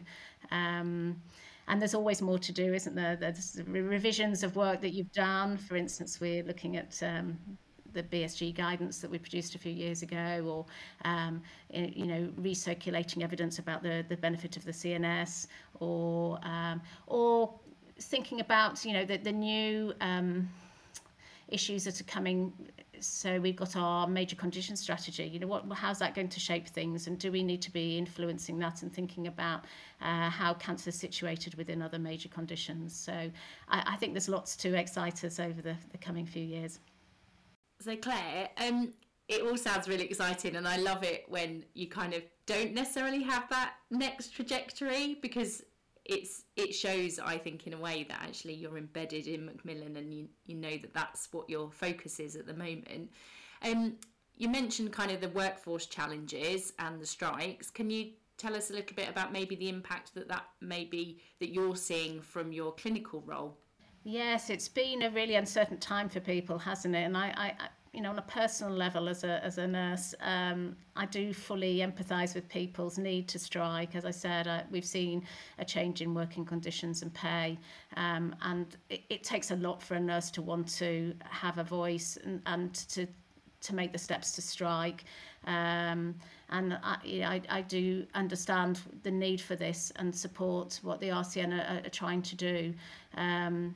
Um, 0.50 1.20
and 1.68 1.80
there's 1.80 1.94
always 1.94 2.22
more 2.22 2.38
to 2.38 2.52
do, 2.52 2.74
isn't 2.74 2.94
there? 2.94 3.16
There's 3.16 3.60
revisions 3.66 4.42
of 4.42 4.56
work 4.56 4.80
that 4.80 4.90
you've 4.90 5.12
done. 5.12 5.56
For 5.56 5.76
instance, 5.76 6.20
we're 6.20 6.44
looking 6.44 6.76
at 6.76 7.00
um, 7.02 7.38
the 7.92 8.02
BSG 8.02 8.54
guidance 8.54 8.98
that 8.98 9.10
we 9.10 9.18
produced 9.18 9.54
a 9.54 9.58
few 9.58 9.72
years 9.72 10.02
ago, 10.02 10.44
or 10.46 11.08
um, 11.08 11.42
you 11.70 12.06
know, 12.06 12.28
recirculating 12.40 13.22
evidence 13.22 13.58
about 13.58 13.82
the 13.82 14.04
the 14.08 14.16
benefit 14.16 14.56
of 14.56 14.64
the 14.64 14.72
CNS, 14.72 15.46
or 15.80 16.38
um, 16.42 16.80
or 17.06 17.52
thinking 18.00 18.40
about 18.40 18.84
you 18.84 18.92
know 18.92 19.04
the 19.04 19.16
the 19.18 19.32
new 19.32 19.92
um, 20.00 20.48
issues 21.48 21.84
that 21.84 22.00
are 22.00 22.04
coming. 22.04 22.52
So 23.00 23.40
we've 23.40 23.56
got 23.56 23.74
our 23.74 24.06
major 24.06 24.36
condition 24.36 24.76
strategy. 24.76 25.24
You 25.24 25.40
know, 25.40 25.48
what 25.48 25.64
how's 25.72 25.98
that 25.98 26.14
going 26.14 26.28
to 26.28 26.40
shape 26.40 26.68
things, 26.68 27.06
and 27.06 27.18
do 27.18 27.32
we 27.32 27.42
need 27.42 27.60
to 27.62 27.72
be 27.72 27.98
influencing 27.98 28.58
that 28.60 28.82
and 28.82 28.92
thinking 28.92 29.26
about 29.26 29.64
uh, 30.00 30.30
how 30.30 30.54
cancer 30.54 30.90
is 30.90 30.98
situated 30.98 31.54
within 31.56 31.82
other 31.82 31.98
major 31.98 32.28
conditions? 32.28 32.94
So 32.94 33.12
I, 33.68 33.82
I 33.86 33.96
think 33.96 34.12
there's 34.12 34.28
lots 34.28 34.56
to 34.56 34.74
excite 34.74 35.24
us 35.24 35.40
over 35.40 35.60
the, 35.60 35.76
the 35.90 35.98
coming 35.98 36.26
few 36.26 36.44
years. 36.44 36.78
So 37.82 37.96
Claire, 37.96 38.48
um, 38.58 38.92
it 39.28 39.42
all 39.42 39.56
sounds 39.56 39.88
really 39.88 40.04
exciting, 40.04 40.56
and 40.56 40.68
I 40.68 40.76
love 40.76 41.02
it 41.02 41.24
when 41.28 41.64
you 41.74 41.88
kind 41.88 42.14
of 42.14 42.22
don't 42.46 42.74
necessarily 42.74 43.22
have 43.22 43.48
that 43.48 43.74
next 43.90 44.34
trajectory 44.34 45.18
because 45.20 45.62
it's 46.04 46.44
it 46.56 46.74
shows 46.74 47.18
I 47.18 47.38
think 47.38 47.66
in 47.66 47.74
a 47.74 47.78
way 47.78 48.04
that 48.08 48.20
actually 48.22 48.54
you're 48.54 48.76
embedded 48.76 49.26
in 49.26 49.46
Macmillan 49.46 49.96
and 49.96 50.12
you 50.12 50.28
you 50.46 50.56
know 50.56 50.76
that 50.78 50.92
that's 50.94 51.28
what 51.32 51.48
your 51.48 51.70
focus 51.70 52.20
is 52.20 52.36
at 52.36 52.46
the 52.46 52.54
moment. 52.54 53.10
Um, 53.62 53.94
you 54.36 54.48
mentioned 54.48 54.92
kind 54.92 55.10
of 55.10 55.20
the 55.20 55.28
workforce 55.30 55.86
challenges 55.86 56.72
and 56.78 57.00
the 57.00 57.06
strikes. 57.06 57.70
Can 57.70 57.90
you 57.90 58.10
tell 58.36 58.54
us 58.54 58.70
a 58.70 58.74
little 58.74 58.96
bit 58.96 59.08
about 59.08 59.32
maybe 59.32 59.56
the 59.56 59.68
impact 59.68 60.14
that 60.14 60.28
that 60.28 60.44
maybe 60.60 61.20
that 61.40 61.52
you're 61.52 61.76
seeing 61.76 62.20
from 62.20 62.52
your 62.52 62.72
clinical 62.72 63.22
role? 63.26 63.58
Yes, 64.04 64.50
it's 64.50 64.68
been 64.68 65.02
a 65.02 65.10
really 65.10 65.36
uncertain 65.36 65.78
time 65.78 66.08
for 66.08 66.20
people, 66.20 66.58
hasn't 66.58 66.94
it? 66.94 67.04
And 67.04 67.16
I, 67.16 67.32
I, 67.36 67.68
you 67.92 68.00
know, 68.00 68.10
on 68.10 68.18
a 68.18 68.22
personal 68.22 68.74
level, 68.74 69.08
as 69.08 69.22
a 69.22 69.44
as 69.44 69.58
a 69.58 69.66
nurse, 69.66 70.14
um, 70.20 70.76
I 70.96 71.06
do 71.06 71.32
fully 71.32 71.78
empathise 71.78 72.34
with 72.34 72.48
people's 72.48 72.98
need 72.98 73.28
to 73.28 73.38
strike. 73.38 73.94
As 73.94 74.04
I 74.04 74.10
said, 74.10 74.48
I, 74.48 74.64
we've 74.70 74.84
seen 74.84 75.24
a 75.58 75.64
change 75.64 76.00
in 76.00 76.14
working 76.14 76.44
conditions 76.44 77.02
and 77.02 77.14
pay, 77.14 77.58
um, 77.96 78.34
and 78.42 78.76
it, 78.90 79.02
it 79.08 79.22
takes 79.22 79.52
a 79.52 79.56
lot 79.56 79.80
for 79.80 79.94
a 79.94 80.00
nurse 80.00 80.30
to 80.32 80.42
want 80.42 80.68
to 80.78 81.14
have 81.24 81.58
a 81.58 81.64
voice 81.64 82.18
and, 82.24 82.42
and 82.46 82.74
to 82.74 83.06
to 83.60 83.74
make 83.74 83.92
the 83.92 83.98
steps 83.98 84.32
to 84.32 84.42
strike. 84.42 85.04
Um, 85.46 86.16
and 86.52 86.74
I, 86.82 86.96
I, 87.04 87.42
I 87.48 87.62
do 87.62 88.06
understand 88.14 88.80
the 89.02 89.10
need 89.10 89.40
for 89.40 89.56
this 89.56 89.92
and 89.96 90.14
support 90.14 90.78
what 90.82 91.00
the 91.00 91.08
RCN 91.08 91.52
are, 91.52 91.86
are 91.86 91.90
trying 91.90 92.22
to 92.22 92.36
do. 92.36 92.74
Um, 93.16 93.74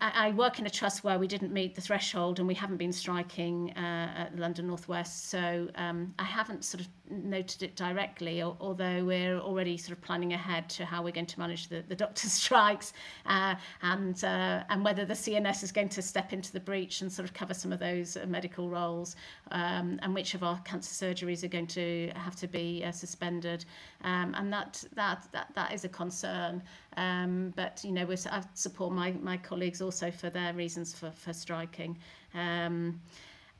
I 0.00 0.32
work 0.36 0.58
in 0.58 0.66
a 0.66 0.70
trust 0.70 1.04
where 1.04 1.18
we 1.18 1.26
didn't 1.26 1.52
meet 1.52 1.74
the 1.74 1.80
threshold 1.80 2.38
and 2.38 2.48
we 2.48 2.54
haven't 2.54 2.78
been 2.78 2.92
striking 2.92 3.72
uh, 3.76 4.12
at 4.16 4.38
London 4.38 4.68
Northwest, 4.68 5.28
so 5.28 5.68
um, 5.74 6.14
I 6.18 6.24
haven't 6.24 6.64
sort 6.64 6.80
of 6.80 6.88
noted 7.10 7.62
it 7.62 7.76
directly, 7.76 8.42
although 8.42 9.04
we're 9.04 9.38
already 9.38 9.76
sort 9.76 9.96
of 9.96 10.02
planning 10.02 10.32
ahead 10.32 10.68
to 10.70 10.84
how 10.84 11.02
we're 11.02 11.12
going 11.12 11.26
to 11.26 11.38
manage 11.38 11.68
the, 11.68 11.84
the 11.88 11.94
doctor's 11.94 12.32
strikes 12.44 12.92
uh, 13.26 13.54
and 13.82 14.24
uh, 14.24 14.64
and 14.70 14.84
whether 14.84 15.04
the 15.04 15.14
CNS 15.14 15.62
is 15.62 15.72
going 15.72 15.88
to 15.90 16.02
step 16.02 16.32
into 16.32 16.52
the 16.52 16.60
breach 16.60 17.02
and 17.02 17.12
sort 17.12 17.28
of 17.28 17.34
cover 17.34 17.54
some 17.54 17.72
of 17.72 17.78
those 17.78 18.16
uh, 18.16 18.24
medical 18.26 18.68
roles 18.68 19.16
um, 19.50 19.98
and 20.02 20.14
which 20.14 20.34
of 20.34 20.42
our 20.42 20.58
cancer 20.60 21.06
surgeries 21.06 21.44
are 21.44 21.48
going 21.48 21.66
to 21.66 22.10
have 22.14 22.36
to 22.36 22.48
be 22.48 22.82
uh, 22.84 22.92
suspended. 22.92 23.64
Um, 24.02 24.34
and 24.36 24.52
that 24.52 24.82
that 24.94 25.28
that 25.32 25.48
that 25.54 25.72
is 25.72 25.84
a 25.84 25.88
concern. 25.88 26.62
Um, 26.96 27.52
but 27.56 27.80
you 27.84 27.92
know 27.92 28.08
I 28.10 28.42
support 28.54 28.92
my 28.92 29.12
my 29.12 29.36
colleagues 29.36 29.82
also 29.82 30.10
for 30.10 30.30
their 30.30 30.52
reasons 30.54 30.94
for 30.94 31.10
for 31.10 31.32
striking. 31.32 31.98
Um, 32.34 33.00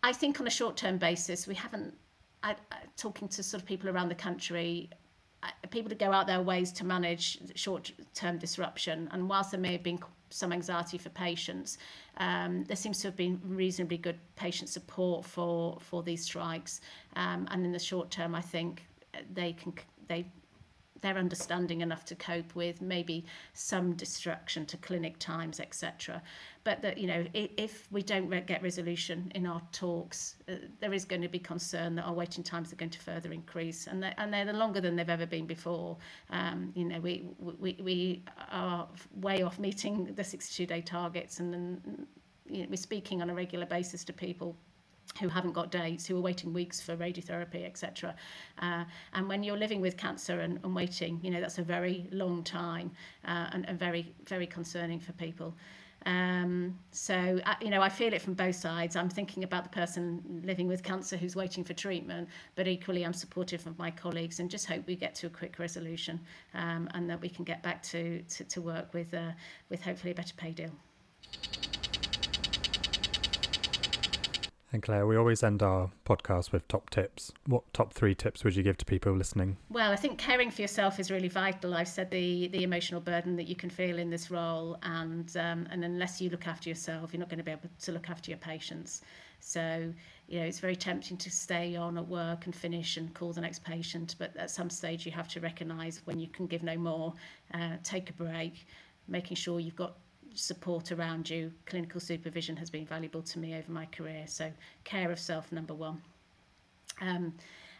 I 0.02 0.12
think 0.12 0.40
on 0.40 0.46
a 0.46 0.50
short 0.50 0.76
term 0.76 0.98
basis 0.98 1.46
we 1.46 1.54
haven't 1.54 1.94
I, 2.44 2.50
I, 2.70 2.76
talking 2.96 3.26
to 3.28 3.42
sort 3.42 3.62
of 3.62 3.66
people 3.66 3.88
around 3.90 4.08
the 4.10 4.14
country, 4.14 4.90
I, 5.42 5.50
people 5.70 5.88
to 5.88 5.96
go 5.96 6.12
out 6.12 6.26
their 6.26 6.42
ways 6.42 6.70
to 6.72 6.84
manage 6.84 7.38
short-term 7.56 8.38
disruption. 8.38 9.08
And 9.12 9.28
whilst 9.28 9.50
there 9.50 9.60
may 9.60 9.72
have 9.72 9.82
been 9.82 9.98
some 10.30 10.52
anxiety 10.52 10.98
for 10.98 11.08
patients, 11.10 11.78
um, 12.18 12.64
there 12.64 12.76
seems 12.76 13.00
to 13.00 13.08
have 13.08 13.16
been 13.16 13.40
reasonably 13.44 13.98
good 13.98 14.18
patient 14.36 14.68
support 14.68 15.24
for 15.24 15.78
for 15.80 16.02
these 16.02 16.22
strikes. 16.22 16.80
Um, 17.16 17.48
and 17.50 17.64
in 17.64 17.72
the 17.72 17.78
short 17.78 18.10
term, 18.10 18.34
I 18.34 18.40
think 18.40 18.86
they 19.32 19.52
can 19.52 19.72
they 20.06 20.26
they're 21.04 21.18
understanding 21.18 21.80
enough 21.80 22.04
to 22.04 22.14
cope 22.14 22.54
with 22.54 22.80
maybe 22.80 23.24
some 23.52 23.92
disruption 23.94 24.64
to 24.66 24.76
clinic 24.78 25.18
times 25.18 25.60
etc 25.60 26.22
but 26.64 26.80
that 26.80 26.98
you 26.98 27.06
know 27.06 27.24
if 27.34 27.86
we 27.92 28.02
don't 28.02 28.30
get 28.46 28.62
resolution 28.62 29.30
in 29.34 29.46
our 29.46 29.62
talks 29.72 30.36
uh, 30.48 30.54
there 30.80 30.92
is 30.92 31.04
going 31.04 31.22
to 31.22 31.28
be 31.28 31.38
concern 31.38 31.94
that 31.94 32.02
our 32.02 32.12
waiting 32.12 32.42
times 32.42 32.72
are 32.72 32.76
going 32.76 32.90
to 32.90 32.98
further 33.00 33.32
increase 33.32 33.86
and 33.86 34.02
they're, 34.02 34.14
and 34.18 34.32
they're 34.32 34.52
longer 34.52 34.80
than 34.80 34.96
they've 34.96 35.10
ever 35.10 35.26
been 35.26 35.46
before. 35.46 35.96
Um, 36.30 36.72
you 36.74 36.84
know 36.84 37.00
we, 37.00 37.26
we 37.38 37.76
we 37.82 38.24
are 38.50 38.88
way 39.20 39.42
off 39.42 39.58
meeting 39.58 40.12
the 40.14 40.24
62 40.24 40.66
day 40.66 40.80
targets 40.80 41.40
and 41.40 41.52
then 41.52 42.06
you 42.46 42.62
know, 42.62 42.66
we're 42.70 42.76
speaking 42.76 43.22
on 43.22 43.30
a 43.30 43.34
regular 43.34 43.66
basis 43.66 44.04
to 44.04 44.12
people 44.12 44.56
who 45.20 45.28
haven't 45.28 45.52
got 45.52 45.70
dates, 45.70 46.06
who 46.06 46.16
are 46.16 46.20
waiting 46.20 46.52
weeks 46.52 46.80
for 46.80 46.96
radiotherapy, 46.96 47.64
etc. 47.64 48.14
Uh, 48.60 48.84
and 49.12 49.28
when 49.28 49.42
you're 49.42 49.56
living 49.56 49.80
with 49.80 49.96
cancer 49.96 50.40
and, 50.40 50.58
and 50.64 50.74
waiting, 50.74 51.20
you 51.22 51.30
know, 51.30 51.40
that's 51.40 51.58
a 51.58 51.62
very 51.62 52.08
long 52.10 52.42
time 52.42 52.90
uh, 53.26 53.48
and, 53.52 53.68
and 53.68 53.78
very, 53.78 54.12
very 54.26 54.46
concerning 54.46 54.98
for 54.98 55.12
people. 55.12 55.54
Um, 56.06 56.78
so, 56.90 57.40
uh, 57.46 57.54
you 57.62 57.70
know, 57.70 57.80
I 57.80 57.88
feel 57.88 58.12
it 58.12 58.20
from 58.20 58.34
both 58.34 58.56
sides. 58.56 58.94
I'm 58.94 59.08
thinking 59.08 59.44
about 59.44 59.64
the 59.64 59.70
person 59.70 60.42
living 60.44 60.68
with 60.68 60.82
cancer 60.82 61.16
who's 61.16 61.34
waiting 61.34 61.64
for 61.64 61.72
treatment, 61.72 62.28
but 62.56 62.68
equally 62.68 63.04
I'm 63.04 63.14
supportive 63.14 63.66
of 63.66 63.78
my 63.78 63.90
colleagues 63.90 64.40
and 64.40 64.50
just 64.50 64.66
hope 64.66 64.86
we 64.86 64.96
get 64.96 65.14
to 65.16 65.28
a 65.28 65.30
quick 65.30 65.58
resolution 65.58 66.20
um, 66.52 66.88
and 66.94 67.08
that 67.08 67.20
we 67.20 67.28
can 67.28 67.44
get 67.44 67.62
back 67.62 67.82
to, 67.84 68.20
to, 68.22 68.44
to 68.44 68.60
work 68.60 68.92
with, 68.92 69.14
uh, 69.14 69.30
with 69.70 69.82
hopefully 69.82 70.10
a 70.10 70.14
better 70.14 70.34
pay 70.34 70.50
deal. 70.50 70.70
And 74.74 74.82
Claire, 74.82 75.06
we 75.06 75.16
always 75.16 75.44
end 75.44 75.62
our 75.62 75.92
podcast 76.04 76.50
with 76.50 76.66
top 76.66 76.90
tips. 76.90 77.30
What 77.46 77.62
top 77.72 77.92
three 77.92 78.12
tips 78.12 78.42
would 78.42 78.56
you 78.56 78.64
give 78.64 78.76
to 78.78 78.84
people 78.84 79.12
listening? 79.12 79.56
Well, 79.70 79.92
I 79.92 79.94
think 79.94 80.18
caring 80.18 80.50
for 80.50 80.62
yourself 80.62 80.98
is 80.98 81.12
really 81.12 81.28
vital. 81.28 81.74
I've 81.74 81.86
said 81.86 82.10
the 82.10 82.48
the 82.48 82.64
emotional 82.64 83.00
burden 83.00 83.36
that 83.36 83.44
you 83.46 83.54
can 83.54 83.70
feel 83.70 84.00
in 84.00 84.10
this 84.10 84.32
role, 84.32 84.76
and 84.82 85.30
um, 85.36 85.68
and 85.70 85.84
unless 85.84 86.20
you 86.20 86.28
look 86.28 86.48
after 86.48 86.68
yourself, 86.68 87.12
you're 87.12 87.20
not 87.20 87.28
going 87.28 87.38
to 87.38 87.44
be 87.44 87.52
able 87.52 87.70
to 87.82 87.92
look 87.92 88.10
after 88.10 88.32
your 88.32 88.38
patients. 88.38 89.02
So, 89.38 89.92
you 90.26 90.40
know, 90.40 90.46
it's 90.46 90.58
very 90.58 90.74
tempting 90.74 91.18
to 91.18 91.30
stay 91.30 91.76
on 91.76 91.96
at 91.96 92.08
work 92.08 92.46
and 92.46 92.56
finish 92.56 92.96
and 92.96 93.14
call 93.14 93.32
the 93.32 93.42
next 93.42 93.62
patient, 93.62 94.16
but 94.18 94.36
at 94.36 94.50
some 94.50 94.70
stage 94.70 95.06
you 95.06 95.12
have 95.12 95.28
to 95.28 95.40
recognise 95.40 96.00
when 96.04 96.18
you 96.18 96.26
can 96.26 96.48
give 96.48 96.64
no 96.64 96.76
more, 96.76 97.14
uh, 97.52 97.76
take 97.84 98.10
a 98.10 98.14
break, 98.14 98.66
making 99.06 99.36
sure 99.36 99.60
you've 99.60 99.76
got 99.76 99.98
support 100.34 100.92
around 100.92 101.28
you. 101.28 101.52
Clinical 101.66 102.00
supervision 102.00 102.56
has 102.56 102.70
been 102.70 102.86
valuable 102.86 103.22
to 103.22 103.38
me 103.38 103.54
over 103.54 103.70
my 103.70 103.86
career. 103.86 104.24
So, 104.26 104.50
care 104.84 105.10
of 105.10 105.18
self, 105.18 105.50
number 105.52 105.74
one. 105.74 106.00
Um, 107.00 107.34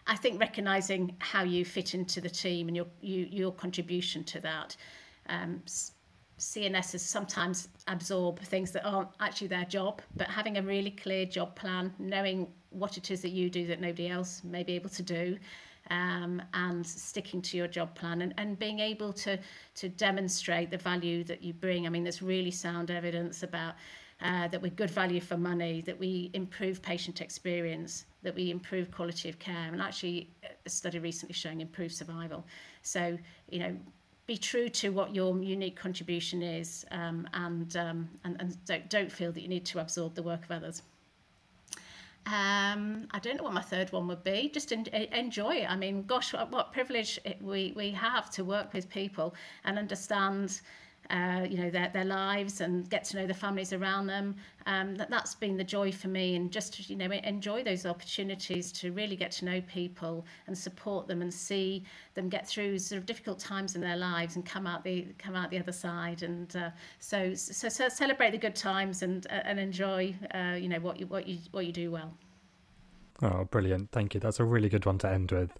I 0.06 0.16
think 0.16 0.40
recognizing 0.40 1.16
how 1.18 1.44
you 1.44 1.64
fit 1.64 1.94
into 1.94 2.20
the 2.20 2.28
team 2.28 2.68
and 2.68 2.76
your 2.76 2.86
you, 3.00 3.26
your 3.30 3.52
contribution 3.52 4.24
to 4.24 4.40
that. 4.40 4.76
Um, 5.28 5.62
CNSs 6.38 7.00
sometimes 7.00 7.68
absorb 7.86 8.40
things 8.40 8.72
that 8.72 8.84
aren't 8.84 9.08
actually 9.20 9.46
their 9.46 9.64
job, 9.64 10.02
but 10.16 10.26
having 10.26 10.58
a 10.58 10.62
really 10.62 10.90
clear 10.90 11.24
job 11.24 11.54
plan, 11.54 11.94
knowing 11.98 12.48
what 12.70 12.96
it 12.96 13.10
is 13.10 13.22
that 13.22 13.30
you 13.30 13.48
do 13.48 13.66
that 13.68 13.80
nobody 13.80 14.08
else 14.08 14.42
may 14.42 14.64
be 14.64 14.74
able 14.74 14.90
to 14.90 15.02
do, 15.02 15.38
um, 15.90 16.42
and 16.54 16.86
sticking 16.86 17.42
to 17.42 17.56
your 17.56 17.68
job 17.68 17.94
plan 17.94 18.22
and, 18.22 18.34
and 18.38 18.58
being 18.58 18.80
able 18.80 19.12
to 19.12 19.38
to 19.74 19.88
demonstrate 19.88 20.70
the 20.70 20.78
value 20.78 21.24
that 21.24 21.42
you 21.42 21.52
bring. 21.52 21.86
I 21.86 21.90
mean, 21.90 22.04
there's 22.04 22.22
really 22.22 22.50
sound 22.50 22.90
evidence 22.90 23.42
about 23.42 23.74
uh, 24.20 24.48
that 24.48 24.62
we're 24.62 24.70
good 24.70 24.90
value 24.90 25.20
for 25.20 25.36
money, 25.36 25.82
that 25.82 25.98
we 25.98 26.30
improve 26.34 26.80
patient 26.80 27.20
experience, 27.20 28.06
that 28.22 28.34
we 28.34 28.50
improve 28.50 28.90
quality 28.90 29.28
of 29.28 29.38
care, 29.38 29.68
and 29.72 29.82
actually 29.82 30.30
a 30.64 30.70
study 30.70 30.98
recently 30.98 31.34
showing 31.34 31.60
improved 31.60 31.94
survival. 31.94 32.44
So, 32.82 33.18
you 33.50 33.58
know, 33.58 33.76
be 34.26 34.38
true 34.38 34.70
to 34.70 34.88
what 34.90 35.14
your 35.14 35.36
unique 35.42 35.76
contribution 35.76 36.42
is 36.42 36.86
um, 36.90 37.28
and, 37.34 37.76
um, 37.76 38.08
and, 38.24 38.36
and 38.40 38.64
don't, 38.64 38.88
don't 38.88 39.12
feel 39.12 39.32
that 39.32 39.42
you 39.42 39.48
need 39.48 39.66
to 39.66 39.80
absorb 39.80 40.14
the 40.14 40.22
work 40.22 40.44
of 40.44 40.50
others. 40.50 40.82
Um, 42.26 43.06
I 43.10 43.18
don't 43.18 43.36
know 43.36 43.44
what 43.44 43.52
my 43.52 43.60
third 43.60 43.92
one 43.92 44.08
would 44.08 44.24
be. 44.24 44.50
Just 44.52 44.72
en- 44.72 44.86
enjoy 44.86 45.56
it. 45.56 45.70
I 45.70 45.76
mean, 45.76 46.04
gosh, 46.04 46.32
what, 46.32 46.50
what 46.50 46.72
privilege 46.72 47.20
we, 47.40 47.72
we 47.76 47.90
have 47.90 48.30
to 48.30 48.44
work 48.44 48.72
with 48.72 48.88
people 48.88 49.34
and 49.64 49.78
understand 49.78 50.60
uh, 51.10 51.46
you 51.48 51.58
know 51.58 51.70
their, 51.70 51.90
their 51.92 52.04
lives 52.04 52.60
and 52.60 52.88
get 52.90 53.04
to 53.04 53.16
know 53.16 53.26
the 53.26 53.34
families 53.34 53.72
around 53.72 54.06
them. 54.06 54.34
Um, 54.66 54.94
that, 54.96 55.10
that's 55.10 55.34
been 55.34 55.56
the 55.56 55.64
joy 55.64 55.92
for 55.92 56.08
me 56.08 56.36
and 56.36 56.50
just 56.50 56.88
you 56.88 56.96
know 56.96 57.10
enjoy 57.10 57.62
those 57.62 57.84
opportunities 57.86 58.72
to 58.72 58.92
really 58.92 59.16
get 59.16 59.30
to 59.32 59.44
know 59.44 59.60
people 59.62 60.24
and 60.46 60.56
support 60.56 61.06
them 61.06 61.22
and 61.22 61.32
see 61.32 61.84
them 62.14 62.28
get 62.28 62.46
through 62.46 62.78
sort 62.78 62.98
of 62.98 63.06
difficult 63.06 63.38
times 63.38 63.74
in 63.74 63.80
their 63.80 63.96
lives 63.96 64.36
and 64.36 64.46
come 64.46 64.66
out 64.66 64.82
the 64.84 65.06
come 65.18 65.36
out 65.36 65.50
the 65.50 65.58
other 65.58 65.72
side. 65.72 66.22
And 66.22 66.54
uh, 66.56 66.70
so, 66.98 67.34
so, 67.34 67.68
so 67.68 67.88
celebrate 67.88 68.30
the 68.30 68.38
good 68.38 68.56
times 68.56 69.02
and 69.02 69.26
uh, 69.28 69.40
and 69.44 69.58
enjoy 69.58 70.14
uh, 70.34 70.56
you 70.58 70.68
know 70.68 70.80
what 70.80 70.98
you 70.98 71.06
what 71.06 71.26
you 71.26 71.38
what 71.50 71.66
you 71.66 71.72
do 71.72 71.90
well. 71.90 72.12
Oh 73.22 73.44
brilliant. 73.44 73.90
Thank 73.92 74.14
you. 74.14 74.20
That's 74.20 74.40
a 74.40 74.44
really 74.44 74.68
good 74.68 74.86
one 74.86 74.98
to 74.98 75.08
end 75.08 75.30
with 75.30 75.58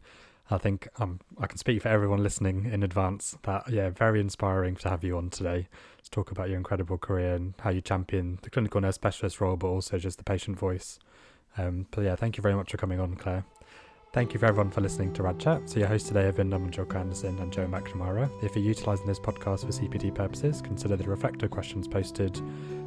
I 0.51 0.59
think 0.59 0.89
um, 0.99 1.21
I 1.39 1.47
can 1.47 1.57
speak 1.57 1.83
for 1.83 1.89
everyone 1.89 2.23
listening 2.23 2.67
in 2.71 2.83
advance 2.83 3.37
that, 3.45 3.71
yeah, 3.71 3.89
very 3.91 4.21
inspiring 4.21 4.77
to 4.77 4.91
have 4.91 5.03
you 5.03 5.17
on 5.17 5.31
today 5.31 5.69
to 6.03 6.11
talk 6.11 6.31
about 6.31 6.49
your 6.49 6.59
incredible 6.59 6.99
career 6.99 7.35
and 7.35 7.55
how 7.61 7.71
you 7.71 7.81
champion 7.81 8.39
the 8.43 8.51
clinical 8.51 8.81
nurse 8.81 8.97
specialist 8.97 9.41
role, 9.41 9.57
but 9.57 9.69
also 9.69 9.99
just 9.99 10.19
the 10.19 10.25
patient 10.25 10.59
voice. 10.59 10.99
Um, 11.57 11.87
but 11.91 12.03
yeah, 12.03 12.17
thank 12.17 12.37
you 12.37 12.43
very 12.43 12.55
much 12.55 12.73
for 12.73 12.77
coming 12.77 13.01
on, 13.01 13.15
Claire. 13.15 13.45
Thank 14.15 14.33
you 14.33 14.39
for 14.39 14.47
everyone 14.47 14.71
for 14.71 14.81
listening 14.81 15.13
to 15.15 15.25
Rad 15.25 15.41
Chat. 15.41 15.69
So 15.69 15.81
your 15.81 15.89
hosts 15.89 16.07
today 16.07 16.23
have 16.23 16.37
been 16.37 16.49
Naman 16.49 16.71
Julka-Anderson 16.71 17.37
and 17.41 17.53
Joe 17.53 17.67
McNamara. 17.67 18.31
If 18.45 18.55
you're 18.55 18.65
utilising 18.65 19.07
this 19.09 19.19
podcast 19.19 19.63
for 19.63 19.73
CPD 19.73 20.15
purposes, 20.15 20.63
consider 20.63 20.95
the 20.95 21.03
reflector 21.03 21.49
questions 21.49 21.89
posted, 21.89 22.41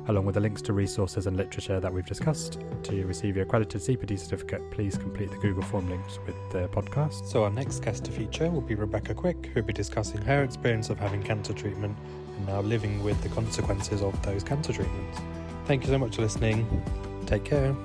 along 0.08 0.26
with 0.26 0.36
the 0.36 0.40
links 0.40 0.62
to 0.62 0.72
resources 0.72 1.28
and 1.28 1.36
literature 1.36 1.82
that 1.82 1.94
we've 1.94 2.06
discussed. 2.06 2.62
To 2.84 3.06
receive 3.06 3.36
your 3.36 3.44
accredited 3.44 3.82
CPD 3.82 4.18
certificate, 4.18 4.72
please 4.72 4.98
complete 4.98 5.30
the 5.30 5.36
Google 5.36 5.64
form 5.64 5.90
links 5.90 6.18
with 6.26 6.38
the 6.50 6.70
podcast. 6.70 7.26
So 7.26 7.44
our 7.44 7.52
next 7.52 7.82
guest 7.82 8.06
to 8.06 8.12
feature 8.14 8.50
will 8.50 8.62
be 8.62 8.76
Rebecca 8.76 9.14
Quick, 9.14 9.52
who'll 9.54 9.64
be 9.64 9.74
discussing 9.74 10.22
her 10.22 10.46
experience 10.46 10.90
of 10.90 10.98
having 10.98 11.22
cancer 11.22 11.52
treatment 11.52 11.98
and 12.38 12.48
now 12.48 12.62
living 12.62 13.04
with 13.04 13.22
the 13.22 13.28
consequences 13.28 14.02
of 14.02 14.14
those 14.24 14.46
cancer 14.46 14.72
treatments. 14.72 15.20
Thank 15.66 15.84
you 15.84 15.90
so 15.90 15.98
much 15.98 16.16
for 16.16 16.22
listening. 16.22 16.66
Take 17.26 17.44
care. 17.44 17.76